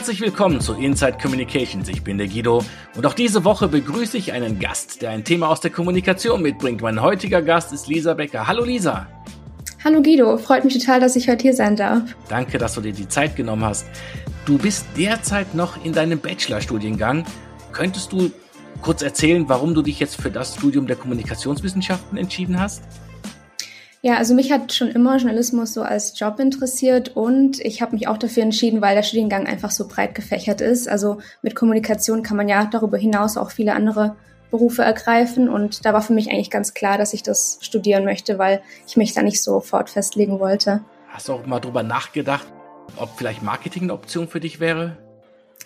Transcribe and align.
Herzlich 0.00 0.22
willkommen 0.22 0.62
zu 0.62 0.72
Inside 0.72 1.18
Communications. 1.20 1.86
Ich 1.90 2.02
bin 2.02 2.16
der 2.16 2.26
Guido 2.26 2.64
und 2.96 3.04
auch 3.04 3.12
diese 3.12 3.44
Woche 3.44 3.68
begrüße 3.68 4.16
ich 4.16 4.32
einen 4.32 4.58
Gast, 4.58 5.02
der 5.02 5.10
ein 5.10 5.24
Thema 5.24 5.50
aus 5.50 5.60
der 5.60 5.70
Kommunikation 5.70 6.40
mitbringt. 6.40 6.80
Mein 6.80 7.02
heutiger 7.02 7.42
Gast 7.42 7.70
ist 7.74 7.86
Lisa 7.86 8.14
Becker. 8.14 8.46
Hallo 8.46 8.64
Lisa. 8.64 9.06
Hallo 9.84 10.00
Guido, 10.00 10.38
freut 10.38 10.64
mich 10.64 10.78
total, 10.78 11.00
dass 11.00 11.16
ich 11.16 11.28
heute 11.28 11.42
hier 11.42 11.52
sein 11.52 11.76
darf. 11.76 12.00
Danke, 12.30 12.56
dass 12.56 12.76
du 12.76 12.80
dir 12.80 12.94
die 12.94 13.08
Zeit 13.08 13.36
genommen 13.36 13.62
hast. 13.62 13.84
Du 14.46 14.56
bist 14.56 14.86
derzeit 14.96 15.54
noch 15.54 15.84
in 15.84 15.92
deinem 15.92 16.18
Bachelorstudiengang. 16.18 17.26
Könntest 17.72 18.10
du 18.10 18.30
kurz 18.80 19.02
erzählen, 19.02 19.50
warum 19.50 19.74
du 19.74 19.82
dich 19.82 20.00
jetzt 20.00 20.18
für 20.18 20.30
das 20.30 20.54
Studium 20.54 20.86
der 20.86 20.96
Kommunikationswissenschaften 20.96 22.16
entschieden 22.16 22.58
hast? 22.58 22.84
Ja, 24.02 24.16
also 24.16 24.34
mich 24.34 24.50
hat 24.50 24.72
schon 24.72 24.88
immer 24.88 25.18
Journalismus 25.18 25.74
so 25.74 25.82
als 25.82 26.18
Job 26.18 26.40
interessiert 26.40 27.16
und 27.16 27.60
ich 27.60 27.82
habe 27.82 27.92
mich 27.92 28.08
auch 28.08 28.16
dafür 28.16 28.42
entschieden, 28.42 28.80
weil 28.80 28.94
der 28.94 29.02
Studiengang 29.02 29.46
einfach 29.46 29.70
so 29.70 29.86
breit 29.86 30.14
gefächert 30.14 30.62
ist. 30.62 30.88
Also 30.88 31.18
mit 31.42 31.54
Kommunikation 31.54 32.22
kann 32.22 32.38
man 32.38 32.48
ja 32.48 32.64
darüber 32.64 32.96
hinaus 32.96 33.36
auch 33.36 33.50
viele 33.50 33.74
andere 33.74 34.16
Berufe 34.50 34.82
ergreifen 34.82 35.50
und 35.50 35.84
da 35.84 35.92
war 35.92 36.00
für 36.00 36.14
mich 36.14 36.30
eigentlich 36.30 36.50
ganz 36.50 36.72
klar, 36.72 36.96
dass 36.96 37.12
ich 37.12 37.22
das 37.22 37.58
studieren 37.60 38.04
möchte, 38.04 38.38
weil 38.38 38.62
ich 38.86 38.96
mich 38.96 39.12
da 39.12 39.22
nicht 39.22 39.42
sofort 39.42 39.90
festlegen 39.90 40.40
wollte. 40.40 40.82
Hast 41.08 41.28
du 41.28 41.34
auch 41.34 41.44
mal 41.44 41.60
drüber 41.60 41.82
nachgedacht, 41.82 42.46
ob 42.96 43.10
vielleicht 43.18 43.42
Marketing 43.42 43.84
eine 43.84 43.92
Option 43.92 44.28
für 44.28 44.40
dich 44.40 44.60
wäre? 44.60 44.96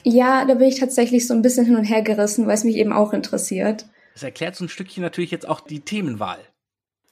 Ja, 0.02 0.44
da 0.44 0.54
bin 0.54 0.68
ich 0.68 0.80
tatsächlich 0.80 1.26
so 1.28 1.34
ein 1.34 1.42
bisschen 1.42 1.66
hin 1.66 1.76
und 1.76 1.84
her 1.84 2.02
gerissen, 2.02 2.46
weil 2.46 2.54
es 2.54 2.64
mich 2.64 2.76
eben 2.76 2.92
auch 2.92 3.12
interessiert. 3.12 3.86
Das 4.12 4.24
erklärt 4.24 4.56
so 4.56 4.64
ein 4.64 4.68
Stückchen 4.68 5.02
natürlich 5.02 5.30
jetzt 5.30 5.48
auch 5.48 5.60
die 5.60 5.80
Themenwahl. 5.80 6.38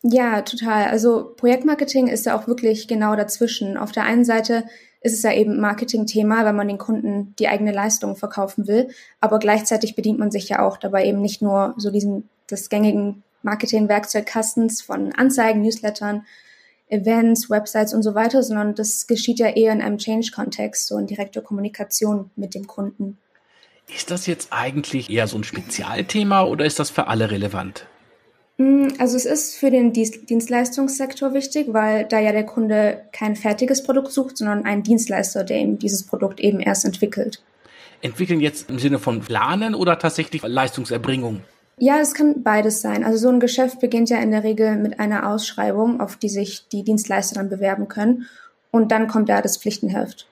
Ja, 0.02 0.42
total. 0.42 0.87
Also 0.87 1.33
Projektmarketing 1.37 2.09
ist 2.09 2.27
ja 2.27 2.37
auch 2.37 2.49
wirklich 2.49 2.88
genau 2.88 3.15
dazwischen. 3.15 3.76
Auf 3.76 3.93
der 3.93 4.04
einen 4.04 4.24
Seite 4.24 4.65
ist 5.01 5.13
es 5.15 5.23
ja 5.23 5.32
eben 5.32 5.60
Marketing-Thema, 5.60 6.45
wenn 6.45 6.57
man 6.57 6.68
den 6.68 6.79
Kunden 6.79 7.35
die 7.38 7.49
eigene 7.49 7.73
Leistung 7.73 8.16
verkaufen 8.16 8.66
will. 8.66 8.88
Aber 9.21 9.38
gleichzeitig 9.38 9.95
bedient 9.95 10.18
man 10.18 10.30
sich 10.30 10.49
ja 10.49 10.66
auch 10.66 10.76
dabei 10.76 11.07
eben 11.07 11.21
nicht 11.21 11.41
nur 11.41 11.74
so 11.76 11.91
diesen, 11.91 12.29
des 12.51 12.68
gängigen 12.68 13.23
Marketing-Werkzeugkastens 13.43 14.82
von 14.82 15.13
Anzeigen, 15.13 15.63
Newslettern, 15.63 16.24
Events, 16.88 17.48
Websites 17.48 17.95
und 17.95 18.02
so 18.02 18.15
weiter, 18.15 18.43
sondern 18.43 18.74
das 18.74 19.07
geschieht 19.07 19.38
ja 19.38 19.48
eher 19.48 19.73
in 19.73 19.80
einem 19.80 19.98
Change-Kontext, 19.98 20.87
so 20.87 20.98
in 20.98 21.07
direkter 21.07 21.41
Kommunikation 21.41 22.30
mit 22.37 22.54
dem 22.54 22.66
Kunden. 22.66 23.19
Ist 23.95 24.10
das 24.10 24.26
jetzt 24.26 24.52
eigentlich 24.52 25.10
eher 25.10 25.26
so 25.26 25.38
ein 25.38 25.45
Spezialthema 25.45 26.45
oder 26.45 26.65
ist 26.65 26.79
das 26.79 26.91
für 26.91 27.07
alle 27.07 27.30
relevant? 27.30 27.87
Mm, 28.58 28.88
also 28.98 29.16
es 29.16 29.24
ist 29.24 29.56
für 29.56 29.70
den 29.70 29.92
Dienstleistungssektor 29.92 31.34
wichtig, 31.34 31.68
weil 31.72 32.04
da 32.04 32.18
ja 32.18 32.32
der 32.32 32.45
Kunde 32.46 33.02
kein 33.12 33.36
fertiges 33.36 33.82
Produkt 33.82 34.12
sucht, 34.12 34.36
sondern 34.36 34.64
einen 34.64 34.82
Dienstleister, 34.82 35.45
der 35.45 35.58
ihm 35.58 35.78
dieses 35.78 36.04
Produkt 36.04 36.40
eben 36.40 36.60
erst 36.60 36.84
entwickelt. 36.84 37.42
Entwickeln 38.02 38.40
jetzt 38.40 38.68
im 38.68 38.78
Sinne 38.78 38.98
von 38.98 39.20
Planen 39.20 39.74
oder 39.74 39.98
tatsächlich 39.98 40.42
Leistungserbringung? 40.42 41.42
Ja, 41.78 41.98
es 41.98 42.14
kann 42.14 42.42
beides 42.42 42.80
sein. 42.80 43.04
Also 43.04 43.18
so 43.18 43.28
ein 43.28 43.40
Geschäft 43.40 43.80
beginnt 43.80 44.10
ja 44.10 44.18
in 44.18 44.30
der 44.30 44.45
Regel 44.45 44.76
mit 44.76 45.00
einer 45.00 45.28
Ausschreibung, 45.28 46.00
auf 46.00 46.16
die 46.16 46.28
sich 46.28 46.68
die 46.68 46.82
Dienstleister 46.82 47.36
dann 47.36 47.48
bewerben 47.48 47.88
können. 47.88 48.26
Und 48.70 48.92
dann 48.92 49.08
kommt 49.08 49.28
da 49.28 49.40
das 49.40 49.56
Pflichtenheft. 49.56 50.26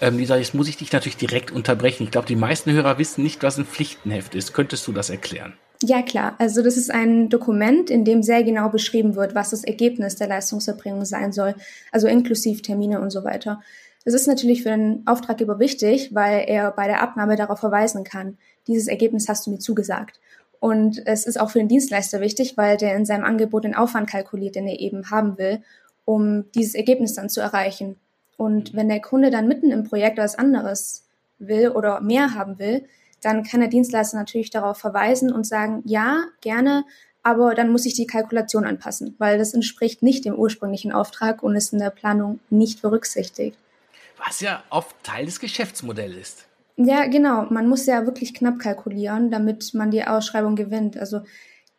Ähm, 0.00 0.18
Lisa, 0.18 0.36
jetzt 0.36 0.54
muss 0.54 0.68
ich 0.68 0.76
dich 0.76 0.92
natürlich 0.92 1.16
direkt 1.16 1.50
unterbrechen. 1.50 2.04
Ich 2.04 2.10
glaube, 2.10 2.26
die 2.26 2.36
meisten 2.36 2.72
Hörer 2.72 2.98
wissen 2.98 3.22
nicht, 3.22 3.42
was 3.42 3.58
ein 3.58 3.64
Pflichtenheft 3.64 4.34
ist. 4.34 4.52
Könntest 4.52 4.86
du 4.86 4.92
das 4.92 5.10
erklären? 5.10 5.54
Ja, 5.86 6.00
klar. 6.00 6.34
Also 6.38 6.62
das 6.62 6.78
ist 6.78 6.90
ein 6.90 7.28
Dokument, 7.28 7.90
in 7.90 8.06
dem 8.06 8.22
sehr 8.22 8.42
genau 8.42 8.70
beschrieben 8.70 9.16
wird, 9.16 9.34
was 9.34 9.50
das 9.50 9.64
Ergebnis 9.64 10.16
der 10.16 10.28
Leistungserbringung 10.28 11.04
sein 11.04 11.30
soll, 11.30 11.54
also 11.92 12.08
inklusive 12.08 12.62
Termine 12.62 13.02
und 13.02 13.10
so 13.10 13.22
weiter. 13.22 13.60
Das 14.06 14.14
ist 14.14 14.26
natürlich 14.26 14.62
für 14.62 14.70
den 14.70 15.02
Auftraggeber 15.04 15.58
wichtig, 15.58 16.14
weil 16.14 16.44
er 16.46 16.70
bei 16.70 16.86
der 16.86 17.02
Abnahme 17.02 17.36
darauf 17.36 17.60
verweisen 17.60 18.02
kann, 18.02 18.38
dieses 18.66 18.88
Ergebnis 18.88 19.28
hast 19.28 19.46
du 19.46 19.50
mir 19.50 19.58
zugesagt. 19.58 20.20
Und 20.58 21.06
es 21.06 21.26
ist 21.26 21.38
auch 21.38 21.50
für 21.50 21.58
den 21.58 21.68
Dienstleister 21.68 22.20
wichtig, 22.20 22.56
weil 22.56 22.78
der 22.78 22.96
in 22.96 23.04
seinem 23.04 23.24
Angebot 23.24 23.64
den 23.64 23.74
Aufwand 23.74 24.08
kalkuliert, 24.08 24.54
den 24.54 24.66
er 24.66 24.80
eben 24.80 25.10
haben 25.10 25.36
will, 25.36 25.62
um 26.06 26.50
dieses 26.52 26.74
Ergebnis 26.74 27.12
dann 27.12 27.28
zu 27.28 27.42
erreichen. 27.42 27.96
Und 28.38 28.72
wenn 28.72 28.88
der 28.88 29.02
Kunde 29.02 29.28
dann 29.28 29.48
mitten 29.48 29.70
im 29.70 29.84
Projekt 29.84 30.16
was 30.16 30.38
anderes 30.38 31.04
will 31.38 31.68
oder 31.68 32.00
mehr 32.00 32.34
haben 32.34 32.58
will, 32.58 32.86
dann 33.24 33.42
kann 33.42 33.60
der 33.60 33.68
Dienstleister 33.68 34.16
natürlich 34.16 34.50
darauf 34.50 34.78
verweisen 34.78 35.32
und 35.32 35.46
sagen, 35.46 35.82
ja, 35.84 36.24
gerne, 36.40 36.84
aber 37.22 37.54
dann 37.54 37.70
muss 37.70 37.86
ich 37.86 37.94
die 37.94 38.06
Kalkulation 38.06 38.64
anpassen, 38.64 39.14
weil 39.18 39.38
das 39.38 39.54
entspricht 39.54 40.02
nicht 40.02 40.24
dem 40.24 40.34
ursprünglichen 40.34 40.92
Auftrag 40.92 41.42
und 41.42 41.56
ist 41.56 41.72
in 41.72 41.78
der 41.78 41.90
Planung 41.90 42.38
nicht 42.50 42.82
berücksichtigt. 42.82 43.56
Was 44.24 44.40
ja 44.40 44.62
oft 44.70 44.94
Teil 45.02 45.24
des 45.24 45.40
Geschäftsmodells 45.40 46.16
ist. 46.16 46.46
Ja, 46.76 47.06
genau. 47.06 47.46
Man 47.50 47.68
muss 47.68 47.86
ja 47.86 48.04
wirklich 48.04 48.34
knapp 48.34 48.58
kalkulieren, 48.58 49.30
damit 49.30 49.74
man 49.74 49.90
die 49.90 50.04
Ausschreibung 50.04 50.56
gewinnt. 50.56 50.96
Also 50.96 51.20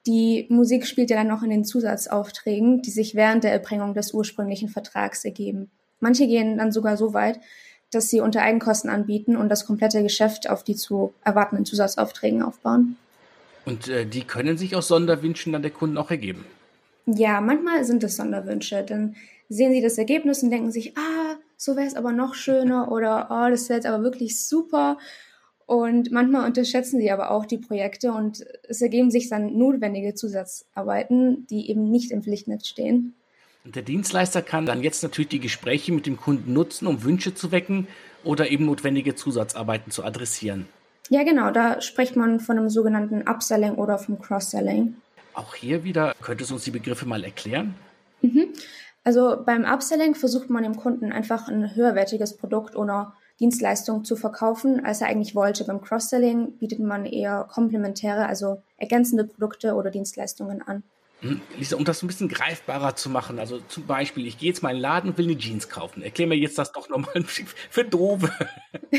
die 0.08 0.46
Musik 0.50 0.86
spielt 0.88 1.10
ja 1.10 1.18
dann 1.18 1.28
noch 1.28 1.44
in 1.44 1.50
den 1.50 1.66
Zusatzaufträgen, 1.66 2.82
die 2.82 2.92
sich 2.92 3.16
während 3.16 3.44
der 3.44 3.52
Erbringung 3.52 3.94
des 3.94 4.14
ursprünglichen 4.14 4.70
Vertrags 4.70 5.26
ergeben. 5.26 5.70
Manche 6.00 6.28
gehen 6.28 6.58
dann 6.58 6.72
sogar 6.72 6.98
so 6.98 7.14
weit, 7.14 7.40
dass 7.96 8.10
sie 8.10 8.20
unter 8.20 8.42
Eigenkosten 8.42 8.90
anbieten 8.90 9.38
und 9.38 9.50
das 9.50 9.66
komplette 9.66 10.04
Geschäft 10.04 10.50
auf 10.50 10.64
die 10.64 10.76
zu 10.76 11.14
erwartenden 11.24 11.66
Zusatzaufträgen 11.66 12.44
aufbauen. 12.44 12.98
Und 13.66 13.88
äh, 13.88 14.06
die 14.06 14.22
können 14.22 14.58
sich 14.58 14.76
aus 14.76 14.88
Sonderwünschen 14.88 15.54
dann 15.54 15.62
der 15.62 15.72
Kunden 15.72 15.98
auch 15.98 16.12
ergeben? 16.12 16.46
Ja, 17.08 17.42
manchmal 17.42 17.84
sind 17.86 18.04
es 18.04 18.16
Sonderwünsche. 18.16 18.84
Dann 18.84 19.16
sehen 19.50 19.72
sie 19.72 19.82
das 19.82 19.98
Ergebnis 19.98 20.44
und 20.44 20.52
denken 20.52 20.72
sich, 20.72 20.98
ah, 20.98 21.36
so 21.58 21.76
wäre 21.76 21.88
es 21.88 21.96
aber 21.96 22.12
noch 22.12 22.36
schöner 22.36 22.92
oder 22.92 23.28
oh, 23.30 23.50
das 23.50 23.70
wäre 23.70 23.78
jetzt 23.78 23.88
aber 23.88 24.04
wirklich 24.04 24.44
super. 24.44 24.98
Und 25.66 26.12
manchmal 26.12 26.46
unterschätzen 26.46 27.00
sie 27.00 27.10
aber 27.10 27.32
auch 27.32 27.46
die 27.46 27.58
Projekte 27.58 28.12
und 28.12 28.46
es 28.70 28.82
ergeben 28.82 29.10
sich 29.10 29.30
dann 29.30 29.58
notwendige 29.58 30.14
Zusatzarbeiten, 30.14 31.48
die 31.48 31.70
eben 31.70 31.90
nicht 31.90 32.12
im 32.12 32.22
Pflichtnetz 32.22 32.68
stehen. 32.68 33.16
Der 33.66 33.82
Dienstleister 33.82 34.44
kann 34.44 34.68
dann 34.68 34.84
jetzt 34.84 35.02
natürlich 35.02 35.30
die 35.30 35.40
Gespräche 35.40 35.92
mit 35.92 36.06
dem 36.06 36.18
Kunden 36.18 36.54
nutzen, 36.54 36.86
um 36.86 37.04
Wünsche 37.04 37.34
zu 37.34 37.52
wecken 37.52 37.88
oder 38.24 38.50
eben 38.52 38.66
notwendige 38.68 39.16
Zusatzarbeiten 39.16 39.92
zu 39.92 40.04
adressieren. 40.04 40.68
Ja, 41.10 41.24
genau, 41.24 41.50
da 41.52 41.82
spricht 41.82 42.16
man 42.16 42.40
von 42.40 42.60
einem 42.60 42.70
sogenannten 42.70 43.28
Upselling 43.28 43.76
oder 43.76 43.98
vom 43.98 44.20
Cross-Selling. 44.20 44.96
Auch 45.34 45.56
hier 45.56 45.84
wieder, 45.84 46.14
könntest 46.22 46.52
du 46.52 46.56
uns 46.56 46.64
die 46.64 46.72
Begriffe 46.72 47.08
mal 47.08 47.24
erklären? 47.24 47.74
Mhm. 48.22 48.54
Also 49.04 49.38
beim 49.44 49.66
Upselling 49.66 50.14
versucht 50.14 50.50
man 50.50 50.64
dem 50.64 50.78
Kunden 50.78 51.12
einfach 51.12 51.48
ein 51.48 51.76
höherwertiges 51.76 52.38
Produkt 52.38 52.76
oder 52.76 53.14
Dienstleistung 53.40 54.06
zu 54.06 54.16
verkaufen, 54.16 54.86
als 54.86 55.02
er 55.02 55.08
eigentlich 55.08 55.36
wollte. 55.36 55.64
Beim 55.64 55.82
Cross-Selling 55.82 56.58
bietet 56.60 56.80
man 56.80 57.06
eher 57.06 57.48
komplementäre, 57.52 58.28
also 58.28 58.62
ergänzende 58.78 59.26
Produkte 59.26 59.74
oder 59.74 59.90
Dienstleistungen 59.90 60.62
an. 60.62 60.84
Hm, 61.22 61.42
Lisa, 61.58 61.78
um 61.78 61.86
das 61.86 62.04
ein 62.04 62.08
bisschen 62.08 62.28
greifbarer 62.28 62.96
zu 62.96 63.10
machen, 63.10 63.40
also 63.40 63.60
zum 63.60 63.86
Beispiel, 63.88 64.28
ich 64.28 64.38
gehe 64.38 64.50
jetzt 64.50 64.62
mal 64.62 64.70
in 64.70 64.78
den 64.78 64.82
Laden 64.82 65.10
und 65.10 65.18
will 65.18 65.26
eine 65.26 65.38
Jeans 65.38 65.70
kaufen. 65.70 66.04
Erklär 66.04 66.28
mir 66.28 66.36
jetzt 66.36 66.58
das 66.58 66.72
doch 66.72 66.90
nochmal 66.90 67.24
für 67.70 67.86
Dove. 67.86 68.30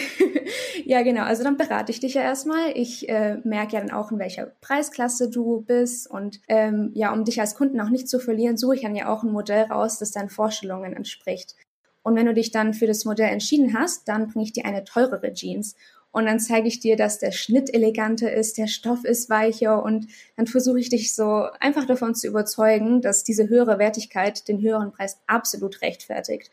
ja, 0.85 1.03
genau. 1.03 1.23
Also 1.23 1.45
dann 1.45 1.57
berate 1.57 1.93
ich 1.93 2.01
dich 2.01 2.15
ja 2.15 2.23
erstmal. 2.23 2.73
Ich 2.75 3.09
äh, 3.09 3.37
merke 3.45 3.75
ja 3.75 3.81
dann 3.81 3.91
auch, 3.91 4.11
in 4.11 4.19
welcher 4.19 4.47
Preisklasse 4.61 5.31
du 5.31 5.61
bist. 5.61 6.11
Und 6.11 6.41
ähm, 6.49 6.91
ja, 6.95 7.13
um 7.13 7.25
dich 7.25 7.41
als 7.41 7.55
Kunden 7.55 7.81
auch 7.81 7.91
nicht 7.91 8.09
zu 8.09 8.19
verlieren, 8.19 8.57
suche 8.57 8.77
ich 8.77 8.83
dann 8.83 8.97
ja 8.97 9.09
auch 9.09 9.23
ein 9.23 9.33
Modell 9.33 9.65
raus, 9.65 9.99
das 9.99 10.11
deinen 10.11 10.31
Vorstellungen 10.31 10.95
entspricht. 10.95 11.55
Und 12.03 12.15
wenn 12.15 12.27
du 12.27 12.35
dich 12.35 12.53
dann 12.53 12.73
für 12.73 12.87
das 12.87 13.05
Modell 13.05 13.31
entschieden 13.31 13.77
hast, 13.77 14.09
dann 14.09 14.29
bringe 14.29 14.45
ich 14.45 14.53
dir 14.53 14.65
eine 14.65 14.85
teurere 14.85 15.33
Jeans 15.33 15.75
und 16.17 16.25
dann 16.25 16.41
zeige 16.41 16.67
ich 16.67 16.81
dir, 16.81 16.97
dass 16.97 17.19
der 17.19 17.31
Schnitt 17.31 17.75
eleganter 17.75 18.33
ist, 18.33 18.57
der 18.57 18.69
Stoff 18.69 19.05
ist 19.05 19.29
weicher 19.29 19.83
und 19.83 20.07
dann 20.39 20.47
versuche 20.47 20.81
ich 20.81 20.89
dich 20.89 21.15
so 21.15 21.47
einfach 21.61 21.85
davon 21.85 22.15
zu 22.15 22.27
überzeugen, 22.27 23.03
dass 23.03 23.23
diese 23.23 23.51
höhere 23.51 23.79
Wertigkeit 23.79 24.49
den 24.49 24.63
höheren 24.63 24.93
Preis 24.93 25.19
absolut 25.27 25.83
rechtfertigt. 25.83 26.51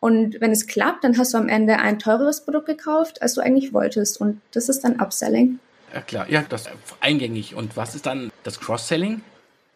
Und 0.00 0.40
wenn 0.40 0.50
es 0.50 0.66
klappt, 0.66 1.04
dann 1.04 1.18
hast 1.18 1.34
du 1.34 1.38
am 1.38 1.50
Ende 1.50 1.78
ein 1.78 1.98
teureres 1.98 2.46
Produkt 2.46 2.64
gekauft, 2.64 3.20
als 3.20 3.34
du 3.34 3.42
eigentlich 3.42 3.74
wolltest. 3.74 4.18
Und 4.18 4.40
das 4.52 4.70
ist 4.70 4.80
dann 4.80 4.98
Upselling. 4.98 5.58
Ja 5.92 6.00
klar, 6.00 6.30
ja, 6.30 6.42
das 6.48 6.62
ist 6.62 6.70
eingängig. 7.00 7.54
Und 7.54 7.76
was 7.76 7.94
ist 7.94 8.06
dann 8.06 8.32
das 8.44 8.60
Cross-Selling? 8.60 9.20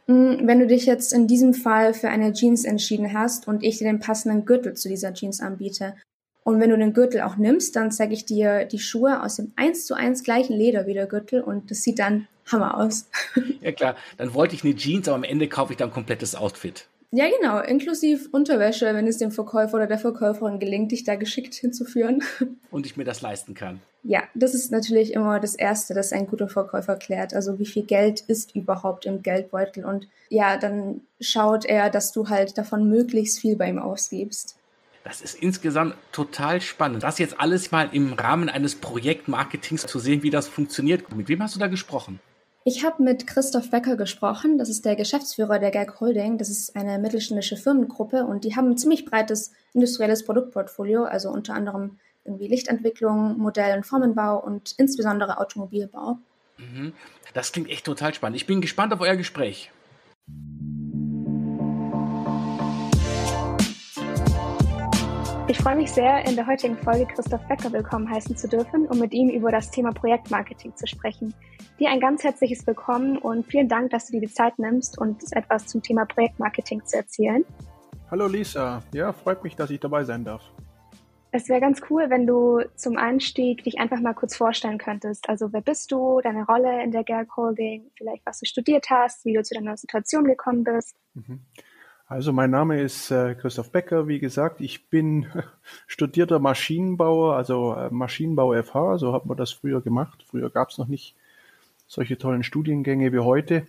Hm, 0.07 0.47
wenn 0.47 0.61
du 0.61 0.67
dich 0.67 0.87
jetzt 0.87 1.13
in 1.13 1.27
diesem 1.27 1.53
Fall 1.53 1.93
für 1.93 2.09
eine 2.09 2.33
Jeans 2.33 2.65
entschieden 2.65 3.13
hast 3.13 3.49
und 3.49 3.63
ich 3.63 3.77
dir 3.77 3.85
den 3.85 4.01
passenden 4.01 4.47
Gürtel 4.47 4.73
zu 4.73 4.89
dieser 4.89 5.13
Jeans 5.13 5.43
anbiete, 5.43 5.95
und 6.47 6.61
wenn 6.61 6.71
du 6.71 6.79
den 6.79 6.93
Gürtel 6.93 7.23
auch 7.23 7.37
nimmst, 7.37 7.75
dann 7.75 7.91
zeige 7.91 8.15
ich 8.15 8.25
dir 8.25 8.67
die 8.67 8.79
Schuhe 8.79 9.21
aus 9.21 9.35
dem 9.35 9.53
eins 9.57 9.85
zu 9.85 9.95
eins 9.95 10.23
gleichen 10.23 10.53
Leder 10.53 10.87
wie 10.87 10.95
der 10.95 11.07
Gürtel 11.07 11.41
und 11.41 11.73
das 11.73 11.83
sieht 11.83 11.99
dann 11.99 12.29
Hammer 12.47 12.77
aus. 12.79 13.11
Ja 13.61 13.73
klar, 13.73 13.97
dann 14.17 14.33
wollte 14.33 14.55
ich 14.55 14.63
eine 14.63 14.77
Jeans, 14.77 15.09
aber 15.09 15.17
am 15.17 15.25
Ende 15.25 15.49
kaufe 15.49 15.73
ich 15.73 15.77
dann 15.77 15.89
ein 15.89 15.93
komplettes 15.93 16.37
Outfit. 16.37 16.87
Ja, 17.11 17.25
genau, 17.41 17.59
inklusive 17.59 18.29
Unterwäsche, 18.31 18.87
wenn 18.95 19.09
es 19.09 19.19
dem 19.19 19.33
Verkäufer 19.33 19.75
oder 19.75 19.89
der 19.89 19.99
Verkäuferin 19.99 20.61
gelingt, 20.61 20.93
dich 20.93 21.03
da 21.03 21.17
geschickt 21.17 21.55
hinzuführen. 21.55 22.23
Und 22.71 22.87
ich 22.87 22.97
mir 22.97 23.05
das 23.05 23.23
leisten 23.23 23.55
kann. 23.55 23.81
Ja, 24.05 24.23
das 24.35 24.55
ist 24.55 24.71
natürlich 24.71 25.15
immer 25.15 25.41
das 25.41 25.57
Erste, 25.57 25.95
das 25.95 26.13
ein 26.13 26.29
guter 26.29 26.49
Verkäufer 26.49 26.95
klärt. 26.95 27.35
Also 27.35 27.59
wie 27.59 27.67
viel 27.67 27.83
Geld 27.83 28.21
ist 28.21 28.55
überhaupt 28.55 29.05
im 29.05 29.23
Geldbeutel? 29.23 29.85
Und 29.85 30.07
ja, 30.29 30.59
dann 30.59 31.01
schaut 31.21 31.65
er, 31.65 31.91
dass 31.91 32.13
du 32.13 32.29
halt 32.29 32.57
davon 32.57 32.89
möglichst 32.89 33.41
viel 33.41 33.57
bei 33.57 33.69
ihm 33.69 33.81
ausgibst. 33.81 34.56
Das 35.07 35.21
ist 35.21 35.41
insgesamt 35.41 35.95
total 36.11 36.61
spannend. 36.61 37.05
Das 37.05 37.21
jetzt 37.21 37.39
alles 37.39 37.71
mal 37.71 37.89
im 37.93 38.15
Rahmen 38.15 38.49
eines 38.49 38.75
Projektmarketings 38.75 39.87
zu 39.87 40.01
sehen, 40.01 40.25
wie 40.25 40.31
das 40.31 40.49
funktioniert. 40.49 41.15
Mit 41.15 41.29
wem 41.29 41.41
hast 41.45 41.55
du 41.55 41.61
da 41.61 41.69
gesprochen? 41.69 42.19
Ich 42.65 42.85
habe 42.85 43.05
mit 43.05 43.25
Christoph 43.25 43.71
Becker 43.71 43.97
gesprochen. 43.97 44.59
Das 44.59 44.69
ist 44.69 44.85
der 44.85 44.97
Geschäftsführer 44.97 45.61
der 45.61 45.71
Gag 45.71 46.01
Holding. 46.01 46.39
Das 46.39 46.49
ist 46.49 46.75
eine 46.75 46.99
mittelständische 46.99 47.57
Firmengruppe 47.57 48.27
und 48.27 48.43
die 48.43 48.57
haben 48.57 48.71
ein 48.71 48.79
ziemlich 48.79 49.05
breites 49.05 49.53
industrielles 49.75 50.25
Produktportfolio, 50.25 51.05
also 51.05 51.31
unter 51.31 51.55
anderem 51.55 52.01
irgendwie 52.25 52.49
Lichtentwicklung, 52.49 53.39
Modell- 53.39 53.77
und 53.77 53.87
Formenbau 53.87 54.43
und 54.43 54.75
insbesondere 54.77 55.39
Automobilbau. 55.39 56.19
Mhm. 56.59 56.95
Das 57.33 57.53
klingt 57.53 57.71
echt 57.71 57.87
total 57.87 58.13
spannend. 58.13 58.39
Ich 58.39 58.47
bin 58.47 58.61
gespannt 58.61 58.93
auf 58.93 59.01
euer 59.01 59.15
Gespräch. 59.15 59.71
Ich 65.49 65.59
freue 65.59 65.77
mich 65.77 65.93
sehr, 65.93 66.27
in 66.27 66.35
der 66.35 66.45
heutigen 66.49 66.77
Folge 66.77 67.07
Christoph 67.07 67.47
Becker 67.47 67.73
willkommen 67.73 68.11
heißen 68.11 68.37
zu 68.37 68.49
dürfen, 68.49 68.89
um 68.89 68.99
mit 68.99 69.13
ihm 69.13 69.29
über 69.29 69.53
das 69.53 69.71
Thema 69.71 69.93
Projektmarketing 69.93 70.75
zu 70.75 70.89
sprechen. 70.89 71.33
Dir 71.79 71.91
ein 71.91 72.01
ganz 72.01 72.25
herzliches 72.25 72.67
Willkommen 72.67 73.17
und 73.17 73.47
vielen 73.47 73.69
Dank, 73.69 73.91
dass 73.91 74.07
du 74.07 74.15
dir 74.15 74.27
die 74.27 74.35
Zeit 74.35 74.59
nimmst, 74.59 74.99
uns 74.99 75.31
etwas 75.31 75.69
zum 75.69 75.83
Thema 75.83 76.05
Projektmarketing 76.05 76.85
zu 76.85 76.97
erzählen. 76.97 77.45
Hallo 78.11 78.27
Lisa, 78.27 78.83
ja, 78.93 79.13
freut 79.13 79.45
mich, 79.45 79.55
dass 79.55 79.71
ich 79.71 79.79
dabei 79.79 80.03
sein 80.03 80.25
darf. 80.25 80.43
Es 81.31 81.49
wäre 81.49 81.61
ganz 81.61 81.81
cool, 81.91 82.11
wenn 82.11 82.27
du 82.27 82.63
zum 82.75 82.97
Einstieg 82.97 83.63
dich 83.63 83.79
einfach 83.79 84.01
mal 84.01 84.15
kurz 84.15 84.37
vorstellen 84.37 84.79
könntest. 84.79 85.29
Also 85.29 85.53
wer 85.53 85.61
bist 85.61 85.93
du, 85.93 86.21
deine 86.25 86.45
Rolle 86.45 86.83
in 86.83 86.91
der 86.91 87.05
Gerg 87.05 87.37
Holding, 87.37 87.93
vielleicht 87.97 88.27
was 88.27 88.41
du 88.41 88.47
studiert 88.47 88.91
hast, 88.91 89.25
wie 89.25 89.35
du 89.35 89.45
zu 89.45 89.55
deiner 89.55 89.77
Situation 89.77 90.25
gekommen 90.25 90.65
bist. 90.65 90.97
Mhm. 91.15 91.41
Also 92.09 92.33
mein 92.33 92.51
Name 92.51 92.81
ist 92.81 93.11
äh, 93.11 93.35
Christoph 93.35 93.73
Becker, 93.73 94.07
wie 94.07 94.21
gesagt. 94.21 94.61
Ich 94.61 94.87
bin 94.89 95.27
studierter 95.89 96.39
Maschinenbauer, 96.39 97.35
also 97.35 97.75
äh, 97.75 97.91
Maschinenbau 97.91 98.55
FH, 98.63 98.99
so 98.99 99.13
hat 99.13 99.27
man 99.27 99.37
das 99.37 99.51
früher 99.51 99.81
gemacht. 99.81 100.25
Früher 100.29 100.49
gab 100.51 100.71
es 100.71 100.79
noch 100.79 100.87
nicht 100.87 101.17
solche 101.89 102.17
tollen 102.17 102.45
Studiengänge 102.45 103.13
wie 103.13 103.19
heute 103.19 103.67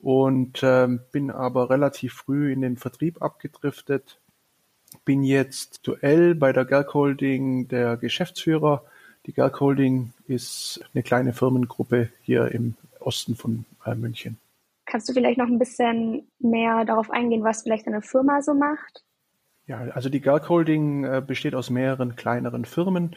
und 0.00 0.62
äh, 0.62 0.88
bin 1.12 1.30
aber 1.30 1.68
relativ 1.68 2.14
früh 2.14 2.52
in 2.52 2.62
den 2.62 2.78
Vertrieb 2.78 3.20
abgedriftet. 3.20 4.18
Bin 5.04 5.22
jetzt 5.22 5.86
duell 5.86 6.34
bei 6.34 6.54
der 6.54 6.64
Gerg 6.64 6.94
Holding 6.94 7.68
der 7.68 7.98
Geschäftsführer. 7.98 8.82
Die 9.26 9.34
Gerg 9.34 9.60
Holding 9.60 10.14
ist 10.26 10.80
eine 10.94 11.02
kleine 11.02 11.34
Firmengruppe 11.34 12.08
hier 12.22 12.48
im 12.48 12.76
Osten 13.00 13.36
von 13.36 13.66
äh, 13.84 13.94
München. 13.94 14.38
Kannst 14.94 15.08
du 15.08 15.12
vielleicht 15.12 15.38
noch 15.38 15.48
ein 15.48 15.58
bisschen 15.58 16.22
mehr 16.38 16.84
darauf 16.84 17.10
eingehen, 17.10 17.42
was 17.42 17.64
vielleicht 17.64 17.88
eine 17.88 18.00
Firma 18.00 18.42
so 18.42 18.54
macht? 18.54 19.02
Ja, 19.66 19.78
also 19.92 20.08
die 20.08 20.20
Gerg 20.20 20.48
Holding 20.48 21.02
äh, 21.02 21.20
besteht 21.20 21.56
aus 21.56 21.68
mehreren 21.68 22.14
kleineren 22.14 22.64
Firmen. 22.64 23.16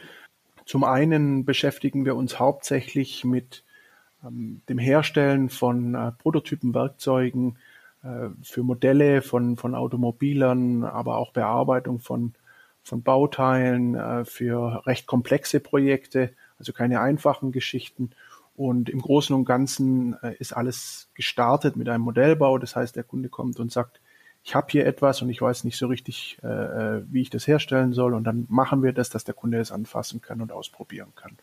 Zum 0.64 0.82
einen 0.82 1.44
beschäftigen 1.44 2.04
wir 2.04 2.16
uns 2.16 2.40
hauptsächlich 2.40 3.24
mit 3.24 3.62
ähm, 4.26 4.60
dem 4.68 4.78
Herstellen 4.78 5.50
von 5.50 5.94
äh, 5.94 6.10
Prototypenwerkzeugen 6.18 7.58
äh, 8.02 8.30
für 8.42 8.64
Modelle 8.64 9.22
von, 9.22 9.56
von 9.56 9.76
Automobilern, 9.76 10.82
aber 10.82 11.16
auch 11.16 11.30
Bearbeitung 11.30 12.00
von, 12.00 12.34
von 12.82 13.02
Bauteilen 13.04 13.94
äh, 13.94 14.24
für 14.24 14.84
recht 14.84 15.06
komplexe 15.06 15.60
Projekte, 15.60 16.30
also 16.58 16.72
keine 16.72 17.00
einfachen 17.00 17.52
Geschichten. 17.52 18.10
Und 18.58 18.90
im 18.90 19.00
Großen 19.00 19.36
und 19.36 19.44
Ganzen 19.44 20.16
äh, 20.20 20.34
ist 20.40 20.52
alles 20.52 21.10
gestartet 21.14 21.76
mit 21.76 21.88
einem 21.88 22.02
Modellbau. 22.02 22.58
Das 22.58 22.74
heißt, 22.74 22.96
der 22.96 23.04
Kunde 23.04 23.28
kommt 23.28 23.60
und 23.60 23.70
sagt, 23.70 24.00
ich 24.42 24.56
habe 24.56 24.66
hier 24.70 24.84
etwas 24.84 25.22
und 25.22 25.28
ich 25.28 25.40
weiß 25.40 25.62
nicht 25.62 25.78
so 25.78 25.86
richtig, 25.86 26.38
äh, 26.42 26.48
äh, 26.48 27.02
wie 27.08 27.22
ich 27.22 27.30
das 27.30 27.46
herstellen 27.46 27.92
soll. 27.92 28.14
Und 28.14 28.24
dann 28.24 28.46
machen 28.48 28.82
wir 28.82 28.92
das, 28.92 29.10
dass 29.10 29.22
der 29.22 29.34
Kunde 29.34 29.60
es 29.60 29.70
anfassen 29.70 30.20
kann 30.20 30.40
und 30.40 30.50
ausprobieren 30.50 31.12
kann. 31.14 31.38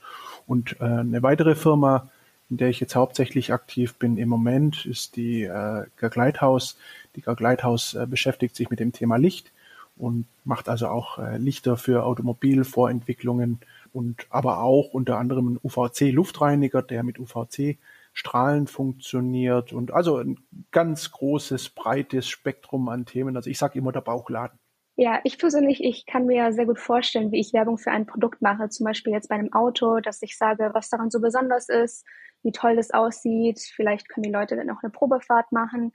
Und 0.45 0.75
äh, 0.81 0.83
eine 0.83 1.23
weitere 1.23 1.55
Firma, 1.55 2.09
in 2.49 2.57
der 2.57 2.67
ich 2.67 2.81
jetzt 2.81 2.97
hauptsächlich 2.97 3.53
aktiv 3.53 3.95
bin 3.95 4.17
im 4.17 4.27
Moment, 4.27 4.85
ist 4.85 5.15
die 5.15 5.43
äh, 5.43 5.85
Gagleithaus. 5.95 6.77
Die 7.15 7.21
Gagleithaus 7.21 7.93
äh, 7.93 8.05
beschäftigt 8.09 8.57
sich 8.57 8.69
mit 8.69 8.81
dem 8.81 8.91
Thema 8.91 9.15
Licht 9.15 9.53
und 9.95 10.25
macht 10.43 10.67
also 10.67 10.89
auch 10.89 11.17
äh, 11.17 11.37
Lichter 11.37 11.77
für 11.77 12.03
Automobilvorentwicklungen 12.03 13.61
und 13.95 14.27
aber 14.29 14.61
auch 14.61 14.93
unter 14.93 15.17
anderem 15.17 15.53
ein 15.53 15.59
UVC-Luftreiniger, 15.63 16.81
der 16.81 17.03
mit 17.03 17.17
UVC-Strahlen 17.17 18.67
funktioniert 18.67 19.73
und 19.73 19.91
also 19.91 20.17
ein 20.17 20.39
ganz 20.71 21.11
großes, 21.11 21.69
breites 21.69 22.27
Spektrum 22.27 22.89
an 22.89 23.05
Themen. 23.05 23.35
Also 23.35 23.49
ich 23.49 23.57
sage 23.57 23.79
immer 23.79 23.91
der 23.91 24.01
Bauchladen. 24.01 24.59
Ja, 24.97 25.19
ich 25.23 25.37
persönlich, 25.37 25.83
ich 25.83 26.05
kann 26.05 26.25
mir 26.25 26.53
sehr 26.53 26.65
gut 26.65 26.79
vorstellen, 26.79 27.31
wie 27.31 27.39
ich 27.39 27.53
Werbung 27.53 27.77
für 27.77 27.91
ein 27.91 28.05
Produkt 28.05 28.41
mache, 28.41 28.69
zum 28.69 28.85
Beispiel 28.85 29.13
jetzt 29.13 29.27
bei 29.29 29.35
einem 29.35 29.51
Auto, 29.51 29.99
dass 29.99 30.21
ich 30.21 30.37
sage, 30.37 30.69
was 30.73 30.89
daran 30.89 31.09
so 31.09 31.19
besonders 31.19 31.67
ist, 31.67 32.05
wie 32.43 32.51
toll 32.51 32.77
das 32.77 32.91
aussieht. 32.91 33.59
Vielleicht 33.59 34.07
können 34.07 34.23
die 34.23 34.31
Leute 34.31 34.55
dann 34.55 34.69
auch 34.69 34.83
eine 34.83 34.91
Probefahrt 34.91 35.51
machen 35.51 35.91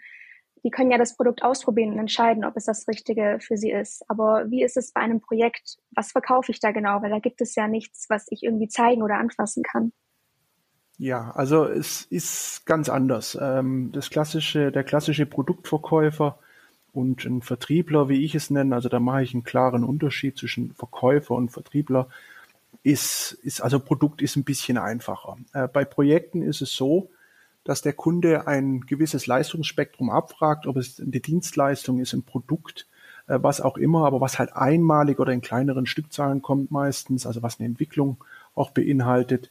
die 0.65 0.71
können 0.71 0.91
ja 0.91 0.99
das 0.99 1.17
Produkt 1.17 1.43
ausprobieren 1.43 1.93
und 1.93 1.99
entscheiden, 1.99 2.45
ob 2.45 2.57
es 2.57 2.65
das 2.65 2.87
Richtige 2.89 3.39
für 3.41 3.57
sie 3.57 3.71
ist. 3.71 4.09
Aber 4.09 4.51
wie 4.51 4.63
ist 4.63 4.77
es 4.77 4.93
bei 4.93 5.01
einem 5.01 5.21
Projekt? 5.21 5.79
Was 5.93 6.13
verkaufe 6.13 6.53
ich 6.53 6.61
da 6.61 6.73
genau? 6.73 7.03
Weil 7.03 7.11
da 7.11 7.19
gibt 7.19 7.41
es 7.41 7.55
ja 7.55 7.69
nichts, 7.69 8.07
was 8.09 8.27
ich 8.31 8.43
irgendwie 8.43 8.69
zeigen 8.69 9.03
oder 9.03 9.17
anfassen 9.17 9.63
kann. 9.63 9.93
Ja, 10.99 11.31
also 11.31 11.65
es 11.65 12.03
ist 12.11 12.67
ganz 12.67 12.91
anders. 12.91 13.39
Ähm, 13.41 13.91
das 13.93 14.11
klassische, 14.11 14.71
der 14.71 14.85
klassische 14.85 15.25
Produktverkäufer 15.25 16.39
und 16.93 17.25
ein 17.25 17.41
Vertriebler, 17.41 18.11
wie 18.11 18.23
ich 18.25 18.35
es 18.35 18.51
nenne, 18.51 18.75
also 18.75 18.91
da 18.91 19.01
mache 19.01 19.23
ich 19.23 19.33
einen 19.33 19.45
klaren 19.45 19.83
Unterschied 19.83 20.37
zwischen 20.37 20.75
Verkäufer 20.75 21.35
und 21.35 21.51
Vertriebler, 21.51 22.09
ist, 22.83 23.33
ist 23.43 23.63
also 23.63 23.81
Produkt 23.81 24.21
ist 24.21 24.37
ein 24.37 24.45
bisschen 24.45 24.77
einfacher. 24.77 25.39
Äh, 25.55 25.69
bei 25.69 25.85
Projekten 25.85 26.43
ist 26.43 26.61
es 26.61 26.73
so, 26.73 27.11
dass 27.65 27.83
der 27.83 27.93
Kunde 27.93 28.47
ein 28.47 28.81
gewisses 28.83 29.27
Leistungsspektrum 29.27 30.11
abfragt, 30.11 30.67
ob 30.67 30.77
es 30.77 31.01
eine 31.01 31.11
Dienstleistung 31.11 31.99
ist, 32.01 32.13
ein 32.13 32.23
Produkt, 32.23 32.87
äh, 33.27 33.39
was 33.41 33.61
auch 33.61 33.77
immer, 33.77 34.07
aber 34.07 34.21
was 34.21 34.39
halt 34.39 34.55
einmalig 34.55 35.19
oder 35.19 35.33
in 35.33 35.41
kleineren 35.41 35.87
Stückzahlen 35.87 36.43
kommt 36.43 36.71
meistens, 36.71 37.27
also 37.27 37.43
was 37.43 37.59
eine 37.59 37.67
Entwicklung 37.67 38.25
auch 38.55 38.71
beinhaltet. 38.71 39.51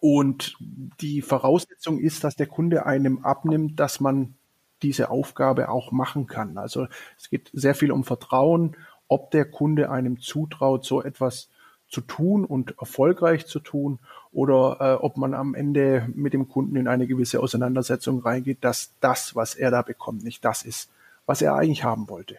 Und 0.00 0.56
die 0.60 1.22
Voraussetzung 1.22 1.98
ist, 1.98 2.24
dass 2.24 2.36
der 2.36 2.46
Kunde 2.46 2.86
einem 2.86 3.24
abnimmt, 3.24 3.80
dass 3.80 4.00
man 4.00 4.34
diese 4.82 5.10
Aufgabe 5.10 5.70
auch 5.70 5.92
machen 5.92 6.26
kann. 6.26 6.58
Also 6.58 6.86
es 7.18 7.30
geht 7.30 7.50
sehr 7.54 7.74
viel 7.74 7.90
um 7.90 8.04
Vertrauen, 8.04 8.76
ob 9.08 9.30
der 9.30 9.46
Kunde 9.46 9.90
einem 9.90 10.20
zutraut, 10.20 10.84
so 10.84 11.02
etwas 11.02 11.48
zu 11.94 12.00
tun 12.00 12.44
und 12.44 12.74
erfolgreich 12.78 13.46
zu 13.46 13.60
tun 13.60 14.00
oder 14.32 14.76
äh, 14.80 15.04
ob 15.04 15.16
man 15.16 15.32
am 15.32 15.54
Ende 15.54 16.08
mit 16.12 16.32
dem 16.32 16.48
Kunden 16.48 16.76
in 16.76 16.88
eine 16.88 17.06
gewisse 17.06 17.40
Auseinandersetzung 17.40 18.20
reingeht, 18.20 18.58
dass 18.62 18.92
das, 19.00 19.36
was 19.36 19.54
er 19.54 19.70
da 19.70 19.82
bekommt, 19.82 20.24
nicht 20.24 20.44
das 20.44 20.64
ist, 20.64 20.90
was 21.24 21.40
er 21.40 21.54
eigentlich 21.54 21.84
haben 21.84 22.08
wollte. 22.08 22.38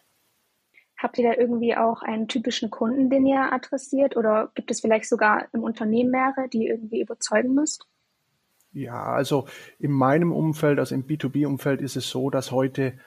Habt 0.98 1.18
ihr 1.18 1.30
da 1.30 1.40
irgendwie 1.40 1.76
auch 1.76 2.02
einen 2.02 2.28
typischen 2.28 2.70
Kunden, 2.70 3.10
den 3.10 3.26
ihr 3.26 3.54
adressiert 3.54 4.18
oder 4.18 4.52
gibt 4.56 4.72
es 4.72 4.82
vielleicht 4.82 5.08
sogar 5.08 5.46
im 5.54 5.64
Unternehmen 5.64 6.12
mehrere, 6.12 6.50
die 6.50 6.66
ihr 6.66 6.72
irgendwie 6.72 7.02
überzeugen 7.02 7.54
müsst? 7.54 7.88
Ja, 8.74 9.04
also 9.04 9.48
in 9.80 9.92
meinem 9.92 10.34
Umfeld, 10.34 10.80
also 10.80 10.96
im 10.96 11.06
B2B-Umfeld 11.06 11.82
ist 11.82 11.96
es 11.96 12.10
so, 12.10 12.30
dass 12.30 12.52
heute 12.52 12.98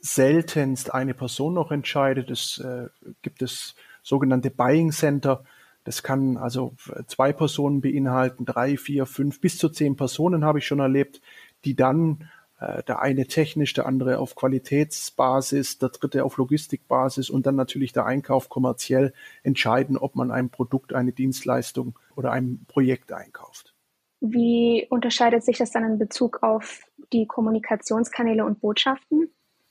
seltenst 0.00 0.94
eine 0.94 1.14
Person 1.14 1.54
noch 1.54 1.72
entscheidet. 1.72 2.30
Es 2.30 2.58
äh, 2.58 2.88
gibt 3.22 3.42
es 3.42 3.74
sogenannte 4.02 4.50
Buying 4.50 4.92
Center, 4.92 5.44
das 5.84 6.02
kann 6.02 6.36
also 6.36 6.74
zwei 7.06 7.32
Personen 7.32 7.80
beinhalten, 7.80 8.44
drei, 8.44 8.76
vier, 8.76 9.06
fünf, 9.06 9.40
bis 9.40 9.58
zu 9.58 9.68
zehn 9.68 9.96
Personen 9.96 10.44
habe 10.44 10.58
ich 10.58 10.66
schon 10.66 10.80
erlebt, 10.80 11.20
die 11.64 11.74
dann 11.74 12.28
äh, 12.60 12.82
der 12.84 13.00
eine 13.02 13.26
technisch, 13.26 13.72
der 13.72 13.86
andere 13.86 14.18
auf 14.18 14.36
Qualitätsbasis, 14.36 15.78
der 15.78 15.88
dritte 15.88 16.24
auf 16.24 16.36
Logistikbasis 16.36 17.30
und 17.30 17.46
dann 17.46 17.56
natürlich 17.56 17.92
der 17.92 18.06
Einkauf 18.06 18.48
kommerziell 18.48 19.12
entscheiden, 19.42 19.96
ob 19.96 20.14
man 20.14 20.30
ein 20.30 20.50
Produkt, 20.50 20.92
eine 20.92 21.12
Dienstleistung 21.12 21.98
oder 22.14 22.30
ein 22.30 22.64
Projekt 22.68 23.12
einkauft. 23.12 23.74
Wie 24.20 24.86
unterscheidet 24.88 25.42
sich 25.42 25.58
das 25.58 25.72
dann 25.72 25.84
in 25.84 25.98
Bezug 25.98 26.44
auf 26.44 26.82
die 27.12 27.26
Kommunikationskanäle 27.26 28.44
und 28.44 28.60
Botschaften? 28.60 29.28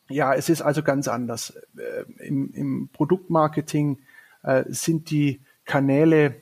Ja, 0.10 0.34
es 0.34 0.50
ist 0.50 0.62
also 0.62 0.84
ganz 0.84 1.08
anders. 1.08 1.58
Äh, 1.78 2.04
Im, 2.28 2.52
im 2.54 2.90
Produktmarketing 2.92 4.00
äh, 4.44 4.66
sind 4.68 5.10
die 5.10 5.42
Kanäle 5.66 6.42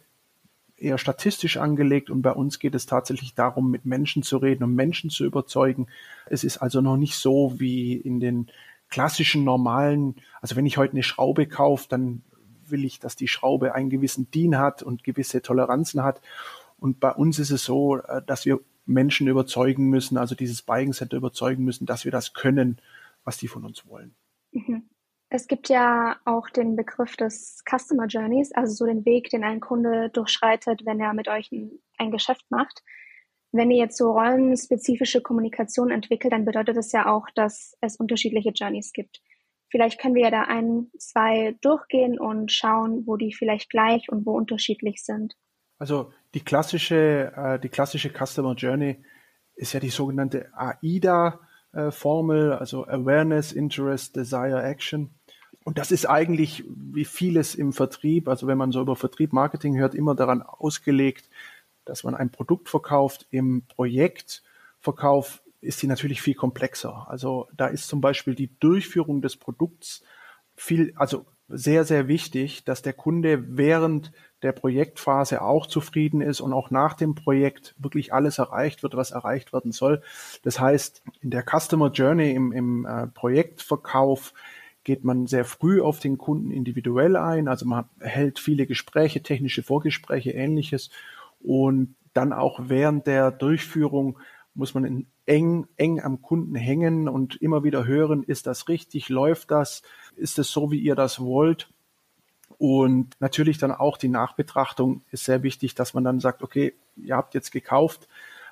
eher 0.78 0.98
statistisch 0.98 1.58
angelegt 1.58 2.10
und 2.10 2.22
bei 2.22 2.32
uns 2.32 2.60
geht 2.60 2.76
es 2.76 2.86
tatsächlich 2.86 3.36
darum, 3.36 3.70
mit 3.70 3.86
Menschen 3.86 4.24
zu 4.24 4.38
reden 4.38 4.64
und 4.64 4.76
Menschen 4.76 5.10
zu 5.10 5.26
überzeugen. 5.26 5.88
Es 6.28 6.44
ist 6.44 6.58
also 6.58 6.82
noch 6.82 6.98
nicht 6.98 7.16
so 7.16 7.60
wie 7.60 7.94
in 7.94 8.20
den 8.20 8.50
klassischen 8.90 9.44
normalen, 9.44 10.16
also 10.42 10.56
wenn 10.56 10.66
ich 10.66 10.78
heute 10.78 10.94
eine 10.94 11.04
Schraube 11.04 11.48
kaufe, 11.48 11.88
dann 11.90 12.24
will 12.68 12.86
ich, 12.86 13.00
dass 13.00 13.16
die 13.16 13.28
Schraube 13.28 13.76
einen 13.76 13.90
gewissen 13.90 14.30
DIN 14.32 14.58
hat 14.58 14.84
und 14.84 15.04
gewisse 15.04 15.42
Toleranzen 15.42 16.04
hat. 16.04 16.22
Und 16.78 17.00
bei 17.00 17.12
uns 17.12 17.40
ist 17.40 17.52
es 17.52 17.64
so, 17.64 17.98
äh, 17.98 18.22
dass 18.26 18.46
wir 18.46 18.60
Menschen 18.86 19.28
überzeugen 19.28 19.90
müssen, 19.90 20.18
also 20.18 20.36
dieses 20.36 20.62
Buying 20.62 20.94
Center 20.94 21.18
überzeugen 21.18 21.64
müssen, 21.64 21.86
dass 21.86 22.06
wir 22.06 22.12
das 22.12 22.34
können, 22.34 22.80
was 23.24 23.38
die 23.38 23.48
von 23.48 23.64
uns 23.64 23.86
wollen. 23.88 24.16
Mhm. 24.52 24.84
Es 25.32 25.48
gibt 25.48 25.70
ja 25.70 26.18
auch 26.26 26.50
den 26.50 26.76
Begriff 26.76 27.16
des 27.16 27.64
Customer 27.70 28.08
Journeys, 28.08 28.52
also 28.52 28.74
so 28.74 28.86
den 28.86 29.06
Weg, 29.06 29.30
den 29.30 29.44
ein 29.44 29.60
Kunde 29.60 30.10
durchschreitet, 30.10 30.86
wenn 30.86 31.00
er 31.00 31.14
mit 31.14 31.28
euch 31.28 31.52
ein, 31.52 31.80
ein 31.98 32.12
Geschäft 32.12 32.50
macht. 32.50 32.84
Wenn 33.52 33.70
ihr 33.70 33.78
jetzt 33.78 33.98
so 33.98 34.12
rollenspezifische 34.12 35.22
Kommunikation 35.22 35.92
entwickelt, 35.92 36.34
dann 36.34 36.46
bedeutet 36.46 36.78
das 36.78 36.92
ja 36.92 37.12
auch, 37.12 37.28
dass 37.36 37.78
es 37.82 37.96
unterschiedliche 37.96 38.50
Journeys 38.50 38.92
gibt. 38.92 39.22
Vielleicht 39.70 40.00
können 40.00 40.16
wir 40.16 40.24
ja 40.24 40.32
da 40.32 40.44
ein, 40.44 40.88
zwei 40.98 41.56
durchgehen 41.62 42.20
und 42.20 42.52
schauen, 42.52 43.06
wo 43.06 43.16
die 43.16 43.34
vielleicht 43.34 43.70
gleich 43.70 44.10
und 44.10 44.26
wo 44.26 44.32
unterschiedlich 44.32 45.04
sind. 45.04 45.36
Also 45.78 46.12
die 46.34 46.44
klassische, 46.44 47.32
äh, 47.36 47.60
die 47.60 47.70
klassische 47.70 48.10
Customer 48.10 48.56
Journey 48.56 49.04
ist 49.56 49.74
ja 49.74 49.80
die 49.80 49.90
sogenannte 49.90 50.52
AIDA-Formel, 50.54 52.54
also 52.54 52.88
Awareness, 52.88 53.52
Interest, 53.52 54.16
Desire, 54.16 54.64
Action. 54.64 55.19
Und 55.64 55.78
das 55.78 55.92
ist 55.92 56.06
eigentlich 56.06 56.64
wie 56.68 57.06
vieles 57.06 57.56
im 57.56 57.74
Vertrieb, 57.74 58.28
also 58.28 58.48
wenn 58.48 58.58
man 58.58 58.72
so 58.72 58.82
über 58.82 58.96
Vertrieb, 58.96 59.34
Marketing 59.34 59.78
hört, 59.78 59.94
immer 59.94 60.16
daran 60.16 60.42
ausgelegt, 60.42 61.30
dass 61.86 62.04
man 62.04 62.16
ein 62.16 62.32
Produkt 62.32 62.70
verkauft. 62.70 63.28
Im 63.30 63.64
Projektverkauf 63.68 65.42
ist 65.62 65.82
die 65.82 65.88
natürlich 65.88 66.22
viel 66.22 66.36
komplexer. 66.36 67.08
Also 67.10 67.48
da 67.56 67.68
ist 67.68 67.88
zum 67.88 68.02
Beispiel 68.02 68.36
die 68.36 68.50
Durchführung 68.60 69.22
des 69.22 69.36
Produkts 69.36 70.04
viel, 70.56 70.94
also 70.96 71.26
sehr, 71.50 71.84
sehr 71.84 72.08
wichtig, 72.08 72.64
dass 72.64 72.82
der 72.82 72.94
Kunde 72.94 73.58
während 73.58 74.12
der 74.44 74.52
Projektphase 74.52 75.42
auch 75.42 75.66
zufrieden 75.66 76.22
ist 76.22 76.42
und 76.42 76.54
auch 76.54 76.70
nach 76.70 76.94
dem 76.94 77.16
Projekt 77.16 77.76
wirklich 77.78 78.14
alles 78.14 78.38
erreicht 78.38 78.84
wird, 78.84 78.96
was 78.96 79.12
erreicht 79.12 79.52
werden 79.52 79.72
soll. 79.72 80.02
Das 80.44 80.60
heißt, 80.60 81.02
in 81.22 81.32
der 81.32 81.44
Customer 81.44 81.92
Journey 81.92 82.32
im, 82.32 82.52
im 82.52 82.86
äh, 82.86 83.08
Projektverkauf 83.08 84.34
geht 84.84 85.04
man 85.04 85.28
sehr 85.28 85.46
früh 85.46 85.82
auf 85.82 86.00
den 86.00 86.18
Kunden 86.18 86.52
individuell 86.52 87.16
ein. 87.16 87.48
Also 87.48 87.66
man 87.66 87.86
hält 88.00 88.40
viele 88.40 88.66
Gespräche, 88.66 89.22
technische 89.22 89.64
Vorgespräche, 89.64 90.32
ähnliches. 90.32 90.90
Und 91.42 91.96
dann 92.14 92.34
auch 92.34 92.60
während 92.64 93.08
der 93.08 93.32
Durchführung 93.32 94.18
muss 94.56 94.74
man 94.74 95.06
eng, 95.26 95.68
eng 95.78 96.02
am 96.02 96.22
Kunden 96.22 96.56
hängen 96.56 97.08
und 97.08 97.42
immer 97.42 97.64
wieder 97.64 97.86
hören, 97.86 98.24
ist 98.24 98.48
das 98.48 98.68
richtig, 98.68 99.10
läuft 99.10 99.52
das, 99.52 99.84
ist 100.16 100.40
es 100.40 100.52
so, 100.52 100.72
wie 100.72 100.80
ihr 100.80 100.96
das 100.96 101.20
wollt? 101.20 101.70
Und 102.58 103.16
natürlich 103.20 103.58
dann 103.58 103.72
auch 103.72 103.98
die 103.98 104.10
Nachbetrachtung 104.10 105.02
ist 105.12 105.24
sehr 105.24 105.44
wichtig, 105.44 105.76
dass 105.76 105.94
man 105.94 106.04
dann 106.04 106.20
sagt, 106.20 106.44
okay, 106.44 106.74
ihr 106.98 107.16
habt 107.16 107.34
jetzt 107.34 107.52
gekauft, 107.52 108.10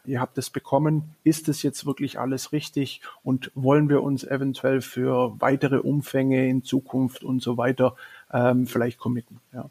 ihr 0.07 0.21
habt 0.21 0.37
es 0.37 0.49
bekommen, 0.49 1.15
ist 1.23 1.49
es 1.49 1.63
jetzt 1.63 1.85
wirklich 1.85 2.19
alles 2.19 2.51
richtig 2.51 3.01
und 3.23 3.51
wollen 3.55 3.89
wir 3.89 4.01
uns 4.01 4.23
eventuell 4.23 4.81
für 4.81 5.39
weitere 5.39 5.77
Umfänge 5.77 6.47
in 6.47 6.63
Zukunft 6.63 7.23
und 7.23 7.41
so 7.41 7.57
weiter 7.57 7.95
ähm, 8.31 8.65
vielleicht 8.67 8.97
committen. 8.97 9.39
Ja. 9.53 9.69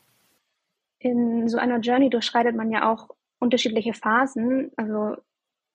In 0.99 1.49
so 1.49 1.59
einer 1.59 1.79
Journey 1.81 2.11
durchschreitet 2.11 2.57
man 2.57 2.71
ja 2.71 2.91
auch 2.91 3.09
unterschiedliche 3.39 3.95
Phasen. 3.95 4.71
Also 4.77 5.17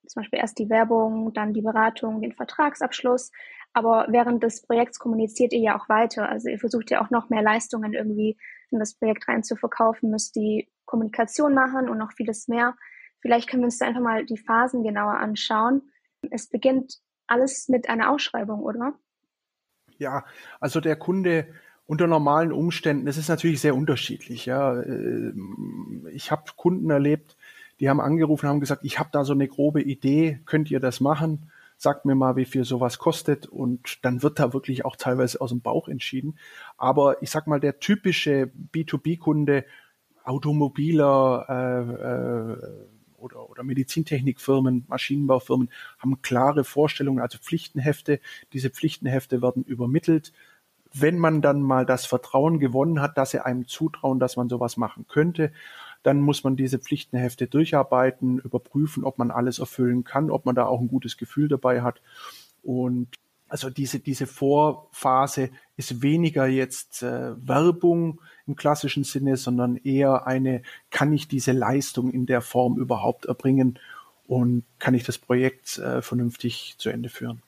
zum 0.08 0.22
Beispiel 0.22 0.40
erst 0.40 0.60
die 0.60 0.70
Werbung, 0.70 1.34
dann 1.34 1.54
die 1.54 1.62
Beratung, 1.62 2.22
den 2.22 2.34
Vertragsabschluss. 2.34 3.32
Aber 3.74 4.08
während 4.10 4.44
des 4.44 4.62
Projekts 4.62 5.00
kommuniziert 5.00 5.54
ihr 5.54 5.62
ja 5.62 5.80
auch 5.80 5.88
weiter. 5.88 6.28
Also 6.28 6.50
ihr 6.50 6.60
versucht 6.60 6.92
ja 6.92 7.04
auch 7.04 7.10
noch 7.10 7.30
mehr 7.30 7.42
Leistungen 7.42 7.94
irgendwie 7.94 8.38
in 8.70 8.80
das 8.80 8.96
Projekt 8.96 9.28
rein 9.28 9.44
zu 9.44 9.56
verkaufen, 9.56 10.10
müsst 10.10 10.36
die 10.36 10.68
Kommunikation 10.86 11.54
machen 11.54 11.90
und 11.90 11.98
noch 11.98 12.12
vieles 12.12 12.48
mehr. 12.48 12.76
Vielleicht 13.22 13.50
können 13.50 13.62
wir 13.62 13.66
uns 13.68 13.78
da 13.78 13.88
einfach 13.88 14.02
mal 14.02 14.26
die 14.26 14.38
Phasen 14.38 14.84
genauer 14.84 15.18
anschauen. 15.18 15.82
Es 16.30 16.48
beginnt 16.48 17.00
alles 17.28 17.70
mit 17.70 17.90
einer 17.90 18.12
Ausschreibung, 18.12 18.62
oder? 18.62 18.94
Ja, 19.98 20.26
also 20.60 20.80
der 20.80 20.96
Kunde 20.96 21.48
unter 21.86 22.08
normalen 22.08 22.52
Umständen, 22.52 23.06
das 23.06 23.18
ist 23.18 23.30
natürlich 23.30 23.62
sehr 23.62 23.76
unterschiedlich. 23.76 24.46
Ja, 24.46 24.80
äh, 24.80 25.34
ich 26.14 26.32
habe 26.32 26.44
Kunden 26.56 26.90
erlebt, 26.90 27.36
die 27.80 27.90
haben 27.90 28.00
angerufen, 28.00 28.48
haben 28.48 28.60
gesagt, 28.60 28.86
ich 28.86 29.00
habe 29.00 29.10
da 29.12 29.24
so 29.24 29.34
eine 29.34 29.48
grobe 29.48 29.82
Idee, 29.82 30.40
könnt 30.46 30.72
ihr 30.72 30.80
das 30.80 31.02
machen? 31.02 31.52
Sagt 31.78 32.06
mir 32.06 32.16
mal, 32.16 32.36
wie 32.36 32.46
viel 32.46 32.64
sowas 32.64 33.00
kostet 33.00 33.48
und 33.48 34.06
dann 34.06 34.22
wird 34.22 34.40
da 34.40 34.54
wirklich 34.54 34.86
auch 34.86 34.96
teilweise 34.96 35.42
aus 35.42 35.50
dem 35.50 35.62
Bauch 35.62 35.88
entschieden. 35.88 36.38
Aber 36.78 37.22
ich 37.24 37.32
sag 37.32 37.48
mal, 37.48 37.60
der 37.60 37.80
typische 37.80 38.52
B2B-Kunde, 38.74 39.66
Automobiler 40.24 41.46
äh, 41.50 42.54
äh, 42.54 42.92
oder, 43.22 43.50
oder 43.50 43.64
Medizintechnikfirmen, 43.64 44.86
Maschinenbaufirmen 44.88 45.70
haben 46.00 46.22
klare 46.22 46.64
Vorstellungen, 46.64 47.20
also 47.20 47.38
Pflichtenhefte. 47.38 48.20
Diese 48.54 48.70
Pflichtenhefte 48.70 49.42
werden 49.42 49.64
übermittelt. 49.64 50.34
Wenn 50.94 51.18
man 51.18 51.42
dann 51.42 51.62
mal 51.62 51.86
das 51.86 52.06
Vertrauen 52.06 52.60
gewonnen 52.60 53.02
hat, 53.02 53.18
dass 53.18 53.32
sie 53.32 53.44
einem 53.46 53.68
zutrauen, 53.68 54.20
dass 54.20 54.36
man 54.36 54.50
sowas 54.50 54.76
machen 54.76 55.06
könnte, 55.08 55.54
dann 56.04 56.20
muss 56.20 56.44
man 56.44 56.56
diese 56.56 56.80
Pflichtenhefte 56.80 57.48
durcharbeiten, 57.48 58.40
überprüfen, 58.40 59.04
ob 59.04 59.18
man 59.18 59.32
alles 59.32 59.60
erfüllen 59.60 60.04
kann, 60.04 60.32
ob 60.32 60.46
man 60.46 60.56
da 60.56 60.66
auch 60.66 60.82
ein 60.82 60.88
gutes 60.88 61.18
Gefühl 61.18 61.48
dabei 61.48 61.82
hat. 61.82 62.02
Und 62.64 63.08
also 63.52 63.70
diese, 63.70 64.00
diese 64.00 64.28
Vorphase 64.28 65.50
ist 65.76 66.02
weniger 66.02 66.48
jetzt 66.48 67.04
äh, 67.04 67.34
Werbung 67.36 68.22
im 68.48 68.56
klassischen 68.56 69.04
Sinne, 69.04 69.36
sondern 69.36 69.76
eher 69.76 70.26
eine, 70.26 70.62
kann 70.90 71.12
ich 71.12 71.28
diese 71.28 71.52
Leistung 71.52 72.12
in 72.12 72.26
der 72.26 72.40
Form 72.40 72.78
überhaupt 72.78 73.26
erbringen 73.26 73.78
und 74.26 74.64
kann 74.80 74.94
ich 74.94 75.04
das 75.04 75.18
Projekt 75.18 75.78
äh, 75.80 76.02
vernünftig 76.02 76.76
zu 76.78 76.90
Ende 76.90 77.10
führen. 77.10 77.42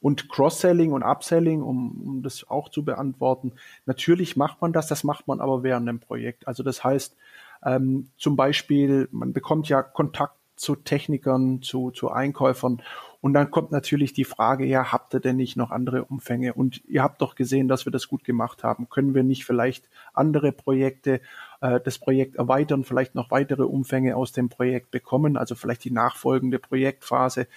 Und 0.00 0.30
Cross-Selling 0.30 0.92
und 0.92 1.02
Upselling, 1.02 1.60
um, 1.60 2.00
um 2.00 2.22
das 2.22 2.48
auch 2.48 2.70
zu 2.70 2.82
beantworten, 2.82 3.52
natürlich 3.84 4.38
macht 4.38 4.62
man 4.62 4.72
das, 4.72 4.86
das 4.86 5.04
macht 5.04 5.28
man 5.28 5.40
aber 5.40 5.62
während 5.62 5.86
dem 5.86 6.00
Projekt. 6.00 6.48
Also 6.48 6.62
das 6.62 6.82
heißt, 6.82 7.14
ähm, 7.62 8.08
zum 8.16 8.36
Beispiel, 8.36 9.06
man 9.12 9.34
bekommt 9.34 9.68
ja 9.68 9.82
Kontakt 9.82 10.36
zu 10.62 10.76
Technikern, 10.76 11.60
zu, 11.60 11.90
zu 11.90 12.10
Einkäufern. 12.10 12.82
Und 13.20 13.34
dann 13.34 13.50
kommt 13.50 13.72
natürlich 13.72 14.12
die 14.12 14.24
Frage, 14.24 14.64
ja, 14.64 14.92
habt 14.92 15.12
ihr 15.14 15.20
denn 15.20 15.36
nicht 15.36 15.56
noch 15.56 15.70
andere 15.70 16.04
Umfänge? 16.04 16.54
Und 16.54 16.84
ihr 16.88 17.02
habt 17.02 17.20
doch 17.20 17.34
gesehen, 17.34 17.68
dass 17.68 17.84
wir 17.84 17.92
das 17.92 18.08
gut 18.08 18.24
gemacht 18.24 18.64
haben. 18.64 18.88
Können 18.88 19.14
wir 19.14 19.24
nicht 19.24 19.44
vielleicht 19.44 19.88
andere 20.14 20.52
Projekte, 20.52 21.20
äh, 21.60 21.80
das 21.80 21.98
Projekt 21.98 22.36
erweitern, 22.36 22.84
vielleicht 22.84 23.14
noch 23.14 23.30
weitere 23.30 23.64
Umfänge 23.64 24.16
aus 24.16 24.32
dem 24.32 24.48
Projekt 24.48 24.90
bekommen, 24.90 25.36
also 25.36 25.54
vielleicht 25.54 25.84
die 25.84 25.90
nachfolgende 25.90 26.58
Projektphase? 26.58 27.48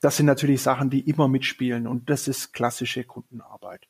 Das 0.00 0.16
sind 0.16 0.26
natürlich 0.26 0.62
Sachen, 0.62 0.90
die 0.90 1.08
immer 1.08 1.28
mitspielen 1.28 1.86
und 1.86 2.08
das 2.08 2.28
ist 2.28 2.52
klassische 2.52 3.04
Kundenarbeit. 3.04 3.86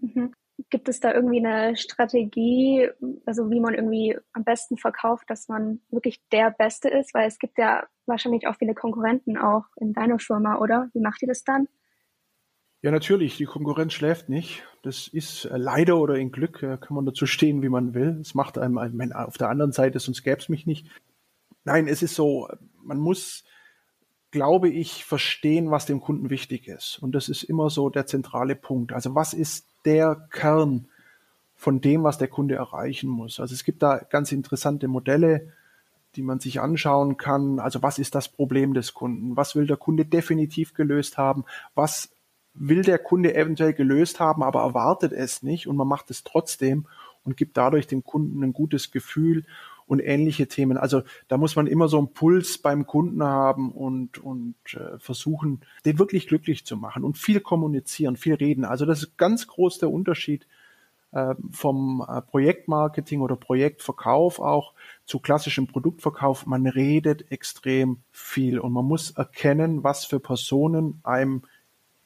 Mhm. 0.00 0.34
Gibt 0.68 0.88
es 0.88 0.98
da 0.98 1.14
irgendwie 1.14 1.44
eine 1.44 1.76
Strategie, 1.76 2.88
also 3.24 3.50
wie 3.50 3.60
man 3.60 3.74
irgendwie 3.74 4.18
am 4.32 4.42
besten 4.42 4.76
verkauft, 4.76 5.30
dass 5.30 5.48
man 5.48 5.80
wirklich 5.90 6.20
der 6.32 6.50
Beste 6.50 6.88
ist? 6.88 7.14
Weil 7.14 7.28
es 7.28 7.38
gibt 7.38 7.56
ja 7.58 7.86
wahrscheinlich 8.06 8.48
auch 8.48 8.56
viele 8.56 8.74
Konkurrenten 8.74 9.36
auch 9.36 9.64
in 9.76 9.92
deiner 9.92 10.18
Firma, 10.18 10.58
oder? 10.58 10.90
Wie 10.92 11.00
macht 11.00 11.22
ihr 11.22 11.28
das 11.28 11.44
dann? 11.44 11.68
Ja, 12.82 12.90
natürlich. 12.90 13.36
Die 13.36 13.46
Konkurrenz 13.46 13.94
schläft 13.94 14.28
nicht. 14.28 14.64
Das 14.82 15.08
ist 15.08 15.46
äh, 15.46 15.56
leider 15.56 15.98
oder 15.98 16.16
in 16.16 16.30
Glück, 16.30 16.62
äh, 16.62 16.78
kann 16.78 16.94
man 16.94 17.06
dazu 17.06 17.26
stehen, 17.26 17.62
wie 17.62 17.68
man 17.68 17.94
will. 17.94 18.18
Es 18.20 18.34
macht 18.34 18.58
einem, 18.58 18.78
auf 19.12 19.38
der 19.38 19.48
anderen 19.48 19.72
Seite, 19.72 19.98
sonst 19.98 20.22
gäbe 20.22 20.38
es 20.38 20.48
mich 20.48 20.66
nicht. 20.66 20.86
Nein, 21.64 21.88
es 21.88 22.02
ist 22.02 22.14
so, 22.14 22.48
man 22.82 22.98
muss, 22.98 23.44
glaube 24.36 24.68
ich, 24.68 25.06
verstehen, 25.06 25.70
was 25.70 25.86
dem 25.86 25.98
Kunden 25.98 26.28
wichtig 26.28 26.68
ist. 26.68 26.98
Und 27.00 27.14
das 27.14 27.30
ist 27.30 27.42
immer 27.42 27.70
so 27.70 27.88
der 27.88 28.04
zentrale 28.04 28.54
Punkt. 28.54 28.92
Also 28.92 29.14
was 29.14 29.32
ist 29.32 29.64
der 29.86 30.28
Kern 30.30 30.88
von 31.56 31.80
dem, 31.80 32.04
was 32.04 32.18
der 32.18 32.28
Kunde 32.28 32.54
erreichen 32.54 33.08
muss. 33.08 33.40
Also 33.40 33.54
es 33.54 33.64
gibt 33.64 33.82
da 33.82 33.96
ganz 33.96 34.32
interessante 34.32 34.88
Modelle, 34.88 35.54
die 36.16 36.22
man 36.22 36.38
sich 36.38 36.60
anschauen 36.60 37.16
kann. 37.16 37.60
Also 37.60 37.82
was 37.82 37.98
ist 37.98 38.14
das 38.14 38.28
Problem 38.28 38.74
des 38.74 38.92
Kunden? 38.92 39.38
Was 39.38 39.56
will 39.56 39.66
der 39.66 39.78
Kunde 39.78 40.04
definitiv 40.04 40.74
gelöst 40.74 41.16
haben? 41.16 41.46
Was 41.74 42.10
will 42.52 42.82
der 42.82 42.98
Kunde 42.98 43.34
eventuell 43.34 43.72
gelöst 43.72 44.20
haben, 44.20 44.42
aber 44.42 44.60
erwartet 44.60 45.12
es 45.12 45.42
nicht 45.42 45.66
und 45.66 45.76
man 45.76 45.88
macht 45.88 46.10
es 46.10 46.24
trotzdem 46.24 46.84
und 47.24 47.38
gibt 47.38 47.56
dadurch 47.56 47.86
dem 47.86 48.04
Kunden 48.04 48.42
ein 48.42 48.52
gutes 48.52 48.90
Gefühl 48.90 49.46
und 49.86 50.00
ähnliche 50.00 50.48
Themen. 50.48 50.76
Also 50.76 51.02
da 51.28 51.36
muss 51.36 51.56
man 51.56 51.66
immer 51.66 51.88
so 51.88 51.98
einen 51.98 52.12
Puls 52.12 52.58
beim 52.58 52.86
Kunden 52.86 53.22
haben 53.22 53.70
und, 53.70 54.18
und 54.18 54.56
äh, 54.74 54.98
versuchen, 54.98 55.60
den 55.84 55.98
wirklich 55.98 56.26
glücklich 56.26 56.66
zu 56.66 56.76
machen 56.76 57.04
und 57.04 57.18
viel 57.18 57.40
kommunizieren, 57.40 58.16
viel 58.16 58.34
reden. 58.34 58.64
Also 58.64 58.84
das 58.84 59.02
ist 59.02 59.16
ganz 59.16 59.46
groß 59.46 59.78
der 59.78 59.90
Unterschied 59.90 60.46
äh, 61.12 61.34
vom 61.52 62.04
äh, 62.06 62.20
Projektmarketing 62.20 63.20
oder 63.20 63.36
Projektverkauf 63.36 64.40
auch 64.40 64.74
zu 65.04 65.20
klassischem 65.20 65.68
Produktverkauf. 65.68 66.46
Man 66.46 66.66
redet 66.66 67.30
extrem 67.30 67.98
viel 68.10 68.58
und 68.58 68.72
man 68.72 68.84
muss 68.84 69.12
erkennen, 69.12 69.84
was 69.84 70.04
für 70.04 70.18
Personen 70.18 71.00
einem 71.04 71.42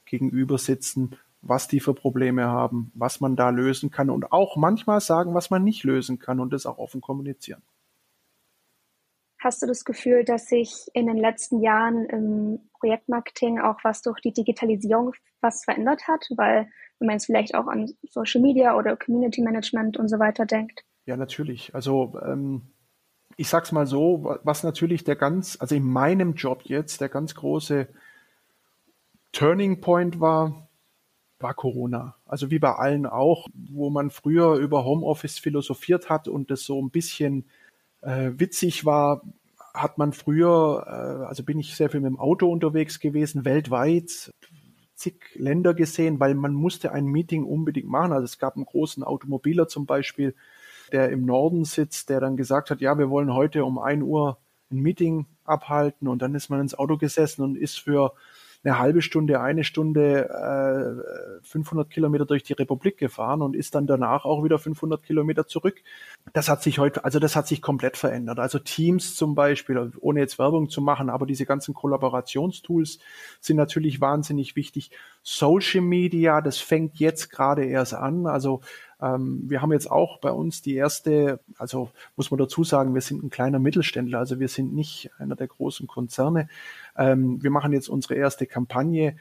gegenüber 0.04 0.58
sitzen, 0.58 1.16
was 1.42 1.68
die 1.68 1.80
für 1.80 1.94
Probleme 1.94 2.46
haben, 2.46 2.92
was 2.94 3.20
man 3.20 3.37
da 3.37 3.49
lösen 3.50 3.90
kann 3.90 4.10
und 4.10 4.32
auch 4.32 4.56
manchmal 4.56 5.00
sagen, 5.00 5.34
was 5.34 5.50
man 5.50 5.64
nicht 5.64 5.84
lösen 5.84 6.18
kann 6.18 6.38
und 6.38 6.52
das 6.52 6.66
auch 6.66 6.78
offen 6.78 7.00
kommunizieren. 7.00 7.62
Hast 9.42 9.62
du 9.62 9.66
das 9.66 9.85
Gefühl, 9.85 10.25
dass 10.25 10.47
sich 10.47 10.87
in 10.92 11.06
den 11.06 11.16
letzten 11.16 11.62
Jahren 11.62 12.04
im 12.06 12.70
Projektmarketing 12.78 13.59
auch 13.59 13.78
was 13.82 14.02
durch 14.02 14.20
die 14.20 14.32
Digitalisierung 14.32 15.12
was 15.40 15.64
verändert 15.64 16.06
hat? 16.06 16.26
Weil 16.37 16.68
wenn 16.99 17.06
man 17.06 17.14
jetzt 17.14 17.25
vielleicht 17.25 17.54
auch 17.54 17.66
an 17.66 17.90
Social 18.02 18.42
Media 18.42 18.76
oder 18.76 18.97
Community 18.97 19.40
Management 19.40 19.97
und 19.97 20.09
so 20.09 20.18
weiter 20.18 20.44
denkt. 20.44 20.85
Ja, 21.06 21.16
natürlich. 21.16 21.75
Also 21.75 22.20
ähm, 22.23 22.70
ich 23.38 23.49
sag's 23.49 23.73
mal 23.73 23.87
so, 23.87 24.38
was 24.44 24.62
natürlich 24.62 25.04
der 25.04 25.16
ganz, 25.16 25.56
also 25.59 25.75
in 25.75 25.85
meinem 25.85 26.35
Job 26.35 26.64
jetzt 26.64 27.00
der 27.00 27.09
ganz 27.09 27.35
große 27.35 27.88
Turning 29.32 29.80
Point 29.80 30.20
war, 30.20 30.68
war 31.38 31.54
Corona. 31.54 32.16
Also 32.26 32.50
wie 32.50 32.59
bei 32.59 32.75
allen 32.75 33.06
auch, 33.06 33.47
wo 33.54 33.88
man 33.88 34.11
früher 34.11 34.56
über 34.56 34.85
Homeoffice 34.85 35.38
philosophiert 35.38 36.11
hat 36.11 36.28
und 36.28 36.50
das 36.50 36.64
so 36.64 36.80
ein 36.82 36.90
bisschen 36.90 37.49
äh, 38.02 38.30
witzig 38.37 38.85
war, 38.85 39.23
hat 39.75 39.99
man 39.99 40.12
früher, 40.12 40.85
äh, 40.87 41.25
also 41.26 41.42
bin 41.42 41.59
ich 41.59 41.75
sehr 41.75 41.90
viel 41.90 42.00
mit 42.00 42.11
dem 42.11 42.19
Auto 42.19 42.50
unterwegs 42.50 43.00
gewesen, 43.00 43.45
weltweit, 43.45 44.33
zig 44.95 45.14
Länder 45.35 45.75
gesehen, 45.75 46.21
weil 46.21 46.35
man 46.35 46.52
musste 46.52 46.92
ein 46.92 47.07
Meeting 47.07 47.45
unbedingt 47.45 47.88
machen. 47.88 48.12
Also 48.12 48.25
es 48.25 48.38
gab 48.38 48.57
einen 48.57 48.66
großen 48.66 49.02
Automobiler 49.02 49.69
zum 49.69 49.87
Beispiel, 49.87 50.35
der 50.92 51.11
im 51.11 51.25
Norden 51.25 51.64
sitzt, 51.64 52.11
der 52.11 52.21
dann 52.21 52.37
gesagt 52.37 52.71
hat, 52.71 52.80
ja, 52.80 52.99
wir 52.99 53.11
wollen 53.11 53.33
heute 53.33 53.64
um 53.64 53.78
ein 53.78 54.02
Uhr 54.02 54.38
ein 54.71 54.80
Meeting 54.80 55.26
abhalten 55.45 56.07
und 56.07 56.23
dann 56.23 56.35
ist 56.35 56.49
man 56.49 56.61
ins 56.61 56.75
Auto 56.75 56.97
gesessen 56.97 57.42
und 57.42 57.57
ist 57.57 57.80
für 57.80 58.12
eine 58.62 58.79
halbe 58.79 59.00
Stunde, 59.00 59.40
eine 59.40 59.64
Stunde 59.64 60.29
äh, 61.40 61.47
500 61.47 61.88
Kilometer 61.88 62.26
durch 62.26 62.43
die 62.43 62.52
Republik 62.52 62.99
gefahren 62.99 63.40
und 63.40 63.57
ist 63.57 63.75
dann 63.75 63.87
danach 63.87 64.26
auch 64.26 64.45
wieder 64.45 64.59
500 64.59 65.02
Kilometer 65.02 65.47
zurück. 65.47 65.83
Das 66.35 66.50
hat 66.50 66.62
sich 66.62 66.79
heute, 66.79 67.05
also 67.05 67.19
das 67.19 67.37
hat 67.37 67.47
sich 67.47 67.62
komplett 67.62 67.97
verändert. 67.97 68.38
Also 68.38 68.59
Teams 68.59 69.14
zum 69.14 69.35
Beispiel, 69.35 69.93
ohne 70.00 70.21
jetzt 70.21 70.38
Werbung 70.38 70.69
zu 70.69 70.83
machen, 70.83 71.09
aber 71.09 71.25
diese 71.25 71.47
ganzen 71.47 71.73
Kollaborationstools 71.73 72.99
sind 73.40 73.57
natürlich 73.57 74.00
wahnsinnig 74.00 74.57
wichtig. 74.57 74.90
Social 75.23 75.81
Media, 75.81 76.43
das 76.43 76.59
fängt 76.59 76.99
jetzt 76.99 77.31
gerade 77.31 77.64
erst 77.64 77.95
an. 77.95 78.26
Also 78.26 78.61
ähm, 79.00 79.45
wir 79.49 79.62
haben 79.62 79.73
jetzt 79.73 79.90
auch 79.90 80.19
bei 80.19 80.31
uns 80.31 80.61
die 80.62 80.75
erste, 80.75 81.40
also 81.57 81.90
muss 82.17 82.31
man 82.31 82.38
dazu 82.38 82.64
sagen, 82.64 82.95
wir 82.95 83.00
sind 83.00 83.23
ein 83.23 83.31
kleiner 83.31 83.59
Mittelständler, 83.59 84.19
also 84.19 84.38
wir 84.38 84.49
sind 84.49 84.75
nicht 84.75 85.11
einer 85.19 85.37
der 85.37 85.49
großen 85.49 85.87
Konzerne. 85.87 86.49
Ähm, 86.97 87.42
wir 87.42 87.50
machen 87.50 87.73
jetzt 87.73 87.88
unsere 87.88 88.14
erste 88.14 88.47
Kampagne, 88.47 89.16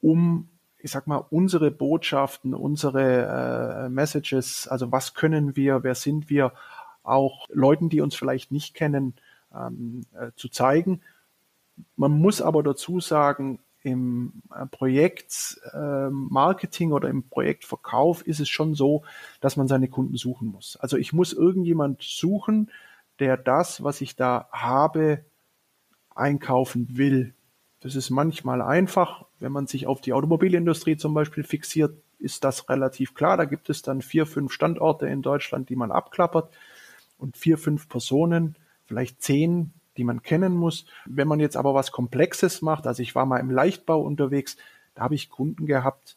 um 0.00 0.48
ich 0.84 0.90
sag 0.90 1.06
mal, 1.06 1.24
unsere 1.30 1.70
Botschaften, 1.70 2.52
unsere 2.52 3.86
äh, 3.86 3.88
Messages, 3.88 4.68
also 4.68 4.92
was 4.92 5.14
können 5.14 5.56
wir, 5.56 5.82
wer 5.82 5.94
sind 5.94 6.28
wir, 6.28 6.52
auch 7.02 7.48
Leuten, 7.50 7.88
die 7.88 8.02
uns 8.02 8.14
vielleicht 8.14 8.52
nicht 8.52 8.74
kennen, 8.74 9.14
ähm, 9.54 10.04
äh, 10.12 10.32
zu 10.36 10.50
zeigen. 10.50 11.00
Man 11.96 12.12
muss 12.12 12.42
aber 12.42 12.62
dazu 12.62 13.00
sagen, 13.00 13.60
im 13.82 14.42
äh, 14.54 14.66
Projekt 14.66 15.60
äh, 15.72 16.10
Marketing 16.10 16.92
oder 16.92 17.08
im 17.08 17.28
Projektverkauf 17.28 18.26
ist 18.26 18.40
es 18.40 18.50
schon 18.50 18.74
so, 18.74 19.04
dass 19.40 19.56
man 19.56 19.68
seine 19.68 19.88
Kunden 19.88 20.16
suchen 20.16 20.48
muss. 20.48 20.76
Also 20.76 20.96
ich 20.98 21.14
muss 21.14 21.32
irgendjemand 21.32 22.02
suchen, 22.02 22.70
der 23.20 23.36
das, 23.36 23.82
was 23.84 24.00
ich 24.00 24.16
da 24.16 24.48
habe, 24.52 25.24
einkaufen 26.14 26.96
will. 26.96 27.34
Das 27.80 27.96
ist 27.96 28.10
manchmal 28.10 28.62
einfach. 28.62 29.24
Wenn 29.40 29.52
man 29.52 29.66
sich 29.66 29.86
auf 29.86 30.00
die 30.00 30.12
Automobilindustrie 30.12 30.96
zum 30.96 31.14
Beispiel 31.14 31.44
fixiert, 31.44 31.96
ist 32.18 32.44
das 32.44 32.68
relativ 32.68 33.14
klar. 33.14 33.36
Da 33.36 33.44
gibt 33.44 33.68
es 33.68 33.82
dann 33.82 34.00
vier, 34.00 34.26
fünf 34.26 34.52
Standorte 34.52 35.06
in 35.06 35.22
Deutschland, 35.22 35.68
die 35.68 35.76
man 35.76 35.92
abklappert 35.92 36.54
und 37.18 37.36
vier, 37.36 37.58
fünf 37.58 37.88
Personen, 37.88 38.56
vielleicht 38.86 39.22
zehn, 39.22 39.72
die 39.96 40.04
man 40.04 40.22
kennen 40.22 40.54
muss. 40.54 40.86
Wenn 41.04 41.28
man 41.28 41.40
jetzt 41.40 41.56
aber 41.56 41.74
was 41.74 41.92
Komplexes 41.92 42.62
macht, 42.62 42.86
also 42.86 43.02
ich 43.02 43.14
war 43.14 43.26
mal 43.26 43.38
im 43.38 43.50
Leichtbau 43.50 44.00
unterwegs, 44.00 44.56
da 44.94 45.02
habe 45.02 45.14
ich 45.14 45.30
Kunden 45.30 45.66
gehabt, 45.66 46.16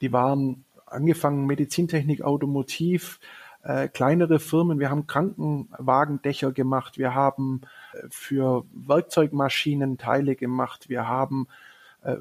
die 0.00 0.12
waren 0.12 0.64
angefangen 0.86 1.46
Medizintechnik, 1.46 2.22
Automotiv, 2.22 3.20
äh, 3.62 3.88
kleinere 3.88 4.38
Firmen. 4.38 4.80
Wir 4.80 4.90
haben 4.90 5.06
Krankenwagendächer 5.06 6.52
gemacht, 6.52 6.98
wir 6.98 7.14
haben 7.14 7.62
für 8.10 8.64
Werkzeugmaschinen 8.72 9.98
Teile 9.98 10.36
gemacht, 10.36 10.88
wir 10.88 11.08
haben 11.08 11.48
äh, 12.02 12.16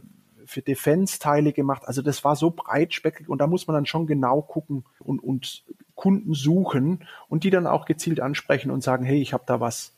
für 0.45 0.61
Defense 0.61 1.19
Teile 1.19 1.53
gemacht. 1.53 1.83
Also 1.85 2.01
das 2.01 2.23
war 2.23 2.35
so 2.35 2.51
breitspeckig 2.51 3.29
und 3.29 3.39
da 3.39 3.47
muss 3.47 3.67
man 3.67 3.75
dann 3.75 3.85
schon 3.85 4.07
genau 4.07 4.41
gucken 4.41 4.83
und, 4.99 5.19
und 5.19 5.63
Kunden 5.95 6.33
suchen 6.33 7.05
und 7.27 7.43
die 7.43 7.49
dann 7.49 7.67
auch 7.67 7.85
gezielt 7.85 8.19
ansprechen 8.19 8.71
und 8.71 8.81
sagen, 8.81 9.05
hey, 9.05 9.21
ich 9.21 9.33
habe 9.33 9.43
da 9.45 9.59
was 9.59 9.93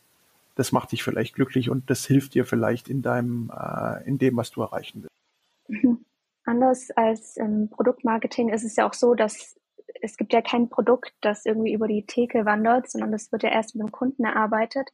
das 0.55 0.71
macht 0.71 0.91
dich 0.91 1.03
vielleicht 1.03 1.35
glücklich 1.35 1.69
und 1.69 1.89
das 1.89 2.05
hilft 2.05 2.33
dir 2.33 2.45
vielleicht 2.45 2.89
in 2.89 3.01
deinem, 3.01 3.51
äh, 3.55 4.05
in 4.07 4.17
dem, 4.17 4.37
was 4.37 4.51
du 4.51 4.61
erreichen 4.61 5.03
willst. 5.03 5.83
Mhm. 5.83 6.05
Anders 6.43 6.91
als 6.91 7.37
im 7.37 7.69
Produktmarketing 7.69 8.49
ist 8.49 8.63
es 8.63 8.75
ja 8.75 8.87
auch 8.87 8.93
so, 8.93 9.13
dass 9.13 9.55
es 10.01 10.17
gibt 10.17 10.33
ja 10.33 10.41
kein 10.41 10.69
Produkt, 10.69 11.13
das 11.21 11.45
irgendwie 11.45 11.73
über 11.73 11.87
die 11.87 12.05
Theke 12.05 12.45
wandert, 12.45 12.89
sondern 12.89 13.11
das 13.11 13.31
wird 13.31 13.43
ja 13.43 13.49
erst 13.49 13.75
mit 13.75 13.87
dem 13.87 13.91
Kunden 13.91 14.25
erarbeitet. 14.25 14.89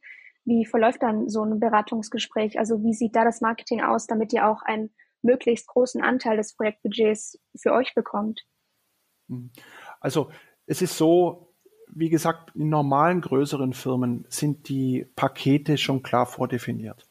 Wie 0.48 0.64
verläuft 0.64 1.02
dann 1.02 1.28
so 1.28 1.44
ein 1.44 1.60
Beratungsgespräch? 1.60 2.58
Also 2.58 2.82
wie 2.82 2.94
sieht 2.94 3.14
da 3.14 3.22
das 3.22 3.42
Marketing 3.42 3.82
aus, 3.82 4.06
damit 4.06 4.32
ihr 4.32 4.48
auch 4.48 4.62
einen 4.62 4.90
möglichst 5.20 5.66
großen 5.66 6.02
Anteil 6.02 6.38
des 6.38 6.56
Projektbudgets 6.56 7.38
für 7.54 7.72
euch 7.72 7.94
bekommt? 7.94 8.46
Mhm. 9.26 9.50
Also 10.00 10.30
es 10.64 10.80
ist 10.80 10.96
so, 10.96 11.52
wie 11.88 12.08
gesagt, 12.08 12.56
in 12.56 12.70
normalen 12.70 13.20
größeren 13.20 13.74
Firmen 13.74 14.24
sind 14.30 14.70
die 14.70 15.06
Pakete 15.16 15.76
schon 15.76 16.02
klar 16.02 16.24
vordefiniert. 16.24 17.06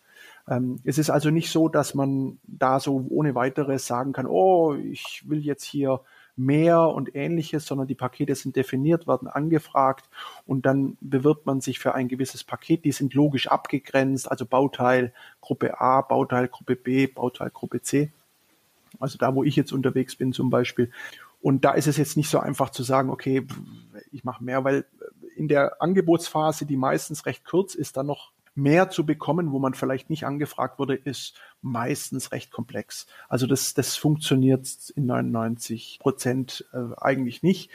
Ähm, 0.47 0.79
es 0.83 0.97
ist 0.97 1.11
also 1.11 1.29
nicht 1.29 1.51
so, 1.51 1.69
dass 1.69 1.93
man 1.93 2.39
da 2.43 2.79
so 2.79 3.05
ohne 3.07 3.35
weiteres 3.35 3.85
sagen 3.85 4.13
kann, 4.13 4.25
oh, 4.25 4.73
ich 4.73 5.23
will 5.27 5.45
jetzt 5.45 5.63
hier 5.63 6.01
mehr 6.37 6.81
und 6.81 7.15
ähnliches, 7.15 7.65
sondern 7.65 7.87
die 7.87 7.95
Pakete 7.95 8.35
sind 8.35 8.55
definiert, 8.55 9.07
werden 9.07 9.27
angefragt 9.27 10.09
und 10.45 10.65
dann 10.65 10.97
bewirbt 11.01 11.45
man 11.45 11.61
sich 11.61 11.79
für 11.79 11.95
ein 11.95 12.07
gewisses 12.07 12.43
Paket. 12.43 12.85
Die 12.85 12.91
sind 12.91 13.13
logisch 13.13 13.47
abgegrenzt, 13.47 14.29
also 14.29 14.45
Bauteil 14.45 15.13
Gruppe 15.41 15.81
A, 15.81 16.01
Bauteil 16.01 16.47
Gruppe 16.47 16.75
B, 16.75 17.07
Bauteil 17.07 17.49
Gruppe 17.49 17.81
C. 17.81 18.11
Also 18.99 19.17
da, 19.17 19.35
wo 19.35 19.43
ich 19.43 19.55
jetzt 19.55 19.73
unterwegs 19.73 20.15
bin 20.15 20.31
zum 20.31 20.49
Beispiel. 20.49 20.91
Und 21.41 21.65
da 21.65 21.71
ist 21.71 21.87
es 21.87 21.97
jetzt 21.97 22.17
nicht 22.17 22.29
so 22.29 22.39
einfach 22.39 22.69
zu 22.69 22.83
sagen, 22.83 23.09
okay, 23.09 23.45
ich 24.11 24.23
mache 24.23 24.43
mehr, 24.43 24.63
weil 24.63 24.85
in 25.35 25.47
der 25.47 25.81
Angebotsphase, 25.81 26.65
die 26.65 26.77
meistens 26.77 27.25
recht 27.25 27.45
kurz 27.45 27.75
ist, 27.75 27.97
dann 27.97 28.07
noch 28.07 28.31
mehr 28.57 28.89
zu 28.89 29.05
bekommen, 29.05 29.51
wo 29.51 29.59
man 29.59 29.73
vielleicht 29.73 30.09
nicht 30.09 30.25
angefragt 30.25 30.79
wurde, 30.79 30.95
ist 30.95 31.39
meistens 31.61 32.31
recht 32.31 32.51
komplex. 32.51 33.07
Also 33.29 33.47
das, 33.47 33.73
das 33.73 33.95
funktioniert 33.95 34.67
in 34.95 35.05
99 35.05 35.99
Prozent 35.99 36.65
äh, 36.73 36.95
eigentlich 36.97 37.43
nicht. 37.43 37.69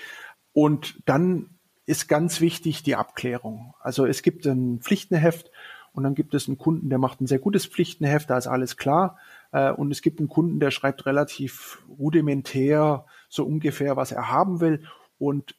Und 0.53 0.97
dann 1.07 1.51
ist 1.87 2.09
ganz 2.09 2.41
wichtig 2.41 2.83
die 2.83 2.97
Abklärung. 2.97 3.75
Also 3.81 4.07
es 4.07 4.23
gibt 4.23 4.47
ein 4.47 4.81
Pflichtenheft 4.81 5.51
und 5.93 6.05
dann 6.05 6.15
gibt 6.15 6.35
es 6.35 6.49
einen 6.49 6.59
Kunden, 6.59 6.89
der 6.89 6.99
macht 6.99 7.21
ein 7.21 7.27
sehr 7.27 7.39
gutes 7.39 7.67
Pflichtenheft, 7.67 8.31
da 8.31 8.39
ist 8.39 8.47
alles 8.47 8.77
klar. 8.77 9.19
Äh, 9.53 9.73
und 9.73 9.91
es 9.91 10.03
gibt 10.03 10.19
einen 10.19 10.29
Kunden, 10.29 10.61
der 10.61 10.71
schreibt 10.71 11.07
relativ 11.07 11.83
rudimentär 11.99 13.05
so 13.29 13.45
ungefähr, 13.45 13.97
was 13.97 14.13
er 14.13 14.31
haben 14.31 14.61
will. 14.61 14.85
Und 15.19 15.55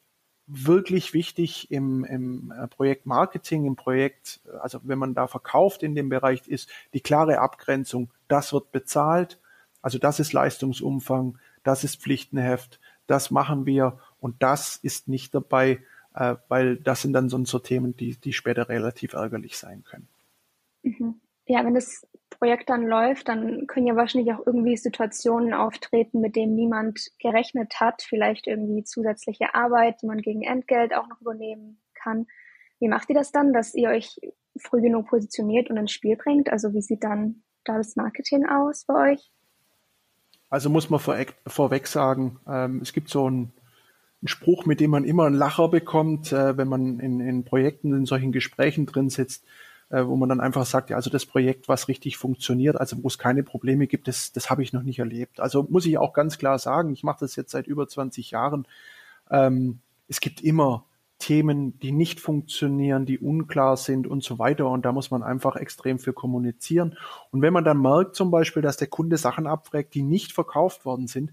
wirklich 0.47 1.13
wichtig 1.13 1.71
im, 1.71 2.03
im 2.03 2.51
äh, 2.51 2.67
Projekt 2.67 3.05
Marketing, 3.05 3.65
im 3.65 3.75
Projekt, 3.75 4.41
also 4.61 4.79
wenn 4.83 4.99
man 4.99 5.13
da 5.13 5.27
verkauft 5.27 5.83
in 5.83 5.95
dem 5.95 6.09
Bereich 6.09 6.47
ist, 6.47 6.69
die 6.93 7.01
klare 7.01 7.39
Abgrenzung, 7.39 8.09
das 8.27 8.51
wird 8.51 8.71
bezahlt, 8.71 9.39
also 9.81 9.97
das 9.97 10.19
ist 10.19 10.33
Leistungsumfang, 10.33 11.37
das 11.63 11.83
ist 11.83 12.01
Pflichtenheft, 12.01 12.79
das 13.07 13.31
machen 13.31 13.65
wir 13.65 13.99
und 14.19 14.41
das 14.43 14.77
ist 14.77 15.07
nicht 15.07 15.33
dabei, 15.33 15.81
äh, 16.13 16.35
weil 16.49 16.77
das 16.77 17.01
sind 17.01 17.13
dann 17.13 17.29
so, 17.29 17.43
so 17.45 17.59
Themen, 17.59 17.95
die, 17.95 18.17
die 18.17 18.33
später 18.33 18.69
relativ 18.69 19.13
ärgerlich 19.13 19.57
sein 19.57 19.83
können. 19.83 20.07
Mhm. 20.83 21.15
Ja, 21.45 21.65
wenn 21.65 21.73
das 21.73 22.05
Projekt 22.37 22.69
dann 22.69 22.85
läuft, 22.85 23.27
dann 23.27 23.67
können 23.67 23.87
ja 23.87 23.95
wahrscheinlich 23.95 24.33
auch 24.33 24.45
irgendwie 24.45 24.77
Situationen 24.77 25.53
auftreten, 25.53 26.21
mit 26.21 26.35
denen 26.35 26.55
niemand 26.55 27.11
gerechnet 27.19 27.79
hat. 27.79 28.01
Vielleicht 28.01 28.47
irgendwie 28.47 28.83
zusätzliche 28.83 29.55
Arbeit, 29.55 30.01
die 30.01 30.07
man 30.07 30.19
gegen 30.19 30.43
Entgelt 30.43 30.93
auch 30.95 31.07
noch 31.07 31.21
übernehmen 31.21 31.79
kann. 31.93 32.27
Wie 32.79 32.87
macht 32.87 33.09
ihr 33.09 33.15
das 33.15 33.31
dann, 33.31 33.53
dass 33.53 33.73
ihr 33.73 33.89
euch 33.89 34.19
früh 34.57 34.81
genug 34.81 35.07
positioniert 35.07 35.69
und 35.69 35.77
ins 35.77 35.91
Spiel 35.91 36.15
bringt? 36.15 36.49
Also 36.49 36.73
wie 36.73 36.81
sieht 36.81 37.03
dann 37.03 37.43
da 37.63 37.77
das 37.77 37.95
Marketing 37.95 38.45
aus 38.45 38.85
bei 38.85 39.13
euch? 39.13 39.31
Also 40.49 40.69
muss 40.69 40.89
man 40.89 40.99
vorweg 40.99 41.87
sagen, 41.87 42.39
ähm, 42.47 42.79
es 42.81 42.93
gibt 42.93 43.09
so 43.09 43.25
einen, 43.25 43.53
einen, 44.21 44.27
Spruch, 44.27 44.65
mit 44.65 44.79
dem 44.79 44.91
man 44.91 45.03
immer 45.03 45.25
einen 45.25 45.35
Lacher 45.35 45.67
bekommt, 45.67 46.31
äh, 46.31 46.57
wenn 46.57 46.67
man 46.67 46.99
in, 46.99 47.19
in 47.19 47.43
Projekten, 47.43 47.93
in 47.93 48.05
solchen 48.05 48.31
Gesprächen 48.31 48.85
drin 48.85 49.09
sitzt 49.09 49.45
äh, 49.89 50.05
wo 50.05 50.15
man 50.15 50.29
dann 50.29 50.39
einfach 50.39 50.65
sagt, 50.65 50.89
ja, 50.89 50.95
also 50.95 51.09
das 51.09 51.25
Projekt, 51.25 51.67
was 51.67 51.87
richtig 51.87 52.17
funktioniert, 52.17 52.79
also 52.79 53.01
wo 53.03 53.07
es 53.07 53.17
keine 53.17 53.43
Probleme 53.43 53.87
gibt, 53.87 54.07
das, 54.07 54.31
das 54.31 54.49
habe 54.49 54.63
ich 54.63 54.73
noch 54.73 54.83
nicht 54.83 54.99
erlebt. 54.99 55.39
Also 55.39 55.67
muss 55.69 55.85
ich 55.85 55.97
auch 55.97 56.13
ganz 56.13 56.37
klar 56.37 56.59
sagen, 56.59 56.91
ich 56.91 57.03
mache 57.03 57.19
das 57.21 57.35
jetzt 57.35 57.51
seit 57.51 57.67
über 57.67 57.87
20 57.87 58.31
Jahren. 58.31 58.67
Ähm, 59.29 59.79
es 60.07 60.19
gibt 60.19 60.41
immer 60.41 60.85
Themen, 61.23 61.79
die 61.79 61.93
nicht 61.93 62.19
funktionieren, 62.19 63.05
die 63.05 63.17
unklar 63.17 63.77
sind 63.77 64.07
und 64.07 64.23
so 64.23 64.39
weiter. 64.39 64.67
Und 64.69 64.83
da 64.83 64.91
muss 64.91 65.09
man 65.09 65.23
einfach 65.23 65.55
extrem 65.55 65.97
für 65.97 66.11
kommunizieren. 66.11 66.97
Und 67.31 67.41
wenn 67.41 67.53
man 67.53 67.63
dann 67.63 67.79
merkt 67.79 68.15
zum 68.15 68.29
Beispiel, 68.29 68.61
dass 68.61 68.77
der 68.77 68.87
Kunde 68.87 69.17
Sachen 69.17 69.47
abfragt, 69.47 69.93
die 69.93 70.01
nicht 70.01 70.33
verkauft 70.33 70.83
worden 70.85 71.07
sind, 71.07 71.31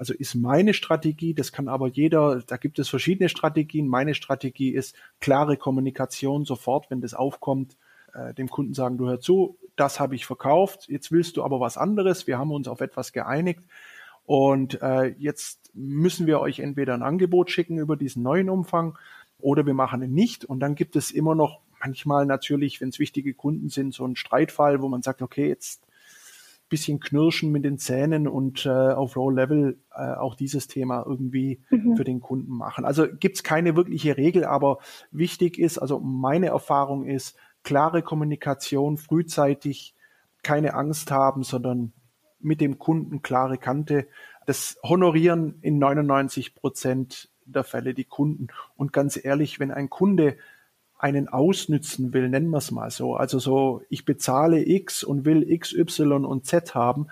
also 0.00 0.14
ist 0.14 0.34
meine 0.34 0.72
Strategie, 0.72 1.34
das 1.34 1.52
kann 1.52 1.68
aber 1.68 1.86
jeder, 1.86 2.40
da 2.46 2.56
gibt 2.56 2.78
es 2.78 2.88
verschiedene 2.88 3.28
Strategien. 3.28 3.86
Meine 3.86 4.14
Strategie 4.14 4.70
ist 4.70 4.96
klare 5.20 5.58
Kommunikation 5.58 6.46
sofort, 6.46 6.90
wenn 6.90 7.02
das 7.02 7.12
aufkommt, 7.12 7.76
äh, 8.14 8.32
dem 8.32 8.48
Kunden 8.48 8.72
sagen, 8.72 8.96
du 8.96 9.10
hör 9.10 9.20
zu, 9.20 9.58
das 9.76 10.00
habe 10.00 10.14
ich 10.14 10.24
verkauft, 10.24 10.88
jetzt 10.88 11.12
willst 11.12 11.36
du 11.36 11.44
aber 11.44 11.60
was 11.60 11.76
anderes, 11.76 12.26
wir 12.26 12.38
haben 12.38 12.50
uns 12.50 12.66
auf 12.66 12.80
etwas 12.80 13.12
geeinigt 13.12 13.60
und 14.24 14.80
äh, 14.80 15.08
jetzt 15.18 15.70
müssen 15.74 16.26
wir 16.26 16.40
euch 16.40 16.60
entweder 16.60 16.94
ein 16.94 17.02
Angebot 17.02 17.50
schicken 17.50 17.76
über 17.76 17.98
diesen 17.98 18.22
neuen 18.22 18.48
Umfang 18.48 18.96
oder 19.38 19.66
wir 19.66 19.74
machen 19.74 20.02
ihn 20.02 20.14
nicht. 20.14 20.46
Und 20.46 20.60
dann 20.60 20.76
gibt 20.76 20.96
es 20.96 21.10
immer 21.10 21.34
noch 21.34 21.60
manchmal 21.78 22.24
natürlich, 22.24 22.80
wenn 22.80 22.88
es 22.88 22.98
wichtige 22.98 23.34
Kunden 23.34 23.68
sind, 23.68 23.92
so 23.92 24.06
einen 24.06 24.16
Streitfall, 24.16 24.80
wo 24.80 24.88
man 24.88 25.02
sagt, 25.02 25.20
okay, 25.20 25.48
jetzt 25.48 25.82
bisschen 26.70 27.00
knirschen 27.00 27.52
mit 27.52 27.64
den 27.64 27.76
Zähnen 27.76 28.26
und 28.26 28.64
äh, 28.64 28.70
auf 28.70 29.16
Low 29.16 29.28
Level 29.28 29.78
äh, 29.94 30.14
auch 30.14 30.34
dieses 30.34 30.68
Thema 30.68 31.04
irgendwie 31.06 31.60
mhm. 31.68 31.96
für 31.96 32.04
den 32.04 32.20
Kunden 32.20 32.52
machen. 32.52 32.86
Also 32.86 33.06
gibt's 33.08 33.42
keine 33.42 33.76
wirkliche 33.76 34.16
Regel, 34.16 34.44
aber 34.44 34.78
wichtig 35.10 35.58
ist, 35.58 35.76
also 35.76 36.00
meine 36.00 36.46
Erfahrung 36.46 37.04
ist, 37.04 37.36
klare 37.62 38.02
Kommunikation, 38.02 38.96
frühzeitig 38.96 39.94
keine 40.42 40.72
Angst 40.72 41.10
haben, 41.10 41.42
sondern 41.42 41.92
mit 42.38 42.62
dem 42.62 42.78
Kunden 42.78 43.20
klare 43.20 43.58
Kante. 43.58 44.06
Das 44.46 44.78
honorieren 44.82 45.58
in 45.60 45.78
99 45.78 46.54
Prozent 46.54 47.28
der 47.44 47.64
Fälle 47.64 47.92
die 47.92 48.04
Kunden. 48.04 48.46
Und 48.76 48.92
ganz 48.92 49.22
ehrlich, 49.22 49.60
wenn 49.60 49.70
ein 49.70 49.90
Kunde 49.90 50.36
einen 51.00 51.28
ausnützen 51.28 52.12
will, 52.12 52.28
nennen 52.28 52.50
wir 52.50 52.58
es 52.58 52.70
mal 52.70 52.90
so, 52.90 53.16
also 53.16 53.38
so, 53.38 53.82
ich 53.88 54.04
bezahle 54.04 54.66
X 54.66 55.02
und 55.02 55.24
will 55.24 55.50
X, 55.50 55.72
Y 55.72 56.24
und 56.24 56.46
Z 56.46 56.74
haben, 56.74 57.08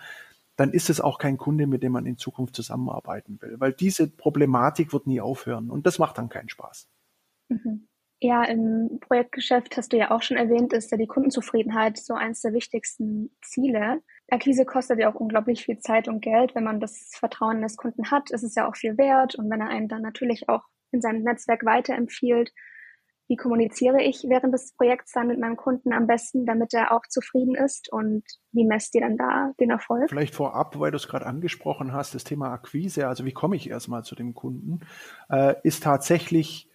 dann 0.57 0.73
ist 0.73 0.91
es 0.91 1.01
auch 1.01 1.19
kein 1.19 1.39
Kunde, 1.39 1.67
mit 1.67 1.83
dem 1.83 1.93
man 1.93 2.05
in 2.05 2.19
Zukunft 2.19 2.55
zusammenarbeiten 2.55 3.41
will, 3.41 3.57
weil 3.59 3.73
diese 3.73 4.09
Problematik 4.09 4.93
wird 4.93 5.07
nie 5.07 5.21
aufhören 5.21 5.71
und 5.71 5.87
das 5.87 5.99
macht 5.99 6.19
dann 6.19 6.29
keinen 6.29 6.49
Spaß. 6.49 6.89
Mhm. 7.49 7.89
Ja, 8.21 8.43
im 8.43 8.99
Projektgeschäft 9.01 9.77
hast 9.77 9.93
du 9.93 9.97
ja 9.97 10.11
auch 10.11 10.23
schon 10.23 10.37
erwähnt, 10.37 10.73
ist 10.73 10.91
ja 10.91 10.99
die 10.99 11.07
Kundenzufriedenheit 11.07 11.99
so 11.99 12.15
eines 12.15 12.41
der 12.41 12.53
wichtigsten 12.53 13.31
Ziele. 13.43 14.03
Akquise 14.29 14.65
kostet 14.65 14.99
ja 14.99 15.09
auch 15.09 15.15
unglaublich 15.15 15.65
viel 15.65 15.79
Zeit 15.79 16.09
und 16.09 16.21
Geld. 16.21 16.57
Wenn 16.57 16.65
man 16.65 16.81
das 16.81 17.11
Vertrauen 17.13 17.63
des 17.63 17.77
Kunden 17.77 18.11
hat, 18.11 18.31
ist 18.31 18.43
es 18.43 18.57
ja 18.57 18.69
auch 18.69 18.75
viel 18.75 18.99
wert. 18.99 19.37
Und 19.37 19.49
wenn 19.51 19.61
er 19.61 19.69
einen 19.69 19.87
dann 19.87 20.03
natürlich 20.03 20.49
auch 20.49 20.65
in 20.91 21.01
seinem 21.01 21.23
Netzwerk 21.23 21.65
weiterempfiehlt, 21.65 22.53
wie 23.29 23.37
kommuniziere 23.37 24.03
ich 24.03 24.25
während 24.27 24.55
des 24.55 24.73
Projekts 24.73 25.13
dann 25.13 25.29
mit 25.29 25.39
meinem 25.39 25.57
Kunden 25.57 25.93
am 25.93 26.07
besten, 26.07 26.47
damit 26.47 26.73
er 26.73 26.93
auch 26.93 27.07
zufrieden 27.09 27.55
ist 27.55 27.93
und 27.93 28.25
wie 28.53 28.65
messt 28.65 28.95
ihr 28.95 29.03
dann 29.03 29.19
da 29.19 29.53
den 29.61 29.71
Erfolg? 29.71 30.09
Vielleicht 30.09 30.35
vorab, 30.35 30.79
weil 30.81 30.91
du 30.91 30.97
es 30.97 31.09
gerade 31.09 31.27
angesprochen 31.27 31.93
hast, 31.93 32.15
das 32.15 32.25
Thema 32.25 32.51
Akquise, 32.51 33.07
also 33.07 33.27
wie 33.27 33.33
komme 33.33 33.57
ich 33.57 33.69
erstmal 33.69 34.03
zu 34.03 34.15
dem 34.15 34.35
Kunden, 34.35 34.81
äh, 35.29 35.55
ist 35.63 35.83
tatsächlich 35.83 36.71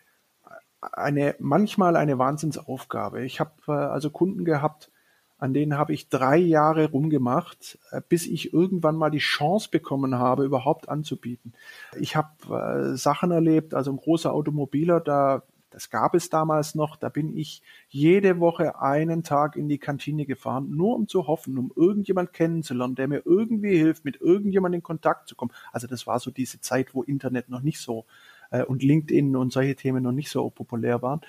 eine 0.92 1.36
manchmal 1.39 1.96
eine 1.96 2.20
Wahnsinnsaufgabe. 2.20 3.26
Ich 3.26 3.39
habe 3.39 3.52
äh, 3.68 3.72
also 3.72 4.12
Kunden 4.12 4.46
gehabt, 4.46 4.92
an 5.38 5.54
denen 5.54 5.78
habe 5.78 5.94
ich 5.94 6.10
drei 6.10 6.38
Jahre 6.38 6.92
rumgemacht, 6.92 7.80
äh, 7.92 8.02
bis 8.08 8.28
ich 8.28 8.54
irgendwann 8.54 8.96
mal 8.96 9.10
die 9.10 9.18
Chance 9.18 9.70
bekommen 9.72 10.20
habe, 10.20 10.46
überhaupt 10.46 10.88
anzubieten. 10.88 11.54
Ich 12.00 12.16
habe 12.16 12.94
äh, 12.94 12.96
Sachen 12.96 13.32
erlebt, 13.32 13.74
also 13.74 13.92
ein 13.92 13.98
großer 13.98 14.32
Automobiler, 14.32 15.00
da 15.00 15.44
das 15.74 15.90
gab 15.90 16.14
es 16.14 16.30
damals 16.30 16.76
noch. 16.76 16.96
Da 16.96 17.10
bin 17.10 17.36
ich 17.36 17.64
jede 17.90 18.40
Woche 18.40 18.80
einen 18.80 19.24
Tag 19.24 19.56
in 19.56 19.68
die 19.68 19.80
Kantine 19.80 20.28
gefahren, 20.28 20.70
nur 20.70 20.96
um 20.96 21.08
zu 21.08 21.26
hoffen, 21.26 21.58
um 21.58 21.72
irgendjemand 21.76 22.32
kennenzulernen, 22.32 22.94
der 22.94 23.08
mir 23.08 23.24
irgendwie 23.26 23.76
hilft, 23.76 24.06
mit 24.06 24.22
irgendjemandem 24.22 24.80
in 24.80 24.84
Kontakt 24.84 25.28
zu 25.28 25.36
kommen. 25.36 25.52
Also 25.72 25.88
das 25.88 26.06
war 26.06 26.20
so 26.20 26.30
diese 26.30 26.62
Zeit, 26.62 26.94
wo 26.94 27.02
Internet 27.02 27.50
noch 27.50 27.62
nicht 27.62 27.80
so 27.80 28.06
äh, 28.52 28.64
und 28.64 28.84
LinkedIn 28.84 29.36
und 29.36 29.52
solche 29.52 29.76
Themen 29.76 30.04
noch 30.04 30.12
nicht 30.12 30.30
so 30.30 30.48
populär 30.52 31.02
waren. 31.02 31.22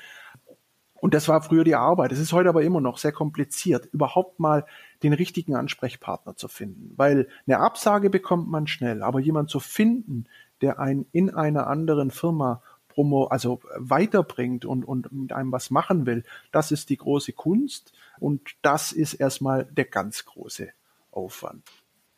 Und 0.94 1.14
das 1.14 1.28
war 1.28 1.42
früher 1.42 1.64
die 1.64 1.74
Arbeit. 1.74 2.12
Es 2.12 2.18
ist 2.18 2.32
heute 2.32 2.50
aber 2.50 2.62
immer 2.62 2.80
noch 2.80 2.98
sehr 2.98 3.12
kompliziert, 3.12 3.86
überhaupt 3.92 4.40
mal 4.40 4.64
den 5.02 5.12
richtigen 5.12 5.54
Ansprechpartner 5.54 6.36
zu 6.36 6.48
finden. 6.48 6.92
Weil 6.96 7.28
eine 7.46 7.60
Absage 7.60 8.10
bekommt 8.10 8.48
man 8.48 8.66
schnell, 8.66 9.02
aber 9.02 9.20
jemand 9.20 9.50
zu 9.50 9.60
finden, 9.60 10.24
der 10.60 10.78
einen 10.78 11.06
in 11.12 11.28
einer 11.30 11.66
anderen 11.66 12.10
Firma 12.10 12.62
promo, 12.94 13.24
also 13.24 13.60
weiterbringt 13.76 14.64
und, 14.64 14.84
und 14.84 15.12
mit 15.12 15.32
einem 15.32 15.52
was 15.52 15.70
machen 15.70 16.06
will, 16.06 16.24
das 16.52 16.70
ist 16.70 16.90
die 16.90 16.96
große 16.96 17.32
Kunst 17.32 17.92
und 18.18 18.54
das 18.62 18.92
ist 18.92 19.14
erstmal 19.14 19.64
der 19.64 19.86
ganz 19.86 20.24
große 20.24 20.68
Aufwand. 21.10 21.64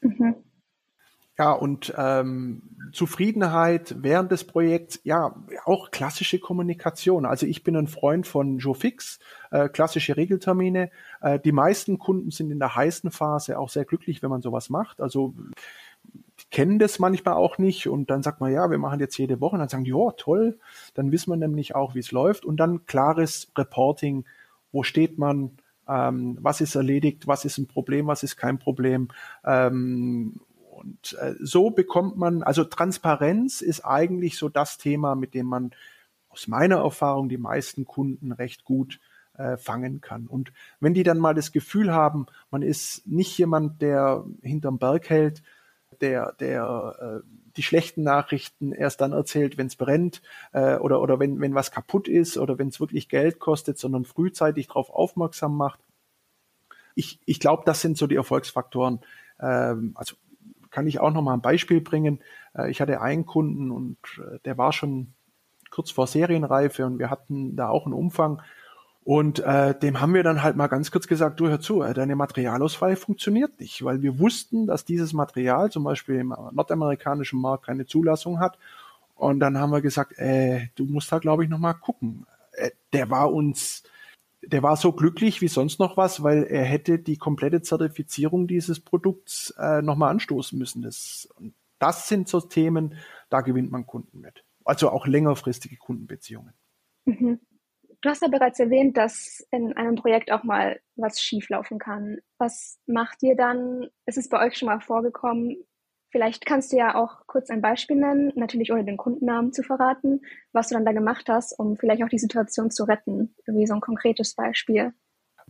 Mhm. 0.00 0.36
Ja, 1.38 1.52
und 1.52 1.92
ähm, 1.98 2.62
Zufriedenheit 2.92 3.94
während 3.98 4.32
des 4.32 4.44
Projekts, 4.44 5.00
ja, 5.04 5.34
auch 5.66 5.90
klassische 5.90 6.38
Kommunikation. 6.38 7.26
Also 7.26 7.44
ich 7.44 7.62
bin 7.62 7.76
ein 7.76 7.88
Freund 7.88 8.26
von 8.26 8.56
Joe 8.56 8.74
Fix, 8.74 9.18
äh, 9.50 9.68
klassische 9.68 10.16
Regeltermine. 10.16 10.90
Äh, 11.20 11.38
die 11.38 11.52
meisten 11.52 11.98
Kunden 11.98 12.30
sind 12.30 12.50
in 12.50 12.58
der 12.58 12.74
heißen 12.74 13.10
Phase 13.10 13.58
auch 13.58 13.68
sehr 13.68 13.84
glücklich, 13.84 14.22
wenn 14.22 14.30
man 14.30 14.40
sowas 14.40 14.70
macht. 14.70 14.98
Also 14.98 15.34
kennen 16.50 16.78
das 16.78 16.98
manchmal 16.98 17.34
auch 17.34 17.58
nicht 17.58 17.88
und 17.88 18.10
dann 18.10 18.22
sagt 18.22 18.40
man, 18.40 18.52
ja, 18.52 18.70
wir 18.70 18.78
machen 18.78 19.00
jetzt 19.00 19.18
jede 19.18 19.40
Woche 19.40 19.54
und 19.54 19.60
dann 19.60 19.68
sagen 19.68 19.84
die, 19.84 19.92
oh, 19.92 20.12
toll, 20.12 20.58
dann 20.94 21.12
wissen 21.12 21.30
wir 21.30 21.36
nämlich 21.36 21.74
auch, 21.74 21.94
wie 21.94 22.00
es 22.00 22.12
läuft 22.12 22.44
und 22.44 22.56
dann 22.58 22.86
klares 22.86 23.50
Reporting, 23.56 24.24
wo 24.72 24.82
steht 24.82 25.18
man, 25.18 25.58
ähm, 25.88 26.38
was 26.40 26.60
ist 26.60 26.74
erledigt, 26.74 27.26
was 27.26 27.44
ist 27.44 27.58
ein 27.58 27.66
Problem, 27.66 28.06
was 28.06 28.22
ist 28.22 28.36
kein 28.36 28.58
Problem? 28.58 29.08
Ähm, 29.44 30.40
und 30.70 31.16
äh, 31.20 31.34
so 31.40 31.70
bekommt 31.70 32.16
man, 32.16 32.42
also 32.42 32.64
Transparenz 32.64 33.60
ist 33.60 33.84
eigentlich 33.84 34.38
so 34.38 34.48
das 34.48 34.78
Thema, 34.78 35.14
mit 35.14 35.34
dem 35.34 35.46
man 35.46 35.70
aus 36.28 36.48
meiner 36.48 36.76
Erfahrung 36.76 37.28
die 37.28 37.38
meisten 37.38 37.86
Kunden 37.86 38.30
recht 38.30 38.64
gut 38.64 39.00
äh, 39.38 39.56
fangen 39.56 40.00
kann. 40.00 40.26
Und 40.26 40.52
wenn 40.80 40.94
die 40.94 41.02
dann 41.02 41.18
mal 41.18 41.34
das 41.34 41.50
Gefühl 41.50 41.92
haben, 41.92 42.26
man 42.50 42.62
ist 42.62 43.06
nicht 43.06 43.36
jemand, 43.38 43.80
der 43.80 44.24
hinterm 44.42 44.78
Berg 44.78 45.08
hält, 45.08 45.42
der, 46.00 46.32
der 46.32 47.22
äh, 47.24 47.26
die 47.56 47.62
schlechten 47.62 48.02
Nachrichten 48.02 48.72
erst 48.72 49.00
dann 49.00 49.12
erzählt, 49.12 49.56
wenn 49.56 49.66
es 49.66 49.76
brennt 49.76 50.22
äh, 50.52 50.76
oder, 50.76 51.00
oder 51.00 51.18
wenn, 51.18 51.40
wenn 51.40 51.54
was 51.54 51.70
kaputt 51.70 52.08
ist 52.08 52.36
oder 52.36 52.58
wenn 52.58 52.68
es 52.68 52.80
wirklich 52.80 53.08
Geld 53.08 53.38
kostet, 53.38 53.78
sondern 53.78 54.04
frühzeitig 54.04 54.68
darauf 54.68 54.90
aufmerksam 54.90 55.56
macht. 55.56 55.80
Ich, 56.94 57.20
ich 57.24 57.40
glaube, 57.40 57.62
das 57.66 57.80
sind 57.80 57.96
so 57.96 58.06
die 58.06 58.16
Erfolgsfaktoren. 58.16 59.00
Ähm, 59.40 59.92
also 59.94 60.16
kann 60.70 60.86
ich 60.86 61.00
auch 61.00 61.12
noch 61.12 61.22
mal 61.22 61.34
ein 61.34 61.42
Beispiel 61.42 61.80
bringen. 61.80 62.20
Äh, 62.54 62.70
ich 62.70 62.80
hatte 62.80 63.00
einen 63.00 63.26
Kunden 63.26 63.70
und 63.70 63.98
äh, 64.18 64.38
der 64.44 64.58
war 64.58 64.72
schon 64.72 65.14
kurz 65.70 65.90
vor 65.90 66.06
Serienreife 66.06 66.86
und 66.86 66.98
wir 66.98 67.10
hatten 67.10 67.56
da 67.56 67.68
auch 67.68 67.86
einen 67.86 67.94
Umfang 67.94 68.42
und 69.06 69.38
äh, 69.38 69.72
dem 69.78 70.00
haben 70.00 70.14
wir 70.14 70.24
dann 70.24 70.42
halt 70.42 70.56
mal 70.56 70.66
ganz 70.66 70.90
kurz 70.90 71.06
gesagt, 71.06 71.38
du 71.38 71.46
hör 71.46 71.60
zu, 71.60 71.80
äh, 71.80 71.94
deine 71.94 72.16
Materialauswahl 72.16 72.96
funktioniert 72.96 73.60
nicht, 73.60 73.84
weil 73.84 74.02
wir 74.02 74.18
wussten, 74.18 74.66
dass 74.66 74.84
dieses 74.84 75.12
Material 75.12 75.70
zum 75.70 75.84
Beispiel 75.84 76.16
im 76.16 76.34
nordamerikanischen 76.50 77.40
Markt 77.40 77.66
keine 77.66 77.86
Zulassung 77.86 78.40
hat. 78.40 78.58
Und 79.14 79.38
dann 79.38 79.58
haben 79.58 79.70
wir 79.70 79.80
gesagt, 79.80 80.18
äh, 80.18 80.70
du 80.74 80.86
musst 80.86 81.12
da 81.12 81.20
glaube 81.20 81.44
ich 81.44 81.48
noch 81.48 81.60
mal 81.60 81.74
gucken. 81.74 82.26
Äh, 82.50 82.72
der 82.92 83.08
war 83.08 83.32
uns, 83.32 83.84
der 84.42 84.64
war 84.64 84.76
so 84.76 84.90
glücklich 84.90 85.40
wie 85.40 85.46
sonst 85.46 85.78
noch 85.78 85.96
was, 85.96 86.24
weil 86.24 86.42
er 86.42 86.64
hätte 86.64 86.98
die 86.98 87.16
komplette 87.16 87.62
Zertifizierung 87.62 88.48
dieses 88.48 88.80
Produkts 88.80 89.54
äh, 89.56 89.82
noch 89.82 89.94
mal 89.94 90.10
anstoßen 90.10 90.58
müssen. 90.58 90.82
Das, 90.82 91.28
das 91.78 92.08
sind 92.08 92.26
so 92.26 92.40
Themen, 92.40 92.96
da 93.30 93.42
gewinnt 93.42 93.70
man 93.70 93.86
Kunden 93.86 94.20
mit. 94.20 94.42
Also 94.64 94.90
auch 94.90 95.06
längerfristige 95.06 95.76
Kundenbeziehungen. 95.76 96.54
Mhm. 97.04 97.38
Du 98.00 98.08
hast 98.08 98.22
ja 98.22 98.28
bereits 98.28 98.60
erwähnt, 98.60 98.96
dass 98.96 99.46
in 99.50 99.72
einem 99.76 99.96
Projekt 99.96 100.30
auch 100.30 100.44
mal 100.44 100.80
was 100.96 101.20
schieflaufen 101.20 101.78
kann. 101.78 102.18
Was 102.38 102.78
macht 102.86 103.22
ihr 103.22 103.36
dann? 103.36 103.88
Ist 104.06 104.18
es 104.18 104.28
bei 104.28 104.44
euch 104.44 104.56
schon 104.56 104.66
mal 104.66 104.80
vorgekommen? 104.80 105.56
Vielleicht 106.10 106.46
kannst 106.46 106.72
du 106.72 106.76
ja 106.76 106.94
auch 106.94 107.26
kurz 107.26 107.50
ein 107.50 107.60
Beispiel 107.60 107.96
nennen, 107.96 108.32
natürlich 108.36 108.72
ohne 108.72 108.84
den 108.84 108.96
Kundennamen 108.96 109.52
zu 109.52 109.62
verraten, 109.62 110.22
was 110.52 110.68
du 110.68 110.74
dann 110.74 110.84
da 110.84 110.92
gemacht 110.92 111.28
hast, 111.28 111.58
um 111.58 111.76
vielleicht 111.76 112.02
auch 112.02 112.08
die 112.08 112.18
Situation 112.18 112.70
zu 112.70 112.84
retten. 112.84 113.34
Irgendwie 113.46 113.66
so 113.66 113.74
ein 113.74 113.80
konkretes 113.80 114.34
Beispiel. 114.34 114.94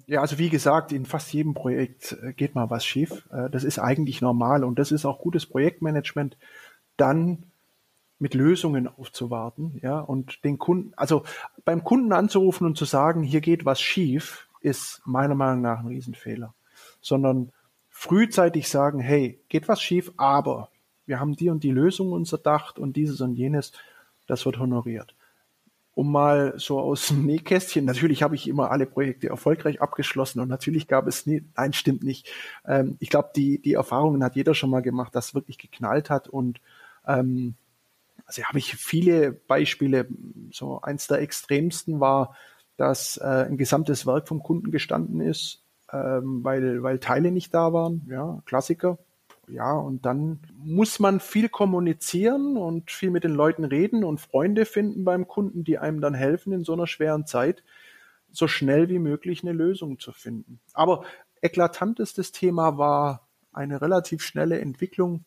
Ja, 0.07 0.21
also 0.21 0.39
wie 0.39 0.51
gesagt, 0.51 0.93
in 0.93 1.07
fast 1.07 1.33
jedem 1.33 1.55
Projekt 1.55 2.17
äh, 2.23 2.33
geht 2.33 2.55
mal 2.55 2.69
was 2.69 2.85
schief. 2.85 3.29
Äh, 3.33 3.49
das 3.51 3.65
ist 3.65 3.79
eigentlich 3.79 4.21
normal 4.21 4.65
und 4.65 4.79
das 4.79 4.93
ist 4.93 5.07
auch 5.07 5.21
gutes 5.21 5.47
Projektmanagement. 5.47 6.37
Dann 6.97 7.51
mit 8.19 8.35
Lösungen 8.35 8.89
aufzuwarten, 8.89 9.79
ja, 9.83 9.99
und 10.01 10.43
den 10.45 10.59
Kunden, 10.59 10.93
also 10.97 11.25
beim 11.65 11.85
Kunden 11.85 12.13
anzurufen 12.13 12.67
und 12.67 12.77
zu 12.77 12.85
sagen, 12.85 13.23
hier 13.23 13.41
geht 13.41 13.65
was 13.65 13.81
schief, 13.81 14.49
ist 14.61 15.03
meiner 15.05 15.35
Meinung 15.35 15.61
nach 15.61 15.81
ein 15.81 15.89
Riesenfehler. 15.89 16.55
Sondern 17.01 17.53
frühzeitig 17.89 18.69
sagen, 18.69 19.01
hey, 19.01 19.41
geht 19.49 19.69
was 19.69 19.83
schief, 19.83 20.13
aber 20.17 20.71
wir 21.07 21.21
haben 21.21 21.37
die 21.37 21.51
und 21.51 21.63
die 21.63 21.71
Lösung 21.71 22.13
uns 22.13 22.33
erdacht 22.33 22.79
und 22.79 22.97
dieses 22.97 23.21
und 23.21 23.35
jenes, 23.35 23.73
das 24.27 24.45
wird 24.45 24.59
honoriert. 24.59 25.15
um 25.97 26.13
mal 26.13 26.53
so 26.59 26.79
aus 26.79 27.09
dem 27.09 27.25
Nähkästchen, 27.25 27.87
natürlich 27.87 28.23
habe 28.23 28.35
ich 28.35 28.49
immer 28.49 28.71
alle 28.71 28.85
Projekte 28.85 29.29
erfolgreich 29.31 29.81
abgeschlossen 29.81 30.41
und 30.41 30.49
natürlich 30.49 30.89
gab 30.89 31.07
es 31.07 31.25
nie, 31.25 31.43
nein, 31.57 31.73
stimmt 31.73 32.03
nicht. 32.05 32.31
Ähm, 32.67 32.97
ich 33.01 33.09
glaube, 33.09 33.31
die, 33.35 33.63
die 33.63 33.73
Erfahrungen 33.73 34.23
hat 34.23 34.37
jeder 34.37 34.55
schon 34.55 34.69
mal 34.69 34.83
gemacht, 34.83 35.15
dass 35.15 35.35
wirklich 35.35 35.57
geknallt 35.57 36.11
hat 36.11 36.29
und 36.29 36.61
ähm, 37.07 37.55
also 38.27 38.43
habe 38.43 38.59
ich 38.59 38.75
viele 38.75 39.33
Beispiele. 39.33 40.07
So 40.51 40.81
eins 40.83 41.07
der 41.07 41.21
extremsten 41.21 42.01
war, 42.01 42.37
dass 42.77 43.17
äh, 43.17 43.47
ein 43.49 43.57
gesamtes 43.57 44.07
Werk 44.07 44.29
vom 44.29 44.43
Kunden 44.43 44.71
gestanden 44.71 45.21
ist, 45.21 45.63
ähm, 45.93 46.45
weil, 46.45 46.83
weil 46.83 46.99
Teile 46.99 47.31
nicht 47.31 47.55
da 47.55 47.73
waren. 47.73 48.07
Ja, 48.11 48.43
Klassiker. 48.45 48.99
Ja, 49.49 49.73
und 49.73 50.05
dann 50.05 50.41
muss 50.59 50.99
man 50.99 51.21
viel 51.21 51.49
kommunizieren 51.49 52.57
und 52.57 52.91
viel 52.91 53.11
mit 53.11 53.23
den 53.23 53.35
Leuten 53.35 53.65
reden 53.65 54.03
und 54.03 54.21
Freunde 54.21 54.67
finden 54.67 55.05
beim 55.05 55.29
Kunden, 55.29 55.63
die 55.63 55.79
einem 55.79 56.01
dann 56.01 56.15
helfen 56.15 56.53
in 56.53 56.65
so 56.65 56.73
einer 56.73 56.89
schweren 56.89 57.27
Zeit, 57.27 57.63
so 58.33 58.49
schnell 58.49 58.89
wie 58.89 58.99
möglich 58.99 59.43
eine 59.43 59.53
Lösung 59.53 60.01
zu 60.01 60.11
finden. 60.11 60.59
Aber 60.75 61.05
eklatantestes 61.43 62.33
Thema 62.33 62.77
war 62.77 63.29
eine 63.53 63.81
relativ 63.81 64.23
schnelle 64.23 64.59
Entwicklung 64.59 65.25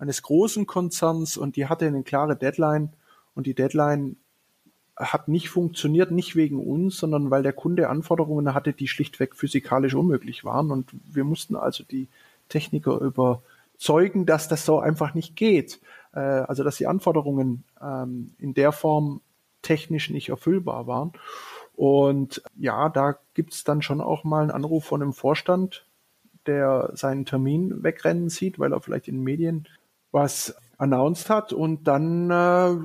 eines 0.00 0.22
großen 0.22 0.66
Konzerns 0.66 1.36
und 1.36 1.56
die 1.56 1.66
hatte 1.66 1.86
eine 1.86 2.02
klare 2.02 2.34
Deadline 2.34 2.90
und 3.34 3.46
die 3.46 3.54
Deadline 3.54 4.16
hat 4.96 5.28
nicht 5.28 5.48
funktioniert, 5.48 6.10
nicht 6.10 6.36
wegen 6.36 6.58
uns, 6.58 6.98
sondern 6.98 7.30
weil 7.30 7.42
der 7.42 7.52
Kunde 7.52 7.88
Anforderungen 7.88 8.52
hatte, 8.52 8.72
die 8.72 8.88
schlichtweg 8.88 9.36
physikalisch 9.36 9.94
unmöglich 9.94 10.44
waren 10.44 10.70
und 10.70 10.90
wir 11.04 11.24
mussten 11.24 11.54
also 11.54 11.84
die 11.84 12.08
Techniker 12.48 13.00
überzeugen, 13.00 14.26
dass 14.26 14.48
das 14.48 14.64
so 14.64 14.80
einfach 14.80 15.14
nicht 15.14 15.36
geht. 15.36 15.80
Äh, 16.12 16.20
also 16.20 16.64
dass 16.64 16.76
die 16.76 16.86
Anforderungen 16.86 17.64
ähm, 17.80 18.34
in 18.38 18.54
der 18.54 18.72
Form 18.72 19.20
technisch 19.62 20.10
nicht 20.10 20.30
erfüllbar 20.30 20.86
waren. 20.86 21.12
Und 21.76 22.42
ja, 22.56 22.88
da 22.88 23.18
gibt's 23.34 23.64
dann 23.64 23.82
schon 23.82 24.00
auch 24.00 24.24
mal 24.24 24.42
einen 24.42 24.50
Anruf 24.50 24.84
von 24.84 25.02
einem 25.02 25.12
Vorstand, 25.12 25.86
der 26.46 26.90
seinen 26.94 27.26
Termin 27.26 27.82
wegrennen 27.82 28.28
sieht, 28.28 28.58
weil 28.58 28.72
er 28.72 28.80
vielleicht 28.80 29.08
in 29.08 29.16
den 29.16 29.24
Medien 29.24 29.68
was 30.12 30.54
announced 30.78 31.28
hat 31.28 31.52
und 31.52 31.86
dann, 31.86 32.30
äh, 32.30 32.34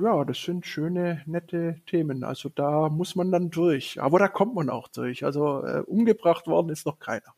ja, 0.04 0.24
das 0.24 0.42
sind 0.42 0.66
schöne, 0.66 1.22
nette 1.26 1.80
Themen. 1.86 2.24
Also 2.24 2.50
da 2.50 2.90
muss 2.90 3.16
man 3.16 3.32
dann 3.32 3.50
durch. 3.50 4.00
Aber 4.00 4.18
da 4.18 4.28
kommt 4.28 4.54
man 4.54 4.68
auch 4.68 4.88
durch. 4.88 5.24
Also 5.24 5.64
äh, 5.64 5.80
umgebracht 5.86 6.46
worden 6.46 6.68
ist 6.68 6.84
noch 6.84 6.98
keiner. 6.98 7.34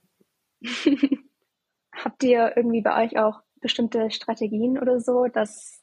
Habt 1.92 2.24
ihr 2.24 2.57
irgendwie 2.57 2.83
bei 2.83 3.05
euch 3.05 3.18
auch 3.18 3.40
bestimmte 3.61 4.11
Strategien 4.11 4.79
oder 4.79 5.01
so, 5.01 5.27
dass 5.27 5.83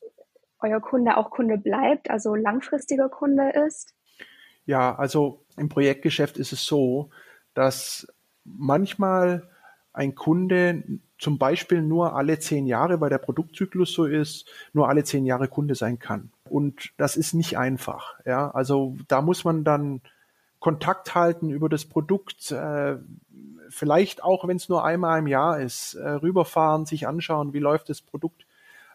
euer 0.60 0.82
Kunde 0.82 1.18
auch 1.18 1.30
Kunde 1.30 1.58
bleibt, 1.58 2.10
also 2.10 2.36
langfristiger 2.36 3.10
Kunde 3.10 3.52
ist? 3.68 3.94
Ja, 4.66 4.96
also 4.96 5.46
im 5.58 5.70
Projektgeschäft 5.70 6.38
ist 6.38 6.52
es 6.52 6.66
so, 6.66 7.12
dass 7.54 8.08
manchmal 8.44 9.50
ein 9.94 10.16
Kunde 10.16 10.84
zum 11.18 11.38
Beispiel 11.38 11.82
nur 11.82 12.16
alle 12.16 12.40
zehn 12.40 12.66
Jahre, 12.68 13.00
weil 13.00 13.10
der 13.10 13.18
Produktzyklus 13.18 13.94
so 13.94 14.06
ist, 14.06 14.48
nur 14.74 14.90
alle 14.90 15.04
zehn 15.04 15.26
Jahre 15.26 15.48
Kunde 15.48 15.76
sein 15.76 16.00
kann. 16.00 16.32
Und 16.50 16.92
das 16.98 17.16
ist 17.16 17.34
nicht 17.34 17.58
einfach. 17.58 18.16
Ja, 18.26 18.52
also 18.52 18.96
da 19.08 19.22
muss 19.22 19.44
man 19.44 19.64
dann 19.64 20.02
Kontakt 20.60 21.16
halten 21.16 21.50
über 21.50 21.70
das 21.70 21.86
Produkt, 21.86 22.52
äh, 22.52 22.98
vielleicht 23.70 24.24
auch, 24.24 24.48
wenn 24.48 24.58
es 24.58 24.70
nur 24.70 24.84
einmal 24.84 25.20
im 25.20 25.28
Jahr 25.28 25.60
ist, 25.60 25.96
äh, 25.96 26.08
rüberfahren, 26.10 26.86
sich 26.86 27.08
anschauen, 27.08 27.54
wie 27.54 27.60
läuft 27.60 27.90
das 27.90 28.02
Produkt 28.02 28.45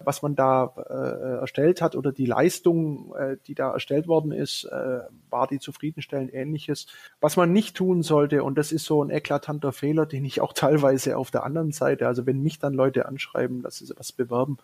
was 0.05 0.23
man 0.23 0.35
da 0.35 0.75
äh, 0.77 1.41
erstellt 1.41 1.83
hat 1.83 1.97
oder 1.97 2.13
die 2.13 2.27
Leistung, 2.27 3.15
äh, 3.15 3.37
die 3.47 3.55
da 3.55 3.73
erstellt 3.73 4.09
worden 4.09 4.33
ist, 4.33 4.65
äh, 4.65 5.01
war 5.29 5.47
die 5.47 5.59
zufriedenstellend 5.59 6.33
ähnliches. 6.33 6.87
Was 7.21 7.37
man 7.37 7.53
nicht 7.53 7.77
tun 7.77 8.03
sollte, 8.03 8.43
und 8.45 8.57
das 8.57 8.73
ist 8.73 8.85
so 8.85 9.03
ein 9.03 9.11
eklatanter 9.11 9.73
Fehler, 9.73 10.07
den 10.07 10.25
ich 10.25 10.41
auch 10.41 10.53
teilweise 10.55 11.17
auf 11.17 11.31
der 11.31 11.45
anderen 11.45 11.73
Seite, 11.73 12.07
also 12.07 12.27
wenn 12.27 12.43
mich 12.43 12.59
dann 12.59 12.75
Leute 12.75 13.07
anschreiben, 13.07 13.63
dass 13.63 13.79
sie 13.79 13.93
was 13.97 14.13
bewerben, 14.13 14.59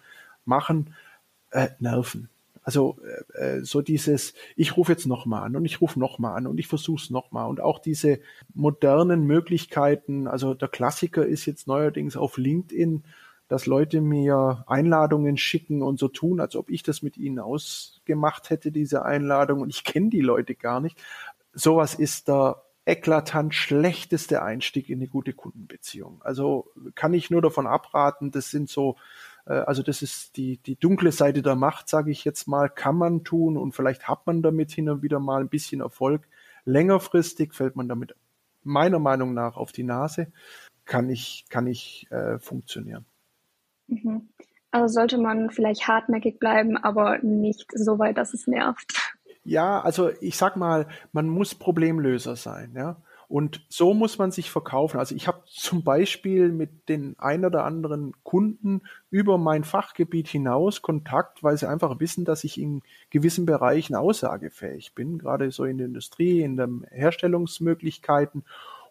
machen, 0.44 0.94
äh, 1.50 1.68
nerven. 1.78 2.28
Also 2.62 2.98
äh, 3.34 3.58
äh 3.58 3.64
so 3.64 3.80
dieses, 3.80 4.34
ich 4.56 4.76
rufe 4.76 4.92
jetzt 4.92 5.06
nochmal 5.06 5.44
an 5.44 5.54
und 5.54 5.64
ich 5.64 5.80
rufe 5.80 6.00
nochmal 6.00 6.36
an 6.36 6.46
und 6.46 6.58
ich 6.58 6.66
versuche 6.66 7.02
es 7.02 7.10
nochmal. 7.10 7.48
Und 7.48 7.60
auch 7.60 7.78
diese 7.78 8.18
modernen 8.54 9.24
Möglichkeiten, 9.24 10.26
also 10.26 10.54
der 10.54 10.68
Klassiker 10.68 11.24
ist 11.24 11.46
jetzt 11.46 11.68
neuerdings 11.68 12.16
auf 12.16 12.38
LinkedIn 12.38 13.04
dass 13.48 13.66
Leute 13.66 14.00
mir 14.00 14.64
Einladungen 14.66 15.36
schicken 15.36 15.82
und 15.82 15.98
so 15.98 16.08
tun, 16.08 16.40
als 16.40 16.56
ob 16.56 16.70
ich 16.70 16.82
das 16.82 17.02
mit 17.02 17.16
ihnen 17.16 17.38
ausgemacht 17.38 18.50
hätte, 18.50 18.72
diese 18.72 19.04
Einladung, 19.04 19.60
und 19.60 19.70
ich 19.70 19.84
kenne 19.84 20.10
die 20.10 20.20
Leute 20.20 20.54
gar 20.54 20.80
nicht. 20.80 20.98
Sowas 21.52 21.94
ist 21.94 22.28
der 22.28 22.62
eklatant 22.86 23.54
schlechteste 23.54 24.42
Einstieg 24.42 24.88
in 24.88 25.00
eine 25.00 25.08
gute 25.08 25.32
Kundenbeziehung. 25.32 26.22
Also 26.22 26.70
kann 26.94 27.14
ich 27.14 27.30
nur 27.30 27.42
davon 27.42 27.66
abraten, 27.66 28.30
das 28.30 28.50
sind 28.50 28.70
so, 28.70 28.96
äh, 29.46 29.54
also 29.54 29.82
das 29.82 30.02
ist 30.02 30.36
die, 30.36 30.58
die 30.58 30.76
dunkle 30.76 31.12
Seite 31.12 31.42
der 31.42 31.56
Macht, 31.56 31.88
sage 31.88 32.10
ich 32.12 32.24
jetzt 32.24 32.46
mal, 32.46 32.68
kann 32.70 32.96
man 32.96 33.24
tun 33.24 33.56
und 33.56 33.72
vielleicht 33.72 34.08
hat 34.08 34.26
man 34.26 34.42
damit 34.42 34.70
hin 34.70 34.88
und 34.88 35.02
wieder 35.02 35.18
mal 35.18 35.40
ein 35.40 35.48
bisschen 35.48 35.80
Erfolg. 35.80 36.28
Längerfristig 36.64 37.54
fällt 37.54 37.76
man 37.76 37.88
damit 37.88 38.14
meiner 38.62 38.98
Meinung 38.98 39.34
nach 39.34 39.56
auf 39.56 39.72
die 39.72 39.84
Nase, 39.84 40.32
kann 40.84 41.10
ich, 41.10 41.46
kann 41.48 41.66
ich 41.66 42.06
äh, 42.10 42.38
funktionieren. 42.38 43.04
Mhm. 43.88 44.28
Also 44.70 44.92
sollte 44.92 45.18
man 45.18 45.50
vielleicht 45.50 45.88
hartnäckig 45.88 46.38
bleiben, 46.38 46.76
aber 46.76 47.18
nicht 47.18 47.70
so 47.74 47.98
weit, 47.98 48.18
dass 48.18 48.34
es 48.34 48.46
nervt. 48.46 49.14
Ja, 49.44 49.80
also 49.80 50.10
ich 50.20 50.36
sag 50.36 50.56
mal, 50.56 50.86
man 51.12 51.28
muss 51.28 51.54
Problemlöser 51.54 52.36
sein, 52.36 52.72
ja. 52.74 52.96
Und 53.28 53.64
so 53.68 53.92
muss 53.92 54.18
man 54.18 54.30
sich 54.30 54.50
verkaufen. 54.50 54.98
Also 54.98 55.14
ich 55.14 55.26
habe 55.26 55.42
zum 55.46 55.82
Beispiel 55.82 56.52
mit 56.52 56.88
den 56.88 57.16
ein 57.18 57.44
oder 57.44 57.64
anderen 57.64 58.12
Kunden 58.22 58.82
über 59.10 59.36
mein 59.36 59.64
Fachgebiet 59.64 60.28
hinaus 60.28 60.80
Kontakt, 60.80 61.42
weil 61.42 61.56
sie 61.56 61.68
einfach 61.68 61.98
wissen, 61.98 62.24
dass 62.24 62.44
ich 62.44 62.60
in 62.60 62.82
gewissen 63.10 63.44
Bereichen 63.44 63.96
aussagefähig 63.96 64.94
bin, 64.94 65.18
gerade 65.18 65.50
so 65.50 65.64
in 65.64 65.78
der 65.78 65.88
Industrie, 65.88 66.42
in 66.42 66.56
den 66.56 66.86
Herstellungsmöglichkeiten. 66.90 68.44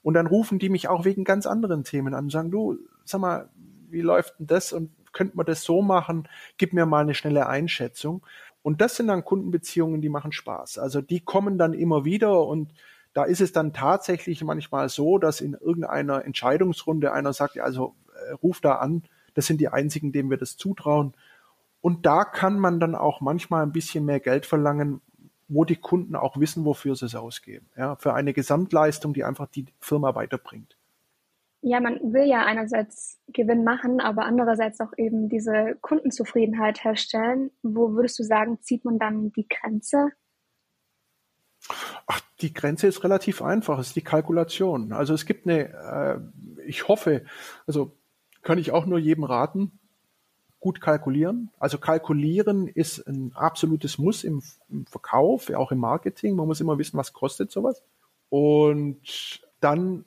Und 0.03 0.15
dann 0.15 0.27
rufen 0.27 0.59
die 0.59 0.69
mich 0.69 0.89
auch 0.89 1.05
wegen 1.05 1.23
ganz 1.23 1.45
anderen 1.45 1.85
Themen 1.85 2.13
an 2.13 2.25
und 2.25 2.31
sagen, 2.31 2.51
du, 2.51 2.77
sag 3.05 3.21
mal, 3.21 3.49
wie 3.95 4.01
läuft 4.01 4.37
denn 4.37 4.47
das 4.47 4.73
und 4.73 4.91
könnte 5.13 5.37
man 5.37 5.45
das 5.45 5.63
so 5.63 5.81
machen? 5.81 6.27
Gib 6.57 6.73
mir 6.73 6.85
mal 6.85 7.01
eine 7.01 7.15
schnelle 7.15 7.47
Einschätzung. 7.47 8.23
Und 8.61 8.81
das 8.81 8.97
sind 8.97 9.07
dann 9.07 9.23
Kundenbeziehungen, 9.23 10.01
die 10.01 10.09
machen 10.09 10.31
Spaß. 10.31 10.77
Also 10.77 11.01
die 11.01 11.21
kommen 11.21 11.57
dann 11.57 11.73
immer 11.73 12.03
wieder 12.03 12.45
und 12.45 12.73
da 13.13 13.23
ist 13.23 13.39
es 13.39 13.53
dann 13.53 13.71
tatsächlich 13.71 14.43
manchmal 14.43 14.89
so, 14.89 15.17
dass 15.17 15.39
in 15.39 15.53
irgendeiner 15.53 16.25
Entscheidungsrunde 16.25 17.13
einer 17.13 17.31
sagt, 17.31 17.57
also 17.57 17.95
äh, 18.27 18.33
ruf 18.33 18.59
da 18.59 18.75
an, 18.75 19.03
das 19.33 19.45
sind 19.45 19.61
die 19.61 19.69
einzigen, 19.69 20.11
denen 20.11 20.29
wir 20.29 20.37
das 20.37 20.57
zutrauen. 20.57 21.13
Und 21.79 22.05
da 22.05 22.25
kann 22.25 22.59
man 22.59 22.79
dann 22.81 22.95
auch 22.95 23.21
manchmal 23.21 23.63
ein 23.63 23.71
bisschen 23.71 24.03
mehr 24.03 24.19
Geld 24.19 24.45
verlangen, 24.45 24.99
wo 25.47 25.63
die 25.63 25.77
Kunden 25.77 26.15
auch 26.15 26.37
wissen, 26.37 26.65
wofür 26.65 26.95
sie 26.95 27.05
es 27.05 27.15
ausgeben. 27.15 27.69
Ja, 27.77 27.95
für 27.95 28.13
eine 28.13 28.33
Gesamtleistung, 28.33 29.13
die 29.13 29.23
einfach 29.23 29.47
die 29.47 29.67
Firma 29.79 30.15
weiterbringt 30.15 30.75
ja, 31.67 31.79
man 31.79 32.13
will 32.13 32.25
ja 32.25 32.45
einerseits 32.45 33.19
Gewinn 33.27 33.63
machen, 33.63 33.99
aber 33.99 34.25
andererseits 34.25 34.79
auch 34.81 34.93
eben 34.97 35.29
diese 35.29 35.75
Kundenzufriedenheit 35.81 36.83
herstellen. 36.83 37.49
Wo 37.63 37.93
würdest 37.93 38.19
du 38.19 38.23
sagen, 38.23 38.59
zieht 38.61 38.85
man 38.85 38.99
dann 38.99 39.31
die 39.31 39.47
Grenze? 39.47 40.09
Ach, 42.05 42.21
die 42.39 42.53
Grenze 42.53 42.85
ist 42.85 43.03
relativ 43.03 43.41
einfach, 43.41 43.79
es 43.79 43.87
ist 43.87 43.95
die 43.95 44.03
Kalkulation. 44.03 44.93
Also 44.93 45.15
es 45.15 45.25
gibt 45.25 45.47
eine, 45.47 45.73
äh, 45.73 46.19
ich 46.67 46.87
hoffe, 46.87 47.25
also 47.65 47.97
kann 48.43 48.59
ich 48.59 48.71
auch 48.71 48.85
nur 48.85 48.99
jedem 48.99 49.23
raten, 49.23 49.79
gut 50.59 50.81
kalkulieren. 50.81 51.49
Also 51.57 51.79
kalkulieren 51.79 52.67
ist 52.67 53.07
ein 53.07 53.31
absolutes 53.33 53.97
Muss 53.97 54.23
im, 54.23 54.43
im 54.69 54.85
Verkauf, 54.85 55.49
auch 55.49 55.71
im 55.71 55.79
Marketing. 55.79 56.35
Man 56.35 56.45
muss 56.45 56.61
immer 56.61 56.77
wissen, 56.77 56.97
was 56.97 57.11
kostet 57.11 57.49
sowas. 57.49 57.81
Und 58.29 59.41
dann 59.61 60.05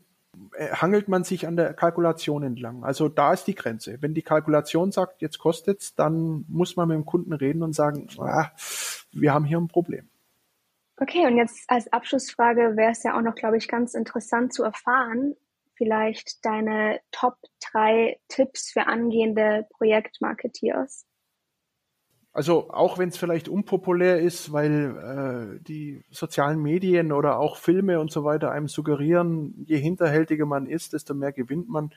hangelt 0.72 1.08
man 1.08 1.24
sich 1.24 1.46
an 1.46 1.56
der 1.56 1.74
Kalkulation 1.74 2.42
entlang. 2.42 2.84
Also 2.84 3.08
da 3.08 3.32
ist 3.32 3.44
die 3.44 3.54
Grenze. 3.54 3.98
Wenn 4.00 4.14
die 4.14 4.22
Kalkulation 4.22 4.92
sagt, 4.92 5.22
jetzt 5.22 5.38
kostet's, 5.38 5.94
dann 5.94 6.44
muss 6.48 6.76
man 6.76 6.88
mit 6.88 6.96
dem 6.96 7.06
Kunden 7.06 7.32
reden 7.32 7.62
und 7.62 7.74
sagen, 7.74 8.08
ah, 8.18 8.50
wir 9.12 9.32
haben 9.32 9.44
hier 9.44 9.58
ein 9.58 9.68
Problem. 9.68 10.08
Okay, 11.00 11.26
und 11.26 11.36
jetzt 11.36 11.64
als 11.68 11.92
Abschlussfrage 11.92 12.76
wäre 12.76 12.90
es 12.90 13.02
ja 13.04 13.16
auch 13.16 13.22
noch, 13.22 13.36
glaube 13.36 13.56
ich, 13.56 13.68
ganz 13.68 13.94
interessant 13.94 14.52
zu 14.52 14.64
erfahren, 14.64 15.36
vielleicht 15.74 16.44
deine 16.44 17.00
Top 17.12 17.36
drei 17.72 18.18
Tipps 18.28 18.70
für 18.70 18.86
angehende 18.86 19.66
Projektmarketeers. 19.70 21.06
Also 22.38 22.70
auch 22.70 22.98
wenn 22.98 23.08
es 23.08 23.16
vielleicht 23.16 23.48
unpopulär 23.48 24.20
ist, 24.20 24.52
weil 24.52 25.58
äh, 25.58 25.60
die 25.60 26.04
sozialen 26.12 26.62
Medien 26.62 27.10
oder 27.10 27.36
auch 27.40 27.56
Filme 27.56 27.98
und 27.98 28.12
so 28.12 28.22
weiter 28.22 28.52
einem 28.52 28.68
suggerieren, 28.68 29.64
je 29.66 29.76
hinterhältiger 29.76 30.46
man 30.46 30.66
ist, 30.66 30.92
desto 30.92 31.14
mehr 31.14 31.32
gewinnt 31.32 31.68
man. 31.68 31.90